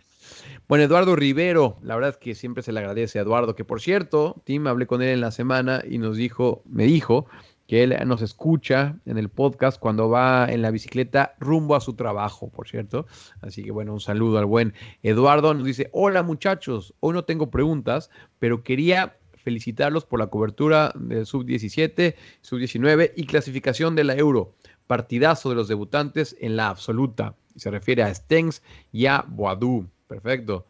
Bueno, 0.72 0.86
Eduardo 0.86 1.17
Rivero, 1.17 1.78
la 1.84 1.95
verdad 1.95 2.11
es 2.11 2.17
que 2.17 2.34
siempre 2.34 2.63
se 2.63 2.72
le 2.72 2.80
agradece 2.80 3.19
a 3.19 3.24
Eduardo, 3.24 3.55
que 3.55 3.65
por 3.65 3.82
cierto, 3.82 4.41
Tim, 4.45 4.67
hablé 4.67 4.88
con 4.88 5.01
él 5.01 5.09
en 5.09 5.19
la 5.19 5.32
semana 5.32 5.84
y 5.86 5.97
nos 5.97 6.15
dijo, 6.15 6.63
me 6.63 6.86
dijo 6.86 7.26
que 7.67 7.84
él 7.84 7.93
nos 8.05 8.22
escucha 8.22 8.97
en 9.05 9.17
el 9.17 9.28
podcast 9.28 9.78
cuando 9.78 10.07
va 10.09 10.47
en 10.49 10.61
la 10.61 10.72
bicicleta 10.72 11.36
rumbo 11.41 11.76
a 11.76 11.82
su 11.82 11.95
trabajo, 11.95 12.49
por 12.49 12.69
cierto. 12.69 13.05
Así 13.41 13.65
que 13.65 13.72
bueno, 13.72 13.91
un 13.91 13.99
saludo 13.99 14.38
al 14.38 14.45
buen 14.45 14.74
Eduardo. 15.03 15.53
Nos 15.53 15.65
dice, 15.65 15.89
hola 15.91 16.24
muchachos, 16.24 16.93
hoy 17.01 17.15
no 17.15 17.26
tengo 17.26 17.51
preguntas, 17.51 18.09
pero 18.39 18.63
quería 18.63 19.17
felicitarlos 19.43 20.05
por 20.05 20.19
la 20.19 20.28
cobertura 20.28 20.93
del 20.95 21.26
sub-17, 21.26 22.15
sub-19 22.39 23.11
y 23.17 23.26
clasificación 23.26 23.93
de 23.97 24.05
la 24.05 24.15
Euro. 24.15 24.55
Partidazo 24.88 25.49
de 25.49 25.55
los 25.55 25.67
debutantes 25.67 26.34
en 26.39 26.55
la 26.55 26.69
absoluta. 26.69 27.36
Se 27.57 27.69
refiere 27.69 28.03
a 28.03 28.15
Stengs 28.15 28.63
y 28.93 29.07
a 29.07 29.26
Boadú. 29.28 29.89
Perfecto. 30.12 30.66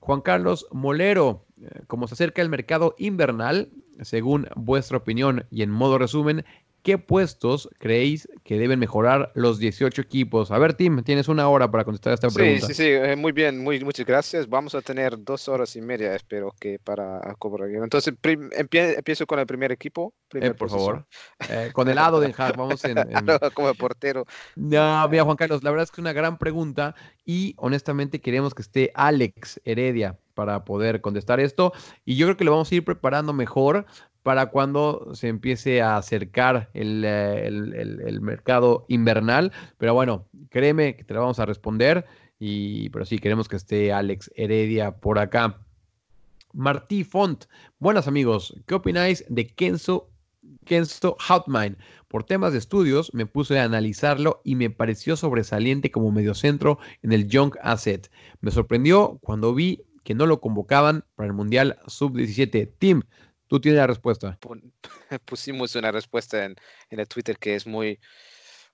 Juan 0.00 0.20
Carlos 0.20 0.66
Molero, 0.70 1.46
eh, 1.62 1.80
como 1.86 2.06
se 2.06 2.12
acerca 2.12 2.42
el 2.42 2.50
mercado 2.50 2.94
invernal, 2.98 3.70
según 4.02 4.48
vuestra 4.54 4.98
opinión 4.98 5.46
y 5.50 5.62
en 5.62 5.70
modo 5.70 5.96
resumen, 5.96 6.44
¿qué 6.86 6.98
puestos 6.98 7.68
creéis 7.80 8.28
que 8.44 8.60
deben 8.60 8.78
mejorar 8.78 9.32
los 9.34 9.58
18 9.58 10.00
equipos? 10.02 10.52
A 10.52 10.58
ver, 10.58 10.74
Tim, 10.74 11.02
tienes 11.02 11.26
una 11.26 11.48
hora 11.48 11.68
para 11.68 11.82
contestar 11.82 12.12
esta 12.12 12.28
pregunta. 12.28 12.68
Sí, 12.68 12.74
sí, 12.74 12.82
sí, 12.84 12.88
eh, 12.90 13.16
muy 13.16 13.32
bien, 13.32 13.58
muy, 13.58 13.82
muchas 13.82 14.06
gracias. 14.06 14.48
Vamos 14.48 14.72
a 14.76 14.82
tener 14.82 15.20
dos 15.24 15.48
horas 15.48 15.74
y 15.74 15.80
media, 15.80 16.14
espero 16.14 16.54
que 16.60 16.78
para 16.78 17.20
cobrar. 17.40 17.68
Entonces, 17.70 18.14
empie 18.22 18.94
empiezo 18.94 19.26
con 19.26 19.40
el 19.40 19.46
primer 19.48 19.72
equipo. 19.72 20.14
Eh, 20.32 20.54
por 20.54 20.70
favor. 20.70 21.04
Eh, 21.50 21.70
con 21.72 21.88
el 21.88 21.96
lado 21.96 22.20
de 22.20 22.32
Haag, 22.38 22.56
vamos 22.56 22.84
en, 22.84 22.98
en... 22.98 23.26
como 23.52 23.74
portero. 23.74 24.24
No, 24.54 25.08
mira, 25.08 25.24
Juan 25.24 25.36
Carlos, 25.36 25.64
la 25.64 25.72
verdad 25.72 25.82
es 25.82 25.90
que 25.90 25.96
es 25.96 26.04
una 26.04 26.12
gran 26.12 26.38
pregunta 26.38 26.94
y 27.24 27.54
honestamente 27.58 28.20
queremos 28.20 28.54
que 28.54 28.62
esté 28.62 28.92
Alex 28.94 29.60
Heredia 29.64 30.20
para 30.34 30.64
poder 30.64 31.00
contestar 31.00 31.40
esto 31.40 31.72
y 32.04 32.14
yo 32.16 32.26
creo 32.26 32.36
que 32.36 32.44
lo 32.44 32.52
vamos 32.52 32.70
a 32.70 32.74
ir 32.76 32.84
preparando 32.84 33.32
mejor 33.32 33.86
para 34.26 34.46
cuando 34.46 35.14
se 35.14 35.28
empiece 35.28 35.82
a 35.82 35.96
acercar 35.96 36.68
el, 36.74 37.04
el, 37.04 38.00
el, 38.04 38.20
mercado 38.20 38.84
invernal. 38.88 39.52
Pero 39.78 39.94
bueno, 39.94 40.26
créeme 40.50 40.96
que 40.96 41.04
te 41.04 41.14
lo 41.14 41.20
vamos 41.20 41.38
a 41.38 41.46
responder. 41.46 42.04
Y, 42.40 42.88
pero 42.88 43.04
sí, 43.04 43.20
queremos 43.20 43.46
que 43.46 43.54
esté 43.54 43.92
Alex 43.92 44.32
Heredia 44.34 44.96
por 44.96 45.20
acá. 45.20 45.60
Martí 46.52 47.04
Font, 47.04 47.44
buenas 47.78 48.08
amigos, 48.08 48.52
¿qué 48.66 48.74
opináis 48.74 49.24
de 49.28 49.46
Kenzo, 49.46 50.10
Kenzo 50.64 51.16
Houtmine? 51.28 51.76
Por 52.08 52.24
temas 52.24 52.50
de 52.50 52.58
estudios 52.58 53.14
me 53.14 53.26
puse 53.26 53.60
a 53.60 53.62
analizarlo 53.62 54.40
y 54.42 54.56
me 54.56 54.70
pareció 54.70 55.16
sobresaliente 55.16 55.92
como 55.92 56.10
mediocentro 56.10 56.80
en 57.02 57.12
el 57.12 57.28
Young 57.28 57.54
Asset. 57.62 58.10
Me 58.40 58.50
sorprendió 58.50 59.20
cuando 59.22 59.54
vi 59.54 59.84
que 60.06 60.14
no 60.14 60.26
lo 60.26 60.40
convocaban 60.40 61.04
para 61.16 61.26
el 61.26 61.32
Mundial 61.32 61.78
Sub-17 61.88 62.72
Team. 62.78 63.02
Tú 63.48 63.60
tienes 63.60 63.78
la 63.78 63.86
respuesta. 63.86 64.38
Pusimos 65.24 65.74
una 65.76 65.92
respuesta 65.92 66.44
en, 66.44 66.56
en 66.90 67.00
el 67.00 67.08
Twitter 67.08 67.38
que 67.38 67.54
es 67.54 67.66
muy, 67.66 68.00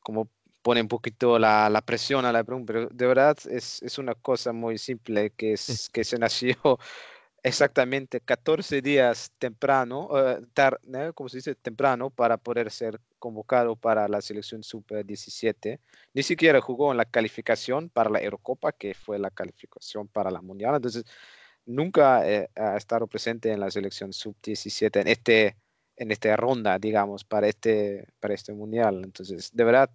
como 0.03 0.31
pone 0.62 0.81
un 0.81 0.89
poquito 0.89 1.39
la, 1.39 1.68
la 1.68 1.83
presión 1.83 2.25
a 2.25 2.33
la 2.33 2.45
pregunta, 2.45 2.73
pero 2.73 2.89
de 2.89 3.07
verdad 3.07 3.37
es, 3.51 3.83
es, 3.83 3.99
una 3.99 4.14
cosa 4.14 4.53
muy 4.53 4.79
simple 4.79 5.31
que, 5.31 5.55
es, 5.55 5.91
que 5.93 6.05
se 6.05 6.18
nació 6.18 6.57
exactamente 7.43 8.20
14 8.20 8.81
días 8.81 9.33
temprano, 9.39 10.09
uh, 10.11 10.47
tar, 10.55 10.81
¿no? 10.85 11.12
como 11.12 11.29
se 11.29 11.39
dice, 11.39 11.55
temprano 11.57 12.11
para 12.11 12.37
poder 12.39 12.70
ser 12.70 13.01
convocado 13.18 13.77
para 13.77 14.09
la 14.09 14.20
selección 14.20 14.62
sub-17. 14.62 15.81
Ni 16.14 16.23
siquiera 16.23 16.61
jugó 16.61 16.93
en 16.93 16.97
la 16.97 17.05
calificación 17.05 17.89
para 17.89 18.11
la 18.11 18.20
Eurocopa, 18.20 18.73
que 18.73 18.95
fue 18.95 19.18
la 19.18 19.31
calificación 19.31 20.09
para 20.09 20.31
la 20.31 20.41
Mundial. 20.41 20.77
Entonces, 20.77 21.05
nunca 21.66 22.28
eh, 22.28 22.48
ha 22.56 22.76
estado 22.76 23.06
presente 23.06 23.52
en 23.52 23.60
la 23.60 23.70
selección 23.70 24.12
sub-17 24.12 25.00
en 25.00 25.08
este 25.08 25.56
en 25.96 26.10
esta 26.10 26.36
ronda, 26.36 26.78
digamos, 26.78 27.24
para 27.24 27.48
este, 27.48 28.06
para 28.20 28.34
este 28.34 28.52
mundial. 28.52 29.00
Entonces, 29.04 29.50
de 29.54 29.64
verdad, 29.64 29.90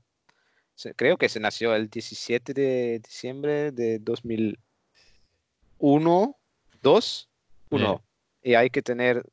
creo 0.96 1.18
que 1.18 1.30
se 1.30 1.40
nació 1.40 1.76
el 1.76 1.90
17 1.90 2.54
de 2.54 3.00
diciembre 3.04 3.72
de 3.72 4.00
2001, 4.00 6.38
2, 6.82 7.30
1. 7.70 8.04
Y 8.44 8.54
hay 8.54 8.70
que 8.70 8.82
tener, 8.82 9.24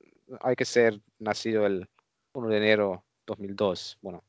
hay 0.40 0.56
que 0.56 0.64
ser 0.64 1.00
nacido 1.18 1.66
el 1.66 1.88
1 2.32 2.48
de 2.48 2.56
enero 2.56 3.04
2002. 3.26 3.98
Bueno, 4.00 4.24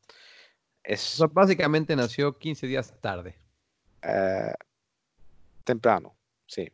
es... 0.84 1.16
O 1.16 1.18
sea, 1.18 1.28
básicamente 1.28 1.96
nació 1.96 2.38
15 2.38 2.68
días 2.68 2.94
tarde. 3.02 3.36
Uh, 4.04 4.54
temprano, 5.64 6.16
sí. 6.46 6.72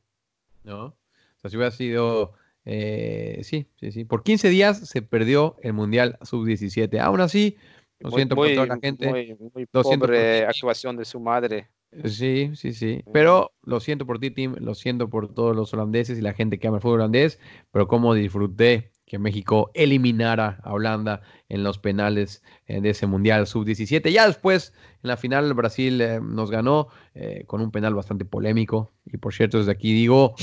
¿No? 0.63 0.97
O 1.43 1.49
sea, 1.49 1.49
si 1.49 1.57
hubiera 1.57 1.71
sido 1.71 2.33
Eh, 2.63 3.39
sí, 3.43 3.65
sí, 3.79 3.91
sí. 3.91 4.05
Por 4.05 4.21
15 4.21 4.47
días 4.49 4.87
se 4.87 5.01
perdió 5.01 5.55
el 5.63 5.73
Mundial 5.73 6.19
Sub-17. 6.21 6.99
Aún 6.99 7.19
así, 7.19 7.57
lo 7.99 8.11
Muy- 8.11 8.19
siento 8.19 8.35
por 8.35 8.45
muy- 8.45 8.53
toda 8.55 8.67
la 8.67 8.77
gente. 8.79 9.09
Muy, 9.09 9.35
muy 9.53 9.67
Lo 9.73 9.83
siento 9.83 10.05
por 10.05 10.15
pobre 10.15 10.45
actuación 10.45 10.95
de 10.95 11.05
su 11.05 11.19
madre. 11.19 11.69
Sí, 12.05 12.51
sí, 12.53 12.73
sí. 12.73 13.03
Pero 13.11 13.51
lo 13.63 13.79
siento 13.79 14.05
por 14.05 14.19
ti, 14.19 14.29
Tim. 14.29 14.53
Lo 14.59 14.75
siento 14.75 15.09
por 15.09 15.33
todos 15.33 15.55
los 15.55 15.73
holandeses 15.73 16.19
y 16.19 16.21
la 16.21 16.33
gente 16.33 16.59
que 16.59 16.67
ama 16.67 16.77
el 16.77 16.81
fútbol 16.83 16.99
holandés. 16.99 17.39
Pero 17.71 17.87
cómo 17.87 18.13
disfruté 18.13 18.91
que 19.07 19.17
México 19.17 19.71
eliminara 19.73 20.59
a 20.63 20.71
Holanda 20.73 21.21
en 21.49 21.63
los 21.63 21.79
penales 21.79 22.43
eh, 22.67 22.79
de 22.79 22.91
ese 22.91 23.07
Mundial 23.07 23.47
Sub-17. 23.47 24.11
Ya 24.11 24.27
después, 24.27 24.71
en 25.03 25.07
la 25.07 25.17
final, 25.17 25.51
Brasil 25.55 25.99
eh, 25.99 26.19
nos 26.21 26.51
ganó 26.51 26.89
eh, 27.15 27.43
con 27.47 27.59
un 27.61 27.71
penal 27.71 27.95
bastante 27.95 28.23
polémico. 28.23 28.93
Y 29.03 29.17
por 29.17 29.33
cierto, 29.33 29.57
desde 29.57 29.71
aquí 29.71 29.91
digo, 29.93 30.35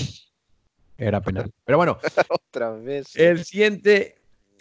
era 0.98 1.22
penal. 1.22 1.52
Pero 1.64 1.78
bueno, 1.78 1.98
Otra 2.28 2.72
vez. 2.72 3.14
el 3.16 3.44
siguiente. 3.44 4.16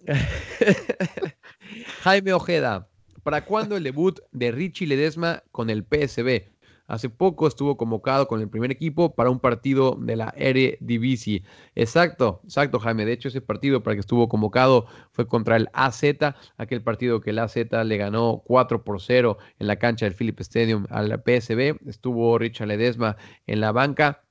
Jaime 2.04 2.34
Ojeda. 2.34 2.88
¿Para 3.24 3.44
cuándo 3.44 3.76
el 3.76 3.84
debut 3.84 4.20
de 4.32 4.52
Richie 4.52 4.88
Ledesma 4.88 5.44
con 5.52 5.70
el 5.70 5.84
PSB? 5.84 6.44
Hace 6.88 7.10
poco 7.10 7.48
estuvo 7.48 7.76
convocado 7.76 8.30
con 8.30 8.40
el 8.40 8.48
primer 8.48 8.72
equipo 8.72 9.14
para 9.14 9.30
un 9.30 9.42
partido 9.42 9.98
de 10.00 10.16
la 10.16 10.34
Eredivisie. 10.38 11.44
Exacto, 11.76 12.40
exacto, 12.46 12.80
Jaime. 12.80 13.04
De 13.06 13.12
hecho, 13.12 13.28
ese 13.28 13.42
partido 13.42 13.84
para 13.84 13.94
el 13.94 13.98
que 13.98 14.02
estuvo 14.02 14.30
convocado 14.30 14.86
fue 15.12 15.28
contra 15.28 15.58
el 15.58 15.68
AZ, 15.74 16.04
aquel 16.56 16.82
partido 16.82 17.20
que 17.20 17.32
el 17.32 17.40
AZ 17.40 17.58
le 17.84 17.98
ganó 17.98 18.42
4 18.46 18.86
por 18.86 19.02
0 19.02 19.38
en 19.60 19.68
la 19.68 19.76
cancha 19.76 20.06
del 20.06 20.16
Philip 20.16 20.40
Stadium 20.40 20.86
al 20.90 21.10
PSB. 21.26 21.78
Estuvo 21.90 22.38
Richard 22.38 22.70
Ledesma 22.70 23.18
en 23.48 23.60
la 23.60 23.74
banca. 23.74 24.24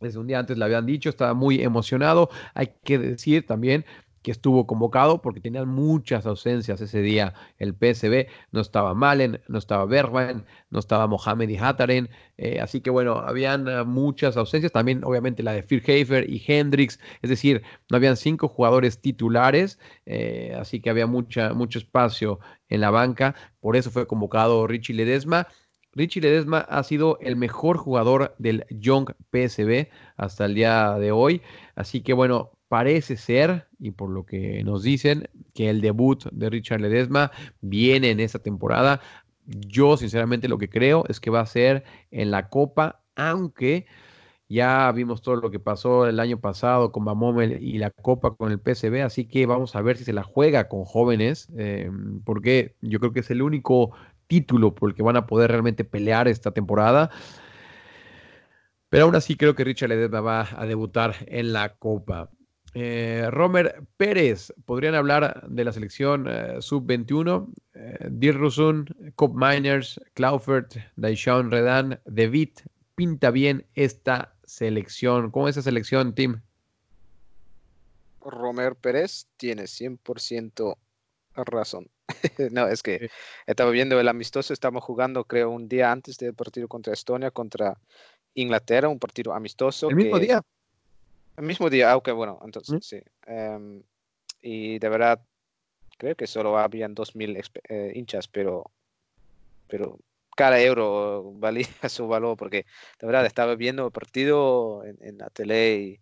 Desde 0.00 0.18
un 0.18 0.26
día 0.26 0.38
antes 0.38 0.58
le 0.58 0.64
habían 0.64 0.86
dicho, 0.86 1.08
estaba 1.10 1.34
muy 1.34 1.62
emocionado. 1.62 2.30
Hay 2.54 2.74
que 2.84 2.98
decir 2.98 3.46
también 3.46 3.84
que 4.22 4.32
estuvo 4.32 4.66
convocado 4.66 5.22
porque 5.22 5.40
tenían 5.40 5.68
muchas 5.68 6.26
ausencias 6.26 6.80
ese 6.80 7.00
día 7.02 7.34
el 7.58 7.74
PSB. 7.74 8.26
No 8.52 8.60
estaba 8.60 8.94
Malen, 8.94 9.40
no 9.48 9.58
estaba 9.58 9.84
Bergman, 9.86 10.44
no 10.70 10.80
estaba 10.80 11.06
Mohamed 11.06 11.48
y 11.48 11.56
Hattaren. 11.56 12.10
eh, 12.36 12.60
así 12.60 12.80
que 12.80 12.90
bueno, 12.90 13.14
habían 13.18 13.68
eh, 13.68 13.84
muchas 13.84 14.36
ausencias. 14.36 14.72
También 14.72 15.04
obviamente 15.04 15.42
la 15.42 15.52
de 15.52 15.62
Firhafer 15.62 16.28
y 16.28 16.42
Hendrix. 16.46 16.98
Es 17.22 17.30
decir, 17.30 17.62
no 17.90 17.96
habían 17.96 18.16
cinco 18.16 18.48
jugadores 18.48 19.00
titulares. 19.00 19.78
eh, 20.06 20.54
así 20.58 20.80
que 20.80 20.90
había 20.90 21.06
mucha, 21.06 21.52
mucho 21.54 21.78
espacio 21.78 22.40
en 22.68 22.80
la 22.80 22.90
banca. 22.90 23.34
Por 23.60 23.76
eso 23.76 23.90
fue 23.90 24.06
convocado 24.06 24.66
Richie 24.66 24.94
Ledesma. 24.94 25.46
Richie 25.98 26.22
Ledesma 26.22 26.60
ha 26.60 26.82
sido 26.84 27.18
el 27.20 27.34
mejor 27.34 27.76
jugador 27.76 28.34
del 28.38 28.64
Young 28.70 29.10
PSB 29.32 29.88
hasta 30.16 30.44
el 30.44 30.54
día 30.54 30.94
de 30.94 31.10
hoy. 31.10 31.42
Así 31.74 32.02
que 32.02 32.12
bueno, 32.12 32.52
parece 32.68 33.16
ser, 33.16 33.66
y 33.80 33.90
por 33.90 34.10
lo 34.10 34.24
que 34.24 34.62
nos 34.62 34.84
dicen, 34.84 35.28
que 35.54 35.68
el 35.68 35.80
debut 35.80 36.24
de 36.30 36.50
Richard 36.50 36.80
Ledesma 36.80 37.32
viene 37.60 38.10
en 38.10 38.20
esta 38.20 38.38
temporada. 38.38 39.00
Yo 39.44 39.96
sinceramente 39.96 40.46
lo 40.46 40.58
que 40.58 40.70
creo 40.70 41.04
es 41.08 41.18
que 41.18 41.30
va 41.30 41.40
a 41.40 41.46
ser 41.46 41.82
en 42.12 42.30
la 42.30 42.48
Copa, 42.48 43.02
aunque 43.16 43.86
ya 44.48 44.90
vimos 44.92 45.20
todo 45.20 45.36
lo 45.36 45.50
que 45.50 45.58
pasó 45.60 46.06
el 46.06 46.20
año 46.20 46.40
pasado 46.40 46.90
con 46.90 47.04
Bamomel 47.04 47.62
y 47.62 47.78
la 47.78 47.90
Copa 47.90 48.34
con 48.34 48.50
el 48.50 48.58
PSB, 48.58 49.02
así 49.02 49.26
que 49.26 49.44
vamos 49.44 49.76
a 49.76 49.82
ver 49.82 49.98
si 49.98 50.04
se 50.04 50.14
la 50.14 50.22
juega 50.22 50.68
con 50.68 50.84
jóvenes, 50.84 51.48
eh, 51.56 51.90
porque 52.24 52.74
yo 52.80 52.98
creo 52.98 53.12
que 53.12 53.20
es 53.20 53.30
el 53.30 53.42
único 53.42 53.92
título 54.28 54.74
por 54.74 54.90
el 54.90 54.94
que 54.94 55.02
van 55.02 55.16
a 55.16 55.26
poder 55.26 55.50
realmente 55.50 55.84
pelear 55.84 56.28
esta 56.28 56.52
temporada. 56.52 57.10
Pero 58.88 59.04
aún 59.04 59.16
así 59.16 59.36
creo 59.36 59.54
que 59.54 59.64
Richard 59.64 59.90
Ledesma 59.90 60.20
va 60.20 60.48
a 60.56 60.66
debutar 60.66 61.14
en 61.26 61.52
la 61.52 61.74
Copa. 61.74 62.30
Eh, 62.74 63.26
Romer 63.30 63.82
Pérez, 63.96 64.52
podrían 64.64 64.94
hablar 64.94 65.46
de 65.48 65.64
la 65.64 65.72
selección 65.72 66.26
eh, 66.28 66.56
sub-21. 66.60 67.52
Eh, 67.74 68.08
Dirrusun, 68.10 68.86
Cop 69.14 69.34
Miners, 69.34 70.00
Claufert, 70.14 70.76
Daishon 70.96 71.50
Redan, 71.50 72.00
David. 72.04 72.50
Pinta 72.94 73.30
bien 73.30 73.66
esta 73.74 74.34
selección. 74.44 75.30
¿Cómo 75.30 75.48
es 75.48 75.56
esa 75.56 75.64
selección, 75.64 76.14
Tim? 76.14 76.40
Romer 78.20 78.76
Pérez 78.76 79.26
tiene 79.36 79.64
100% 79.64 80.76
razón. 81.34 81.88
no, 82.52 82.68
es 82.68 82.82
que 82.82 83.10
estaba 83.46 83.70
viendo 83.70 83.98
el 84.00 84.08
amistoso, 84.08 84.52
estamos 84.52 84.82
jugando 84.82 85.24
creo 85.24 85.50
un 85.50 85.68
día 85.68 85.92
antes 85.92 86.16
del 86.18 86.34
partido 86.34 86.68
contra 86.68 86.92
Estonia, 86.92 87.30
contra 87.30 87.78
Inglaterra, 88.34 88.88
un 88.88 88.98
partido 88.98 89.32
amistoso. 89.32 89.90
El 89.90 89.96
mismo 89.96 90.18
día. 90.18 90.42
El 91.36 91.44
mismo 91.44 91.70
día, 91.70 91.92
ah, 91.92 91.96
ok, 91.96 92.10
bueno, 92.12 92.40
entonces 92.44 92.76
¿Mm? 92.76 92.78
sí. 92.80 93.00
Em, 93.26 93.82
y 94.40 94.78
de 94.78 94.88
verdad, 94.88 95.20
creo 95.98 96.16
que 96.16 96.26
solo 96.26 96.58
habían 96.58 96.94
2.000 96.94 97.36
expe- 97.36 97.60
eh, 97.68 97.92
hinchas, 97.94 98.26
pero, 98.28 98.72
pero 99.68 99.98
cada 100.36 100.60
euro 100.60 101.32
valía 101.34 101.66
su 101.88 102.08
valor, 102.08 102.36
porque 102.36 102.64
de 103.00 103.06
verdad 103.06 103.26
estaba 103.26 103.54
viendo 103.54 103.86
el 103.86 103.92
partido 103.92 104.84
en, 104.84 104.98
en 105.00 105.18
la 105.18 105.30
tele 105.30 105.76
y, 105.76 106.00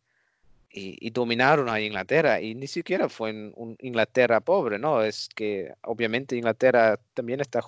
y- 0.76 1.10
dominaron 1.10 1.68
a 1.68 1.80
Inglaterra, 1.80 2.40
y 2.40 2.54
ni 2.54 2.66
siquiera 2.66 3.08
fue 3.08 3.30
en 3.30 3.52
un 3.56 3.76
Inglaterra 3.80 4.40
pobre, 4.40 4.78
¿no? 4.78 5.02
Es 5.02 5.28
que 5.34 5.72
obviamente 5.82 6.36
Inglaterra 6.36 6.98
también 7.14 7.40
está 7.40 7.60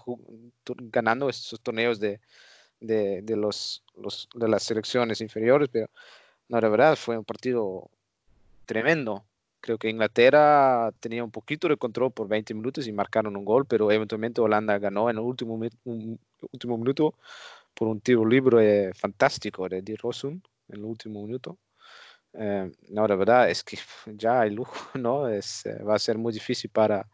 ganando 0.92 1.28
estos 1.30 1.60
torneos 1.60 1.98
de, 2.00 2.20
de, 2.80 3.36
los, 3.36 3.82
de 4.34 4.48
las 4.48 4.62
selecciones 4.62 5.20
inferiores, 5.20 5.68
pero 5.72 5.88
no, 6.48 6.60
la 6.60 6.68
verdad 6.68 6.96
fue 6.96 7.18
un 7.18 7.24
partido 7.24 7.90
tremendo. 8.66 9.24
Creo 9.60 9.78
que 9.78 9.90
Inglaterra 9.90 10.92
tenía 11.00 11.24
un 11.24 11.30
poquito 11.32 11.68
de 11.68 11.76
control 11.76 12.12
por 12.12 12.28
20 12.28 12.54
minutos 12.54 12.86
y 12.86 12.92
marcaron 12.92 13.36
un 13.36 13.44
gol, 13.44 13.66
pero 13.66 13.90
eventualmente 13.90 14.40
Holanda 14.40 14.78
ganó 14.78 15.10
en 15.10 15.16
el 15.18 15.22
último, 15.24 15.58
último 16.52 16.78
minuto 16.78 17.14
por 17.74 17.88
un 17.88 18.00
tiro 18.00 18.24
libre 18.26 18.92
fantástico 18.94 19.68
de 19.68 19.82
Di 19.82 19.96
Rosun 19.96 20.42
en 20.68 20.76
el 20.78 20.84
último 20.84 21.22
minuto. 21.24 21.58
Eh, 22.34 22.70
no, 22.90 23.06
la 23.08 23.16
verdad 23.16 23.50
es 23.50 23.64
que 23.64 23.76
ya 24.16 24.40
hay 24.40 24.50
lujo, 24.50 24.74
¿no? 24.98 25.28
Es, 25.28 25.66
eh, 25.66 25.82
va 25.82 25.94
a 25.94 25.98
ser 25.98 26.18
muy 26.18 26.32
difícil 26.32 26.70
para, 26.70 27.08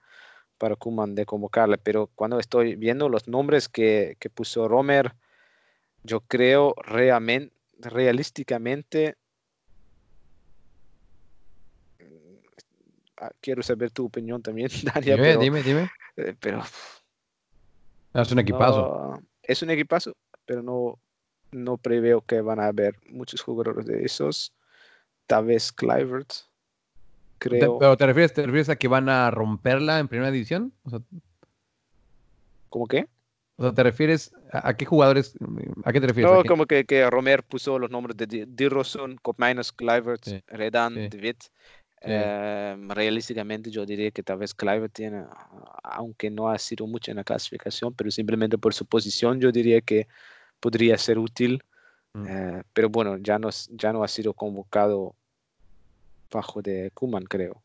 para 0.59 0.77
Koeman 0.77 1.15
de 1.15 1.27
convocarle, 1.27 1.79
pero 1.79 2.09
cuando 2.15 2.39
estoy 2.39 2.77
viendo 2.77 3.09
los 3.09 3.29
nombres 3.29 3.69
que, 3.69 4.17
que 4.19 4.31
puso 4.31 4.69
Romer, 4.69 5.15
yo 6.03 6.21
creo 6.21 6.75
realmente, 6.83 7.55
realísticamente, 7.79 9.17
ah, 13.21 13.31
quiero 13.41 13.63
saber 13.63 13.91
tu 13.91 14.07
opinión 14.07 14.43
también, 14.43 14.69
Dania, 14.85 15.17
Dime, 15.17 15.25
pero, 15.29 15.41
dime, 15.41 15.63
dime. 15.63 15.91
eh, 16.17 16.35
pero 16.39 16.63
Es 18.15 18.31
un 18.33 18.39
equipazo. 18.39 18.83
no, 18.83 19.23
es 19.43 19.63
un 19.63 19.71
equipazo, 19.71 20.17
pero 20.47 20.63
no, 20.63 21.01
no 21.53 21.77
preveo 21.79 22.21
que 22.21 22.41
van 22.41 22.61
a 22.61 22.67
haber 22.67 22.97
muchos 23.11 23.43
jugadores 23.43 23.87
de 23.87 24.05
esos. 24.05 24.53
Tal 25.27 25.45
vez 25.47 25.71
Clivert, 25.73 26.33
Te- 27.39 27.49
creo. 27.49 27.79
¿Pero 27.79 27.97
te 27.97 28.07
refieres, 28.07 28.33
te 28.33 28.43
refieres 28.43 28.69
a 28.69 28.77
que 28.77 28.89
van 28.89 29.09
a 29.09 29.31
romperla 29.31 29.99
en 29.99 30.09
primera 30.09 30.31
división? 30.31 30.73
O 30.85 30.91
sea, 30.91 31.01
¿Cómo 32.69 32.87
qué? 32.87 33.07
o 33.57 33.63
sea, 33.63 33.73
¿te 33.73 33.83
refieres 33.83 34.33
a, 34.53 34.69
a 34.71 34.77
qué 34.77 34.85
jugadores? 34.85 35.35
¿A 35.85 35.93
qué 35.93 36.01
te 36.01 36.07
refieres? 36.07 36.33
¿A 36.33 36.37
No, 36.37 36.45
como 36.45 36.67
que, 36.67 36.85
que 36.85 37.09
Romer 37.11 37.43
puso 37.45 37.79
los 37.79 37.91
nombres 37.91 38.17
de 38.17 38.27
Di- 38.27 38.45
Dirrosun, 38.47 39.17
Kopminus, 39.23 39.73
Clivert, 39.73 40.25
Sí, 40.25 40.41
Redan, 40.47 40.95
sí. 40.95 41.09
David. 41.11 41.37
Sí. 41.41 41.51
Eh, 42.07 42.77
realísticamente 42.89 43.71
yo 43.71 43.87
diría 43.87 44.11
que 44.11 44.23
tal 44.23 44.39
vez 44.39 44.55
Clivert 44.55 44.93
tiene, 44.93 45.25
aunque 45.83 46.31
no 46.31 46.49
ha 46.51 46.59
sido 46.59 46.87
mucho 46.87 47.11
en 47.11 47.17
la 47.19 47.25
clasificación, 47.25 47.95
pero 47.95 48.11
simplemente 48.11 48.59
por 48.59 48.75
su 48.75 48.85
posición 48.87 49.41
yo 49.41 49.51
diría 49.53 49.81
que 49.81 50.07
podría 50.61 50.99
ser 50.99 51.19
útil. 51.19 51.63
Mm. 52.15 52.27
Eh, 52.29 52.63
pero 52.73 52.89
bueno, 52.89 53.17
ya 53.19 53.39
no, 53.39 53.51
ya 53.71 53.93
no 53.93 54.03
ha 54.05 54.09
sido 54.09 54.33
convocado 54.35 55.15
bajo 56.31 56.63
de 56.63 56.91
Kuman, 56.95 57.25
creo. 57.25 57.63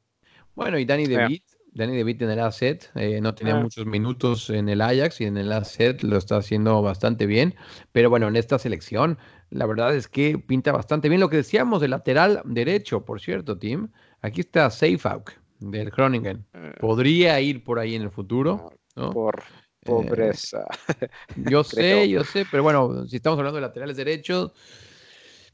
Bueno, 0.55 0.77
y 0.77 0.85
Danny 0.85 1.03
Eh. 1.05 1.07
DeVit, 1.09 1.43
Danny 1.73 1.95
DeVit 1.95 2.21
en 2.23 2.31
el 2.31 2.39
AZ, 2.39 2.61
eh, 2.95 3.19
no 3.21 3.33
tenía 3.35 3.55
Ah. 3.55 3.61
muchos 3.61 3.85
minutos 3.85 4.49
en 4.49 4.69
el 4.69 4.81
Ajax 4.81 5.21
y 5.21 5.25
en 5.25 5.37
el 5.37 5.51
AZ 5.51 6.03
lo 6.03 6.17
está 6.17 6.37
haciendo 6.37 6.81
bastante 6.81 7.25
bien, 7.25 7.55
pero 7.91 8.09
bueno, 8.09 8.27
en 8.27 8.35
esta 8.35 8.57
selección 8.59 9.17
la 9.51 9.65
verdad 9.65 9.95
es 9.95 10.07
que 10.07 10.37
pinta 10.37 10.71
bastante 10.71 11.09
bien 11.09 11.21
lo 11.21 11.29
que 11.29 11.37
decíamos 11.37 11.81
del 11.81 11.91
lateral 11.91 12.41
derecho, 12.45 13.05
por 13.05 13.19
cierto, 13.21 13.57
Tim. 13.57 13.89
Aquí 14.21 14.41
está 14.41 14.69
Seifauk 14.69 15.31
del 15.59 15.89
Groningen. 15.91 16.45
Eh, 16.53 16.73
Podría 16.79 17.39
ir 17.41 17.63
por 17.63 17.79
ahí 17.79 17.95
en 17.95 18.01
el 18.03 18.11
futuro, 18.11 18.69
¿no? 18.95 19.11
por 19.11 19.39
Eh, 19.39 19.58
pobreza. 19.83 20.65
Yo 21.35 21.63
sé, 21.63 22.09
yo 22.09 22.23
sé, 22.23 22.45
pero 22.45 22.63
bueno, 22.63 23.07
si 23.07 23.15
estamos 23.17 23.37
hablando 23.39 23.55
de 23.57 23.61
laterales 23.61 23.97
derechos, 23.97 24.51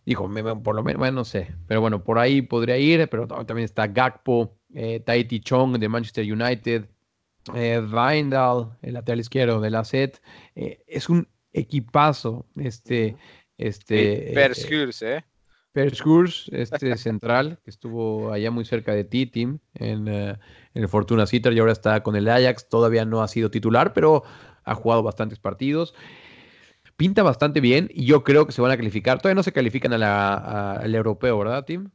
dijo, 0.06 0.30
por 0.64 0.76
lo 0.76 0.84
menos, 0.84 1.00
bueno, 1.00 1.16
no 1.18 1.26
sé, 1.26 1.54
pero 1.68 1.82
bueno, 1.82 2.04
por 2.04 2.20
ahí 2.20 2.42
podría 2.42 2.78
ir, 2.78 3.08
pero 3.10 3.28
ta- 3.28 3.46
también 3.46 3.66
está 3.66 3.88
Gakpo, 3.88 4.58
eh, 4.74 5.00
Tahiti 5.00 5.40
Chong 5.40 5.78
de 5.78 5.90
Manchester 5.90 6.32
United, 6.32 6.86
eh, 7.56 7.82
el 8.82 8.94
lateral 8.94 9.20
izquierdo 9.20 9.62
de 9.62 9.70
la 9.70 9.82
SET, 9.82 10.22
es 10.88 11.10
un 11.10 11.28
equipazo 11.54 12.46
este, 12.58 13.18
este, 13.58 14.30
eh, 14.30 14.34
¿eh? 15.04 15.24
Perskurs, 15.76 16.50
este 16.54 16.96
central, 16.98 17.60
que 17.64 17.70
estuvo 17.70 18.32
allá 18.32 18.50
muy 18.50 18.64
cerca 18.66 18.94
de 18.94 19.04
ti, 19.04 19.26
Tim, 19.26 19.60
en, 19.74 20.08
eh, 20.08 20.40
el 20.74 20.88
Fortuna 20.88 21.26
Sitter 21.28 21.52
y 21.54 21.60
ahora 21.60 21.74
está 21.74 22.02
con 22.02 22.16
el 22.16 22.30
Ajax. 22.30 22.70
Todavía 22.70 23.04
no 23.06 23.22
ha 23.22 23.28
sido 23.28 23.52
titular, 23.52 23.94
pero 23.94 24.24
ha 24.64 24.74
jugado 24.76 25.04
bastantes 25.04 25.40
partidos. 25.40 25.94
Pinta 26.98 27.24
bastante 27.24 27.60
bien 27.60 27.90
y 27.94 28.06
yo 28.06 28.24
creo 28.24 28.46
que 28.46 28.54
se 28.54 28.62
van 28.62 28.72
a 28.72 28.78
calificar. 28.78 29.20
Todavía 29.20 29.36
no 29.36 29.44
se 29.44 29.52
califican 29.52 29.92
a 29.94 29.98
la- 29.98 30.34
a- 30.36 30.74
al 30.78 30.96
europeo, 30.96 31.38
¿verdad, 31.40 31.66
Tim? 31.66 31.90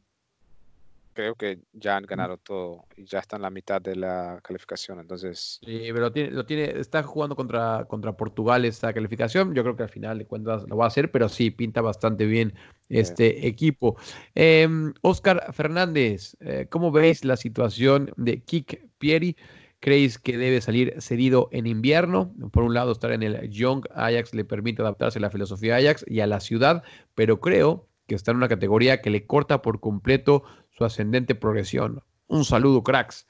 Creo 1.13 1.35
que 1.35 1.59
ya 1.73 1.97
han 1.97 2.03
ganado 2.03 2.37
todo 2.37 2.85
y 2.95 3.05
ya 3.05 3.19
están 3.19 3.39
en 3.39 3.43
la 3.43 3.49
mitad 3.49 3.81
de 3.81 3.95
la 3.95 4.39
calificación. 4.43 4.99
Entonces, 4.99 5.59
Sí, 5.63 5.81
pero 5.87 6.01
lo 6.01 6.11
tiene, 6.11 6.31
lo 6.31 6.45
tiene, 6.45 6.79
está 6.79 7.03
jugando 7.03 7.35
contra, 7.35 7.85
contra 7.87 8.15
Portugal 8.15 8.63
esta 8.65 8.93
calificación. 8.93 9.53
Yo 9.53 9.63
creo 9.63 9.75
que 9.75 9.83
al 9.83 9.89
final 9.89 10.17
de 10.17 10.25
cuentas 10.25 10.63
lo 10.67 10.77
va 10.77 10.85
a 10.85 10.87
hacer, 10.87 11.11
pero 11.11 11.27
sí, 11.27 11.51
pinta 11.51 11.81
bastante 11.81 12.25
bien 12.25 12.53
este 12.89 13.47
equipo. 13.47 13.97
Em, 14.35 14.93
Oscar 15.01 15.53
Fernández, 15.53 16.35
eh, 16.39 16.67
¿cómo 16.69 16.91
veis 16.91 17.25
la 17.25 17.37
situación 17.37 18.11
de 18.17 18.41
Kik 18.41 18.87
Pieri? 18.97 19.35
¿Creéis 19.79 20.19
que 20.19 20.37
debe 20.37 20.61
salir 20.61 21.01
cedido 21.01 21.49
en 21.51 21.65
invierno? 21.65 22.33
Por 22.51 22.63
un 22.63 22.73
lado, 22.73 22.91
estar 22.91 23.11
en 23.11 23.23
el 23.23 23.49
Young 23.49 23.85
Ajax 23.95 24.33
le 24.33 24.45
permite 24.45 24.81
adaptarse 24.81 25.17
a 25.17 25.21
la 25.21 25.31
filosofía 25.31 25.77
Ajax 25.77 26.05
y 26.07 26.19
a 26.19 26.27
la 26.27 26.39
ciudad, 26.39 26.83
pero 27.15 27.39
creo 27.39 27.87
que 28.07 28.15
está 28.15 28.31
en 28.31 28.37
una 28.37 28.47
categoría 28.47 29.01
que 29.01 29.09
le 29.09 29.25
corta 29.25 29.61
por 29.61 29.79
completo 29.79 30.43
ascendente 30.85 31.35
progresión. 31.35 32.01
Un 32.27 32.45
saludo, 32.45 32.83
cracks. 32.83 33.27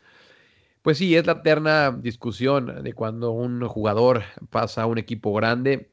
Pues 0.81 0.97
sí, 0.97 1.15
es 1.15 1.25
la 1.25 1.33
eterna 1.33 1.91
discusión 1.91 2.83
de 2.83 2.93
cuando 2.93 3.31
un 3.31 3.61
jugador 3.67 4.23
pasa 4.49 4.83
a 4.83 4.85
un 4.87 4.97
equipo 4.97 5.33
grande. 5.33 5.91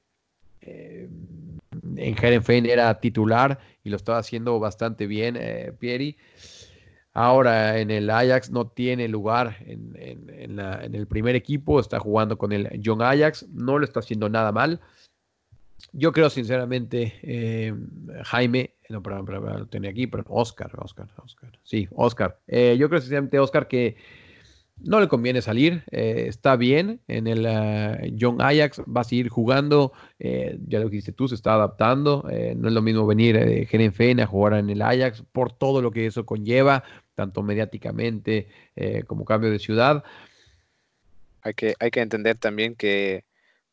Eh, 0.62 1.08
en 1.96 2.16
Herenfein 2.16 2.66
era 2.66 2.98
titular 3.00 3.58
y 3.84 3.90
lo 3.90 3.96
estaba 3.96 4.18
haciendo 4.18 4.58
bastante 4.58 5.06
bien 5.06 5.36
eh, 5.38 5.72
Pieri. 5.78 6.16
Ahora 7.12 7.78
en 7.80 7.90
el 7.90 8.10
Ajax 8.10 8.50
no 8.50 8.68
tiene 8.68 9.08
lugar 9.08 9.56
en, 9.66 9.92
en- 9.98 10.30
en 10.30 10.56
la- 10.56 10.84
en 10.84 10.94
el 10.94 11.06
primer 11.06 11.34
equipo, 11.34 11.80
está 11.80 11.98
jugando 11.98 12.38
con 12.38 12.52
el 12.52 12.68
Young 12.80 13.02
Ajax, 13.02 13.46
no 13.52 13.78
lo 13.78 13.84
está 13.84 14.00
haciendo 14.00 14.28
nada 14.28 14.52
mal. 14.52 14.80
Yo 15.92 16.12
creo 16.12 16.28
sinceramente, 16.28 17.14
eh, 17.22 17.74
Jaime, 18.24 18.74
no, 18.88 19.02
perdón, 19.02 19.24
perdón, 19.24 19.58
lo 19.60 19.66
tenía 19.66 19.90
aquí, 19.90 20.06
pero 20.06 20.24
Oscar, 20.28 20.70
Oscar, 20.78 21.08
Oscar. 21.24 21.50
Sí, 21.62 21.88
Oscar. 21.92 22.38
Eh, 22.46 22.76
yo 22.78 22.88
creo 22.88 23.00
sinceramente, 23.00 23.38
Oscar, 23.38 23.68
que 23.68 23.96
no 24.80 25.00
le 25.00 25.08
conviene 25.08 25.42
salir, 25.42 25.82
eh, 25.90 26.26
está 26.28 26.56
bien 26.56 27.00
en 27.08 27.26
el 27.26 27.46
ah, 27.46 27.98
Young 28.12 28.40
Ajax, 28.40 28.80
va 28.82 29.00
a 29.00 29.04
seguir 29.04 29.28
jugando, 29.28 29.92
ya 30.20 30.78
lo 30.78 30.88
dijiste 30.88 31.12
tú, 31.12 31.26
se 31.26 31.34
está 31.34 31.54
adaptando, 31.54 32.24
no 32.56 32.68
es 32.68 32.74
lo 32.74 32.82
mismo 32.82 33.06
venir 33.06 33.36
de 33.36 33.66
Herenfein 33.70 34.20
a 34.20 34.26
jugar 34.26 34.54
en 34.54 34.70
el 34.70 34.82
Ajax 34.82 35.24
por 35.32 35.52
todo 35.52 35.82
lo 35.82 35.90
que 35.90 36.06
eso 36.06 36.24
conlleva, 36.24 36.84
tanto 37.16 37.42
mediáticamente 37.42 38.46
como 39.08 39.24
cambio 39.24 39.50
de 39.50 39.58
ciudad. 39.58 40.04
hay 41.42 41.54
que, 41.54 41.74
hay 41.80 41.90
que 41.90 42.00
entender 42.00 42.36
también 42.36 42.76
que 42.76 43.24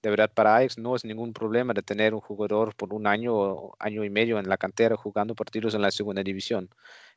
de 0.05 0.11
verdad 0.11 0.31
para 0.31 0.57
Ajax 0.57 0.77
no 0.77 0.95
es 0.95 1.03
ningún 1.03 1.33
problema 1.33 1.73
de 1.73 1.81
tener 1.81 2.13
un 2.13 2.19
jugador 2.21 2.75
por 2.75 2.93
un 2.93 3.07
año 3.07 3.33
o 3.33 3.75
año 3.79 4.03
y 4.03 4.11
medio 4.11 4.37
en 4.37 4.47
la 4.47 4.55
cantera 4.55 4.95
jugando 4.95 5.33
partidos 5.33 5.73
en 5.73 5.81
la 5.81 5.89
segunda 5.89 6.21
división. 6.21 6.69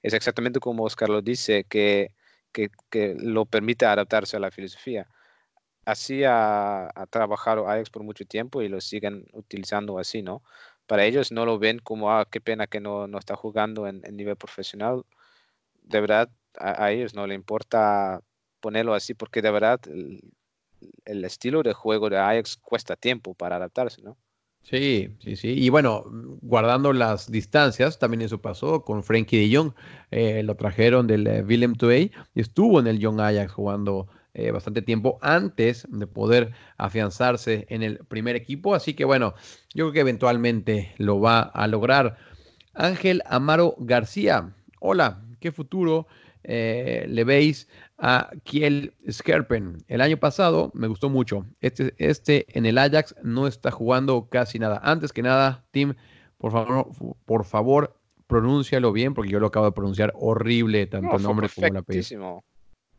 Es 0.02 0.14
exactamente 0.14 0.58
como 0.58 0.84
Oscar 0.84 1.10
lo 1.10 1.20
dice, 1.20 1.64
que, 1.64 2.14
que, 2.50 2.70
que 2.88 3.14
lo 3.14 3.44
permite 3.44 3.84
adaptarse 3.84 4.38
a 4.38 4.40
la 4.40 4.50
filosofía. 4.50 5.06
Así 5.84 6.24
ha, 6.24 6.86
ha 6.86 7.06
trabajado 7.10 7.68
Ajax 7.68 7.90
por 7.90 8.04
mucho 8.04 8.24
tiempo 8.24 8.62
y 8.62 8.68
lo 8.70 8.80
siguen 8.80 9.26
utilizando 9.34 9.98
así, 9.98 10.22
¿no? 10.22 10.42
Para 10.86 11.04
ellos 11.04 11.30
no 11.30 11.44
lo 11.44 11.58
ven 11.58 11.80
como, 11.80 12.10
ah, 12.10 12.26
qué 12.30 12.40
pena 12.40 12.66
que 12.68 12.80
no, 12.80 13.06
no 13.06 13.18
está 13.18 13.36
jugando 13.36 13.86
en, 13.86 14.00
en 14.04 14.16
nivel 14.16 14.36
profesional. 14.36 15.04
De 15.82 16.00
verdad, 16.00 16.30
a, 16.56 16.84
a 16.84 16.92
ellos 16.92 17.12
no 17.14 17.26
le 17.26 17.34
importa 17.34 18.22
ponerlo 18.60 18.94
así 18.94 19.12
porque 19.12 19.42
de 19.42 19.50
verdad 19.50 19.78
el, 21.04 21.24
estilo 21.24 21.62
de 21.62 21.72
juego 21.72 22.10
de 22.10 22.18
Ajax 22.18 22.56
cuesta 22.56 22.96
tiempo 22.96 23.34
para 23.34 23.56
adaptarse, 23.56 24.02
¿no? 24.02 24.16
Sí, 24.62 25.16
sí, 25.20 25.36
sí. 25.36 25.54
Y 25.56 25.70
bueno, 25.70 26.04
guardando 26.42 26.92
las 26.92 27.30
distancias, 27.30 27.98
también 27.98 28.22
eso 28.22 28.42
pasó 28.42 28.84
con 28.84 29.02
Frankie 29.02 29.48
de 29.48 29.56
Jong. 29.56 29.72
Eh, 30.10 30.42
lo 30.42 30.56
trajeron 30.56 31.06
del 31.06 31.26
eh, 31.26 31.42
Willem 31.42 31.74
II 31.80 32.10
y 32.34 32.40
estuvo 32.40 32.78
en 32.78 32.86
el 32.86 32.98
Young 32.98 33.20
Ajax 33.20 33.52
jugando 33.52 34.08
eh, 34.34 34.50
bastante 34.50 34.82
tiempo 34.82 35.18
antes 35.22 35.86
de 35.90 36.06
poder 36.06 36.52
afianzarse 36.76 37.66
en 37.70 37.82
el 37.82 37.98
primer 38.06 38.36
equipo. 38.36 38.74
Así 38.74 38.94
que 38.94 39.04
bueno, 39.04 39.34
yo 39.74 39.86
creo 39.86 39.92
que 39.92 40.00
eventualmente 40.00 40.94
lo 40.98 41.18
va 41.18 41.40
a 41.40 41.66
lograr. 41.66 42.18
Ángel 42.74 43.22
Amaro 43.26 43.74
García. 43.78 44.54
Hola, 44.80 45.24
¿qué 45.40 45.50
futuro 45.50 46.06
eh, 46.44 47.06
le 47.08 47.24
veis 47.24 47.68
a 47.98 48.30
Kiel 48.44 48.94
Skerpen? 49.10 49.78
El 49.88 50.00
año 50.00 50.16
pasado 50.16 50.70
me 50.74 50.86
gustó 50.86 51.08
mucho. 51.08 51.46
Este, 51.60 51.94
este 51.98 52.46
en 52.56 52.66
el 52.66 52.78
Ajax 52.78 53.14
no 53.22 53.46
está 53.46 53.70
jugando 53.70 54.28
casi 54.28 54.58
nada. 54.58 54.80
Antes 54.82 55.12
que 55.12 55.22
nada, 55.22 55.64
Tim, 55.70 55.94
por 56.38 56.52
favor, 56.52 56.88
por 57.24 57.44
favor, 57.44 57.96
pronúncialo 58.26 58.92
bien, 58.92 59.14
porque 59.14 59.30
yo 59.30 59.40
lo 59.40 59.48
acabo 59.48 59.66
de 59.66 59.72
pronunciar 59.72 60.12
horrible, 60.14 60.86
tanto 60.86 61.08
No, 61.08 61.16
el 61.16 61.22
nombre 61.22 61.48
como 61.54 61.66
el 61.66 61.76
apellido. 61.76 62.44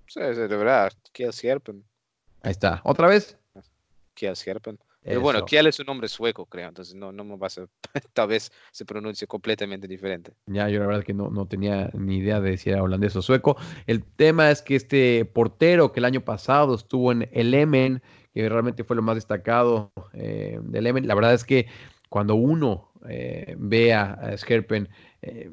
Sí, 0.07 0.19
sí, 0.19 0.39
de 0.41 0.47
verdad, 0.47 0.91
Kiel. 1.11 1.31
Ahí 2.41 2.51
está. 2.51 2.81
¿Otra 2.83 3.07
vez? 3.07 3.37
Kiel 4.15 4.35
Scherpen. 4.35 4.79
Pero 5.09 5.21
bueno, 5.21 5.39
Eso. 5.39 5.45
Kiel 5.47 5.65
es 5.65 5.79
un 5.79 5.87
nombre 5.87 6.07
sueco, 6.07 6.45
creo, 6.45 6.69
entonces 6.69 6.93
no, 6.93 7.11
no 7.11 7.23
me 7.23 7.35
vas 7.35 7.57
a... 7.57 7.65
Tal 8.13 8.27
vez 8.27 8.51
se 8.71 8.85
pronuncia 8.85 9.25
completamente 9.25 9.87
diferente. 9.87 10.33
Ya, 10.45 10.69
yo 10.69 10.79
la 10.79 10.85
verdad 10.85 11.03
que 11.03 11.15
no, 11.15 11.31
no 11.31 11.47
tenía 11.47 11.89
ni 11.95 12.17
idea 12.17 12.39
de 12.39 12.57
si 12.57 12.69
era 12.69 12.83
holandés 12.83 13.15
o 13.15 13.23
sueco. 13.23 13.57
El 13.87 14.03
tema 14.03 14.51
es 14.51 14.61
que 14.61 14.75
este 14.75 15.25
portero 15.25 15.91
que 15.91 15.99
el 15.99 16.05
año 16.05 16.21
pasado 16.21 16.75
estuvo 16.75 17.11
en 17.11 17.27
el 17.33 17.55
Emen, 17.55 18.03
que 18.35 18.47
realmente 18.47 18.83
fue 18.83 18.95
lo 18.95 19.01
más 19.01 19.15
destacado 19.15 19.91
eh, 20.13 20.59
del 20.61 20.85
Emen, 20.85 21.07
la 21.07 21.15
verdad 21.15 21.33
es 21.33 21.43
que 21.43 21.65
cuando 22.09 22.35
uno 22.35 22.91
eh, 23.07 23.55
ve 23.57 23.93
a, 23.95 24.13
a 24.13 24.37
Scherpen 24.37 24.89
eh, 25.23 25.49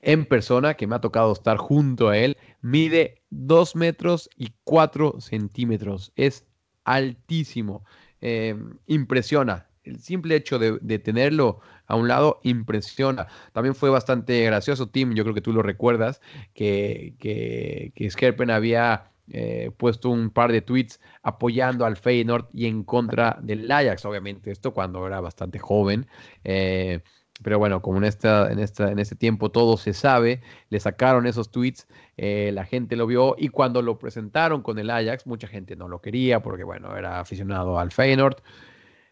en 0.00 0.24
persona, 0.24 0.72
que 0.74 0.86
me 0.86 0.96
ha 0.96 1.00
tocado 1.02 1.34
estar 1.34 1.58
junto 1.58 2.08
a 2.08 2.16
él, 2.16 2.38
mide 2.62 3.22
2 3.28 3.76
metros 3.76 4.30
y 4.36 4.52
4 4.64 5.20
centímetros. 5.20 6.12
Es 6.16 6.46
altísimo. 6.84 7.84
Eh, 8.20 8.56
impresiona. 8.86 9.66
El 9.84 10.00
simple 10.00 10.34
hecho 10.34 10.58
de, 10.58 10.98
tenerlo 10.98 11.60
a 11.86 11.94
un 11.94 12.08
lado 12.08 12.40
impresiona. 12.42 13.28
También 13.52 13.74
fue 13.74 13.88
bastante 13.88 14.44
gracioso, 14.44 14.88
Tim, 14.88 15.14
yo 15.14 15.22
creo 15.22 15.34
que 15.34 15.40
tú 15.40 15.52
lo 15.52 15.62
recuerdas, 15.62 16.20
que, 16.54 17.14
que, 17.20 17.92
que 17.94 18.10
Skerpen 18.10 18.50
había 18.50 19.12
eh, 19.28 19.70
puesto 19.76 20.10
un 20.10 20.30
par 20.30 20.52
de 20.52 20.60
tweets 20.62 21.00
apoyando 21.22 21.84
al 21.84 21.96
Feyenoord 21.96 22.48
y 22.52 22.66
en 22.66 22.84
contra 22.84 23.38
del 23.42 23.70
Ajax, 23.70 24.04
obviamente, 24.04 24.50
esto 24.50 24.72
cuando 24.72 25.06
era 25.06 25.20
bastante 25.20 25.58
joven. 25.58 26.06
eh, 26.44 27.00
pero 27.42 27.58
bueno, 27.58 27.82
como 27.82 27.98
en, 27.98 28.04
esta, 28.04 28.50
en, 28.50 28.58
esta, 28.58 28.90
en 28.90 28.98
este 28.98 29.14
tiempo 29.14 29.50
todo 29.50 29.76
se 29.76 29.92
sabe, 29.92 30.40
le 30.70 30.80
sacaron 30.80 31.26
esos 31.26 31.50
tweets, 31.50 31.86
eh, 32.16 32.50
la 32.52 32.64
gente 32.64 32.96
lo 32.96 33.06
vio 33.06 33.34
y 33.38 33.48
cuando 33.48 33.82
lo 33.82 33.98
presentaron 33.98 34.62
con 34.62 34.78
el 34.78 34.90
Ajax, 34.90 35.26
mucha 35.26 35.46
gente 35.46 35.76
no 35.76 35.88
lo 35.88 36.00
quería 36.00 36.40
porque, 36.40 36.64
bueno, 36.64 36.96
era 36.96 37.20
aficionado 37.20 37.78
al 37.78 37.92
Feyenoord. 37.92 38.38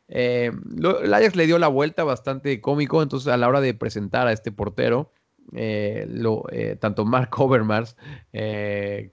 Eh, 0.09 0.51
el 1.03 1.14
Ajax 1.14 1.37
le 1.37 1.47
dio 1.47 1.59
la 1.59 1.68
vuelta 1.68 2.05
bastante 2.05 2.61
cómico, 2.61 3.03
entonces 3.03 3.33
a 3.33 3.37
la 3.37 3.49
hora 3.49 3.61
de 3.61 3.75
presentar 3.75 4.27
a 4.27 4.33
este 4.33 4.53
portero, 4.53 5.12
eh, 5.55 6.07
lo, 6.09 6.45
tanto 6.81 7.05
Mark 7.05 7.31
Overmars 7.39 7.97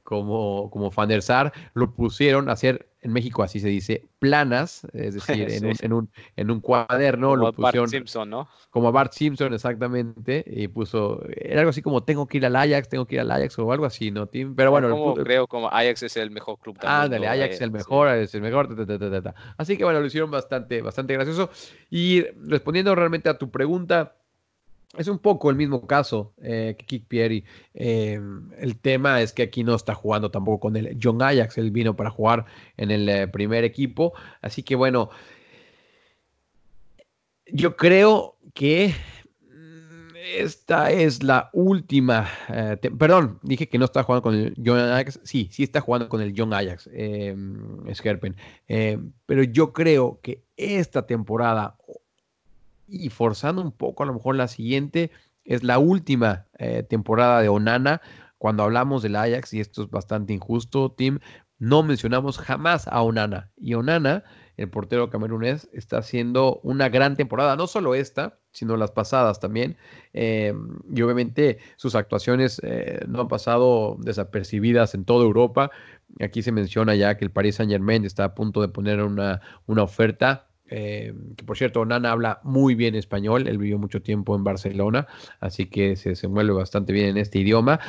como, 0.03 0.69
como 0.71 0.89
Van 0.89 1.09
der 1.09 1.21
Sar 1.21 1.51
lo 1.73 1.93
pusieron 1.93 2.49
a 2.49 2.53
hacer, 2.53 2.90
en 3.01 3.13
México 3.13 3.43
así 3.43 3.59
se 3.59 3.67
dice, 3.67 4.07
planas, 4.19 4.85
es 4.93 5.13
decir, 5.25 5.51
en, 5.51 5.65
un, 5.65 5.75
en, 5.81 5.93
un, 5.93 6.09
en 6.35 6.51
un 6.51 6.59
cuaderno 6.61 7.29
Como 7.29 7.37
lo 7.37 7.43
Bart 7.45 7.55
pusieron 7.55 7.89
Simpson, 7.89 8.29
¿no? 8.29 8.47
como 8.69 8.87
a 8.87 8.91
Bart 8.91 9.11
Simpson 9.13 9.53
exactamente, 9.53 10.43
y 10.47 10.67
puso, 10.67 11.23
era 11.35 11.61
algo 11.61 11.71
así 11.71 11.81
como 11.81 12.03
tengo 12.03 12.27
que 12.27 12.37
ir 12.37 12.45
al 12.45 12.55
Ajax, 12.55 12.89
tengo 12.89 13.05
que 13.05 13.15
ir 13.15 13.21
al 13.21 13.31
Ajax 13.31 13.59
o 13.59 13.71
algo 13.71 13.85
así, 13.85 14.11
¿no, 14.11 14.27
Tim? 14.27 14.55
Pero 14.55 14.71
bueno, 14.71 14.87
el 14.87 14.93
como, 14.93 15.15
creo 15.15 15.47
como 15.47 15.67
Ajax 15.69 16.03
es 16.03 16.17
el 16.17 16.31
mejor 16.31 16.57
club 16.59 16.79
del 16.79 16.89
Ándale, 16.89 17.27
Ajax 17.27 17.55
es 17.55 17.61
eh, 17.61 17.63
el 17.65 17.69
sí. 17.69 17.73
mejor, 17.73 18.07
es 18.09 18.35
el 18.35 18.41
mejor. 18.41 18.75
ta, 18.75 18.85
ta, 18.85 18.97
ta, 18.97 19.11
ta, 19.11 19.21
ta. 19.21 19.35
Así 19.57 19.77
que 19.77 19.83
bueno, 19.83 19.99
lo 19.99 20.05
hicieron 20.05 20.31
bastante, 20.31 20.81
bastante 20.81 21.13
gracioso. 21.13 21.49
Y 21.89 22.23
respondiendo 22.47 22.95
realmente 22.95 23.29
a 23.29 23.37
tu 23.37 23.51
pregunta, 23.51 24.15
es 24.97 25.07
un 25.07 25.19
poco 25.19 25.49
el 25.49 25.55
mismo 25.55 25.87
caso 25.87 26.33
eh, 26.41 26.75
que 26.77 26.85
Kik 26.85 27.07
Pieri. 27.07 27.45
Eh, 27.73 28.19
el 28.57 28.77
tema 28.79 29.21
es 29.21 29.31
que 29.31 29.43
aquí 29.43 29.63
no 29.63 29.75
está 29.75 29.95
jugando 29.95 30.31
tampoco 30.31 30.59
con 30.59 30.75
el 30.75 30.97
John 31.01 31.21
Ajax, 31.21 31.57
él 31.57 31.71
vino 31.71 31.95
para 31.95 32.09
jugar 32.09 32.45
en 32.77 32.91
el 32.91 33.07
eh, 33.07 33.27
primer 33.27 33.63
equipo. 33.63 34.13
Así 34.41 34.63
que 34.63 34.75
bueno, 34.75 35.09
yo 37.45 37.77
creo 37.77 38.37
que 38.53 38.93
mm, 39.47 40.15
esta 40.37 40.91
es 40.91 41.23
la 41.23 41.49
última. 41.53 42.27
perdón, 42.97 43.39
dije 43.43 43.69
que 43.69 43.77
no 43.77 43.85
está 43.85 44.03
jugando 44.03 44.23
con 44.23 44.35
el 44.35 44.55
John 44.63 44.79
Ajax. 44.79 45.21
Sí, 45.23 45.47
sí 45.51 45.63
está 45.63 45.79
jugando 45.79 46.09
con 46.09 46.21
el 46.21 46.33
John 46.35 46.53
Ajax. 46.53 46.89
Eh, 46.91 47.33
pero 49.25 49.43
yo 49.43 49.71
creo 49.71 50.19
que 50.21 50.43
esta 50.57 51.07
temporada 51.07 51.77
y 52.91 53.09
forzando 53.09 53.61
un 53.61 53.71
poco 53.71 54.03
a 54.03 54.05
lo 54.05 54.13
mejor 54.13 54.35
la 54.35 54.47
siguiente, 54.47 55.11
es 55.45 55.63
la 55.63 55.79
última 55.79 56.47
eh, 56.59 56.83
temporada 56.83 57.41
de 57.41 57.49
Onana. 57.49 58.01
Cuando 58.37 58.63
hablamos 58.63 59.03
del 59.03 59.15
Ajax, 59.15 59.53
y 59.53 59.59
esto 59.59 59.83
es 59.83 59.89
bastante 59.89 60.33
injusto, 60.33 60.91
Tim, 60.91 61.19
no 61.59 61.83
mencionamos 61.83 62.37
jamás 62.39 62.87
a 62.87 63.01
Onana. 63.01 63.51
Y 63.55 63.75
Onana, 63.75 64.23
el 64.57 64.69
portero 64.69 65.09
camerunés, 65.09 65.69
está 65.73 65.99
haciendo 65.99 66.59
una 66.63 66.89
gran 66.89 67.15
temporada, 67.15 67.55
no 67.55 67.67
solo 67.67 67.93
esta, 67.93 68.39
sino 68.51 68.77
las 68.77 68.91
pasadas 68.91 69.39
también. 69.39 69.77
Eh, 70.13 70.53
y 70.91 71.01
obviamente 71.03 71.59
sus 71.77 71.95
actuaciones 71.95 72.59
eh, 72.63 73.05
no 73.07 73.21
han 73.21 73.27
pasado 73.27 73.97
desapercibidas 73.99 74.95
en 74.95 75.05
toda 75.05 75.23
Europa. 75.23 75.69
Aquí 76.19 76.41
se 76.41 76.51
menciona 76.51 76.95
ya 76.95 77.15
que 77.15 77.25
el 77.25 77.31
Paris 77.31 77.55
Saint 77.55 77.71
Germain 77.71 78.05
está 78.05 78.25
a 78.25 78.35
punto 78.35 78.61
de 78.61 78.67
poner 78.67 79.01
una, 79.01 79.41
una 79.67 79.83
oferta. 79.83 80.50
Eh, 80.71 81.13
que 81.35 81.43
por 81.43 81.57
cierto, 81.57 81.85
Nana 81.85 82.11
habla 82.11 82.39
muy 82.43 82.75
bien 82.75 82.95
español, 82.95 83.47
él 83.47 83.57
vivió 83.57 83.77
mucho 83.77 84.01
tiempo 84.01 84.35
en 84.35 84.43
Barcelona, 84.43 85.05
así 85.41 85.67
que 85.67 85.97
se, 85.97 86.15
se 86.15 86.27
mueve 86.27 86.53
bastante 86.53 86.93
bien 86.93 87.09
en 87.09 87.17
este 87.17 87.39
idioma. 87.39 87.79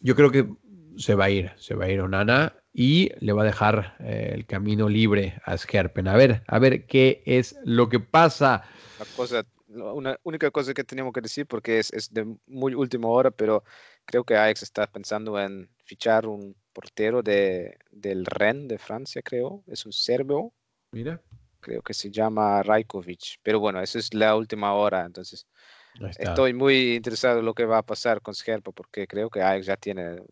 Yo 0.00 0.16
creo 0.16 0.30
que 0.30 0.48
se 0.96 1.14
va 1.14 1.26
a 1.26 1.30
ir, 1.30 1.52
se 1.56 1.74
va 1.74 1.84
a 1.84 1.90
ir 1.90 2.00
Onana 2.00 2.54
y 2.72 3.10
le 3.20 3.32
va 3.32 3.42
a 3.42 3.46
dejar 3.46 3.96
eh, 4.00 4.32
el 4.34 4.44
camino 4.44 4.88
libre 4.88 5.40
a 5.44 5.56
Skerpen. 5.56 6.08
A 6.08 6.16
ver, 6.16 6.42
a 6.48 6.58
ver 6.58 6.86
qué 6.86 7.22
es 7.26 7.56
lo 7.64 7.88
que 7.88 8.00
pasa. 8.00 8.64
La 8.98 9.06
cosa, 9.16 9.44
una 9.68 10.18
única 10.24 10.50
cosa 10.50 10.74
que 10.74 10.82
tenemos 10.82 11.12
que 11.12 11.20
decir, 11.20 11.46
porque 11.46 11.78
es, 11.78 11.92
es 11.92 12.12
de 12.12 12.26
muy 12.48 12.74
última 12.74 13.06
hora, 13.06 13.30
pero 13.30 13.62
creo 14.04 14.24
que 14.24 14.36
Ajax 14.36 14.64
está 14.64 14.88
pensando 14.88 15.38
en 15.40 15.70
fichar 15.84 16.26
un 16.26 16.56
portero 16.72 17.22
de, 17.22 17.78
del 17.92 18.26
Rennes 18.26 18.66
de 18.66 18.78
Francia, 18.78 19.22
creo. 19.22 19.62
Es 19.68 19.86
un 19.86 19.92
serbio, 19.92 20.52
Mira, 20.94 21.20
creo 21.64 21.82
que 21.82 21.94
se 21.94 22.10
llama 22.10 22.62
Rajkovic. 22.62 23.38
Pero 23.42 23.58
bueno, 23.58 23.80
eso 23.80 23.98
es 23.98 24.12
la 24.14 24.36
última 24.36 24.74
hora, 24.74 25.04
entonces 25.06 25.46
estoy 26.18 26.52
muy 26.52 26.94
interesado 26.96 27.38
en 27.40 27.46
lo 27.46 27.54
que 27.54 27.64
va 27.64 27.78
a 27.78 27.82
pasar 27.82 28.20
con 28.20 28.34
Scherpa, 28.34 28.70
porque 28.72 29.06
creo 29.06 29.30
que 29.30 29.40
Ajax 29.42 29.66
ya 29.66 29.76
tiene 29.76 30.22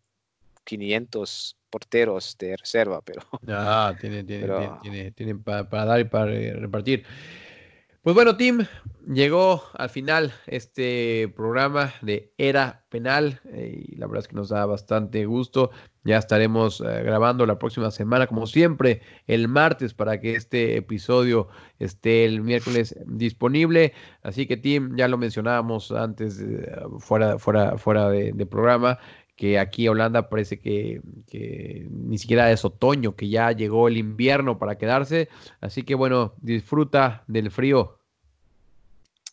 500 0.64 1.56
porteros 1.70 2.36
de 2.38 2.56
reserva, 2.56 3.00
pero 3.02 3.22
Ah, 3.48 3.94
tiene, 4.00 4.22
tiene, 4.24 4.46
Pero- 4.46 4.58
tiene, 4.58 4.80
tiene- 4.82 5.10
tiene 5.12 5.34
pa- 5.36 5.68
para 5.68 5.84
dar 5.86 6.00
y 6.00 6.04
para 6.04 6.26
repartir. 6.26 7.04
Pues 8.02 8.16
bueno, 8.16 8.36
Tim, 8.36 8.66
llegó 9.06 9.62
al 9.74 9.88
final 9.88 10.32
este 10.48 11.32
programa 11.36 11.94
de 12.02 12.34
Era 12.36 12.84
Penal 12.88 13.40
eh, 13.44 13.84
y 13.90 13.94
la 13.94 14.08
verdad 14.08 14.24
es 14.24 14.28
que 14.28 14.34
nos 14.34 14.48
da 14.48 14.66
bastante 14.66 15.24
gusto. 15.24 15.70
Ya 16.02 16.18
estaremos 16.18 16.80
eh, 16.80 17.04
grabando 17.04 17.46
la 17.46 17.60
próxima 17.60 17.92
semana, 17.92 18.26
como 18.26 18.48
siempre, 18.48 19.02
el 19.28 19.46
martes 19.46 19.94
para 19.94 20.20
que 20.20 20.34
este 20.34 20.76
episodio 20.76 21.46
esté 21.78 22.24
el 22.24 22.42
miércoles 22.42 22.98
disponible. 23.06 23.92
Así 24.24 24.48
que, 24.48 24.56
Tim, 24.56 24.96
ya 24.96 25.06
lo 25.06 25.16
mencionábamos 25.16 25.92
antes, 25.92 26.40
eh, 26.40 26.72
fuera, 26.98 27.38
fuera, 27.38 27.78
fuera 27.78 28.08
de, 28.08 28.32
de 28.32 28.46
programa, 28.46 28.98
que 29.36 29.58
aquí 29.58 29.88
Holanda 29.88 30.28
parece 30.28 30.60
que, 30.60 31.00
que 31.26 31.86
ni 31.90 32.18
siquiera 32.18 32.50
es 32.52 32.64
otoño, 32.64 33.16
que 33.16 33.28
ya 33.28 33.52
llegó 33.52 33.88
el 33.88 33.96
invierno 33.96 34.58
para 34.58 34.76
quedarse. 34.76 35.28
Así 35.60 35.82
que 35.82 35.94
bueno, 35.94 36.34
disfruta 36.38 37.24
del 37.26 37.50
frío. 37.50 37.98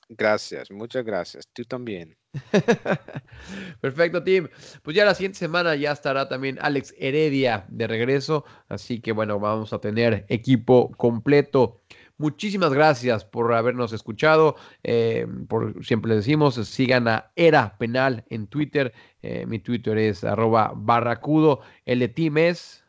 gracias, 0.10 0.72
muchas 0.72 1.06
gracias. 1.06 1.48
Tú 1.54 1.64
también. 1.66 2.18
Perfecto, 3.82 4.24
Tim. 4.24 4.48
Pues 4.84 4.96
ya 4.96 5.06
la 5.06 5.16
siguiente 5.16 5.40
semana 5.40 5.76
ya 5.76 5.92
estará 5.92 6.28
también 6.28 6.58
Alex 6.62 6.94
Heredia 6.98 7.66
de 7.70 7.88
regreso. 7.88 8.46
Así 8.68 9.02
que 9.02 9.12
bueno, 9.12 9.40
vamos 9.40 9.74
a 9.74 9.80
tener 9.80 10.26
equipo 10.30 10.92
completo. 10.92 11.82
Muchísimas 12.20 12.74
gracias 12.74 13.24
por 13.24 13.54
habernos 13.54 13.94
escuchado. 13.94 14.58
Eh, 14.84 15.26
por 15.48 15.84
siempre 15.86 16.10
les 16.10 16.26
decimos, 16.26 16.56
sigan 16.68 17.08
a 17.08 17.32
Era 17.38 17.78
Penal 17.78 18.26
en 18.30 18.46
Twitter. 18.46 18.94
Eh, 19.22 19.46
mi 19.46 19.58
Twitter 19.58 19.98
es 19.98 20.26
arroba 20.26 20.74
barracudo. 20.76 21.62
El 21.86 22.00
de 22.00 22.10
Tim 22.10 22.38
es 22.38 22.84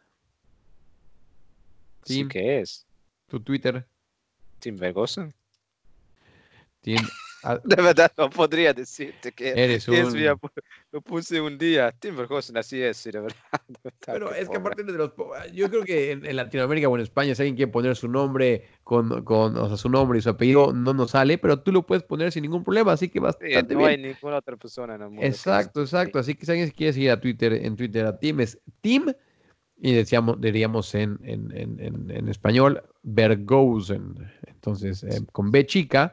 Sí 2.05 2.15
Tim. 2.19 2.29
que 2.29 2.61
es. 2.61 2.87
tu 3.29 3.39
Twitter. 3.41 3.87
Tim 4.59 4.77
Vergosen. 4.77 5.33
Tim, 6.81 6.99
De 7.65 7.77
verdad 7.77 8.13
no 8.17 8.29
podría 8.31 8.73
decirte 8.75 9.33
que 9.33 9.51
eres 9.51 9.89
es 9.89 10.07
un... 10.07 10.13
mi 10.13 10.27
apo- 10.27 10.51
lo 10.93 11.01
puse 11.01 11.41
un 11.41 11.57
día. 11.57 11.93
Tim 11.93 12.17
Vergosen, 12.17 12.57
así 12.57 12.83
es, 12.83 12.97
sí, 12.97 13.11
de 13.11 13.21
verdad. 13.21 13.37
de 13.69 13.93
Pero 14.05 14.35
es 14.35 14.49
que 14.49 14.57
aparte 14.57 14.83
de 14.83 14.93
los... 14.93 15.13
Yo 15.53 15.71
creo 15.71 15.85
que 15.85 16.13
en, 16.13 16.27
en 16.27 16.37
Latinoamérica 16.37 16.89
o 16.89 16.97
en 16.97 17.03
España, 17.03 17.35
si 17.35 17.43
alguien 17.43 17.57
quiere 17.57 17.73
poner 17.73 17.97
su 17.97 18.09
nombre 18.09 18.69
con, 18.83 19.25
con, 19.25 19.57
o 19.57 19.69
sea, 19.69 19.77
su 19.77 19.89
nombre 19.89 20.19
y 20.19 20.23
su 20.23 20.31
apellido, 20.31 20.73
no 20.73 20.93
nos 20.93 21.13
sale, 21.13 21.39
pero 21.39 21.61
tú 21.61 21.73
lo 21.73 21.87
puedes 21.87 22.03
poner 22.05 22.33
sin 22.33 22.43
ningún 22.43 22.65
problema, 22.65 22.93
así 22.93 23.09
que 23.09 23.21
Sí, 23.21 23.25
bastante 23.25 23.75
no 23.75 23.87
hay 23.87 23.97
bien. 23.97 24.13
ninguna 24.13 24.39
otra 24.39 24.57
persona 24.57 24.97
en 24.97 25.03
el 25.03 25.09
mundo. 25.09 25.23
Exacto, 25.25 25.81
exacto. 25.81 26.19
Así 26.19 26.35
que 26.35 26.45
si 26.45 26.53
alguien 26.53 26.71
quiere 26.71 26.93
seguir 26.93 27.11
a 27.11 27.21
Twitter, 27.21 27.53
en 27.53 27.77
Twitter 27.77 28.07
a 28.07 28.19
Tim 28.19 28.41
es 28.41 28.59
Tim, 28.81 29.13
y 29.83 29.95
decíamos, 29.95 30.41
diríamos 30.41 30.95
en, 30.95 31.19
en, 31.25 31.51
en, 31.81 32.29
español, 32.29 32.83
Bergosen. 33.03 34.15
Entonces, 34.47 35.03
eh, 35.05 35.23
con 35.33 35.51
B 35.51 35.65
chica 35.65 36.13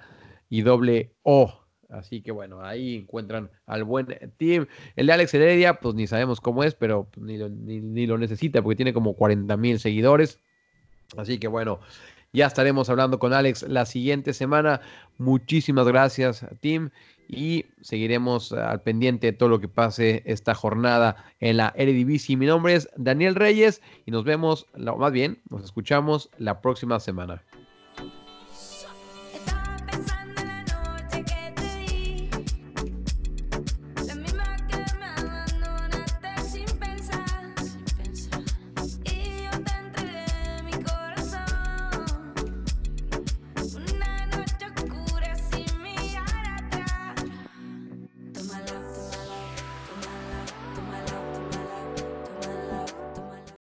y 0.49 0.61
doble 0.61 1.13
O. 1.23 1.53
Así 1.89 2.21
que 2.21 2.31
bueno, 2.31 2.61
ahí 2.61 2.97
encuentran 2.97 3.49
al 3.65 3.85
buen 3.85 4.07
Tim. 4.37 4.65
El 4.97 5.07
de 5.07 5.13
Alex 5.13 5.33
Heredia, 5.33 5.79
pues 5.79 5.95
ni 5.95 6.05
sabemos 6.05 6.41
cómo 6.41 6.63
es, 6.65 6.75
pero 6.75 7.07
pues, 7.09 7.25
ni, 7.25 7.37
lo, 7.37 7.47
ni, 7.49 8.05
lo 8.05 8.17
necesita 8.17 8.61
porque 8.61 8.75
tiene 8.75 8.93
como 8.93 9.13
40 9.13 9.55
mil 9.55 9.79
seguidores. 9.79 10.41
Así 11.15 11.37
que 11.39 11.47
bueno, 11.47 11.79
ya 12.33 12.47
estaremos 12.47 12.89
hablando 12.89 13.19
con 13.19 13.31
Alex 13.33 13.63
la 13.69 13.85
siguiente 13.85 14.33
semana. 14.33 14.81
Muchísimas 15.17 15.87
gracias, 15.87 16.45
Tim. 16.59 16.89
Y 17.29 17.65
seguiremos 17.81 18.51
al 18.53 18.81
pendiente 18.81 19.27
de 19.27 19.33
todo 19.33 19.47
lo 19.49 19.59
que 19.59 19.67
pase 19.69 20.23
esta 20.25 20.55
jornada 20.55 21.25
en 21.39 21.57
la 21.57 21.73
Eredivisie. 21.75 22.35
Mi 22.37 22.45
nombre 22.45 22.75
es 22.75 22.89
Daniel 22.97 23.35
Reyes 23.35 23.81
y 24.05 24.11
nos 24.11 24.23
vemos, 24.25 24.65
la- 24.73 24.95
más 24.95 25.11
bien, 25.13 25.39
nos 25.49 25.63
escuchamos 25.63 26.29
la 26.37 26.61
próxima 26.61 26.99
semana. 26.99 27.43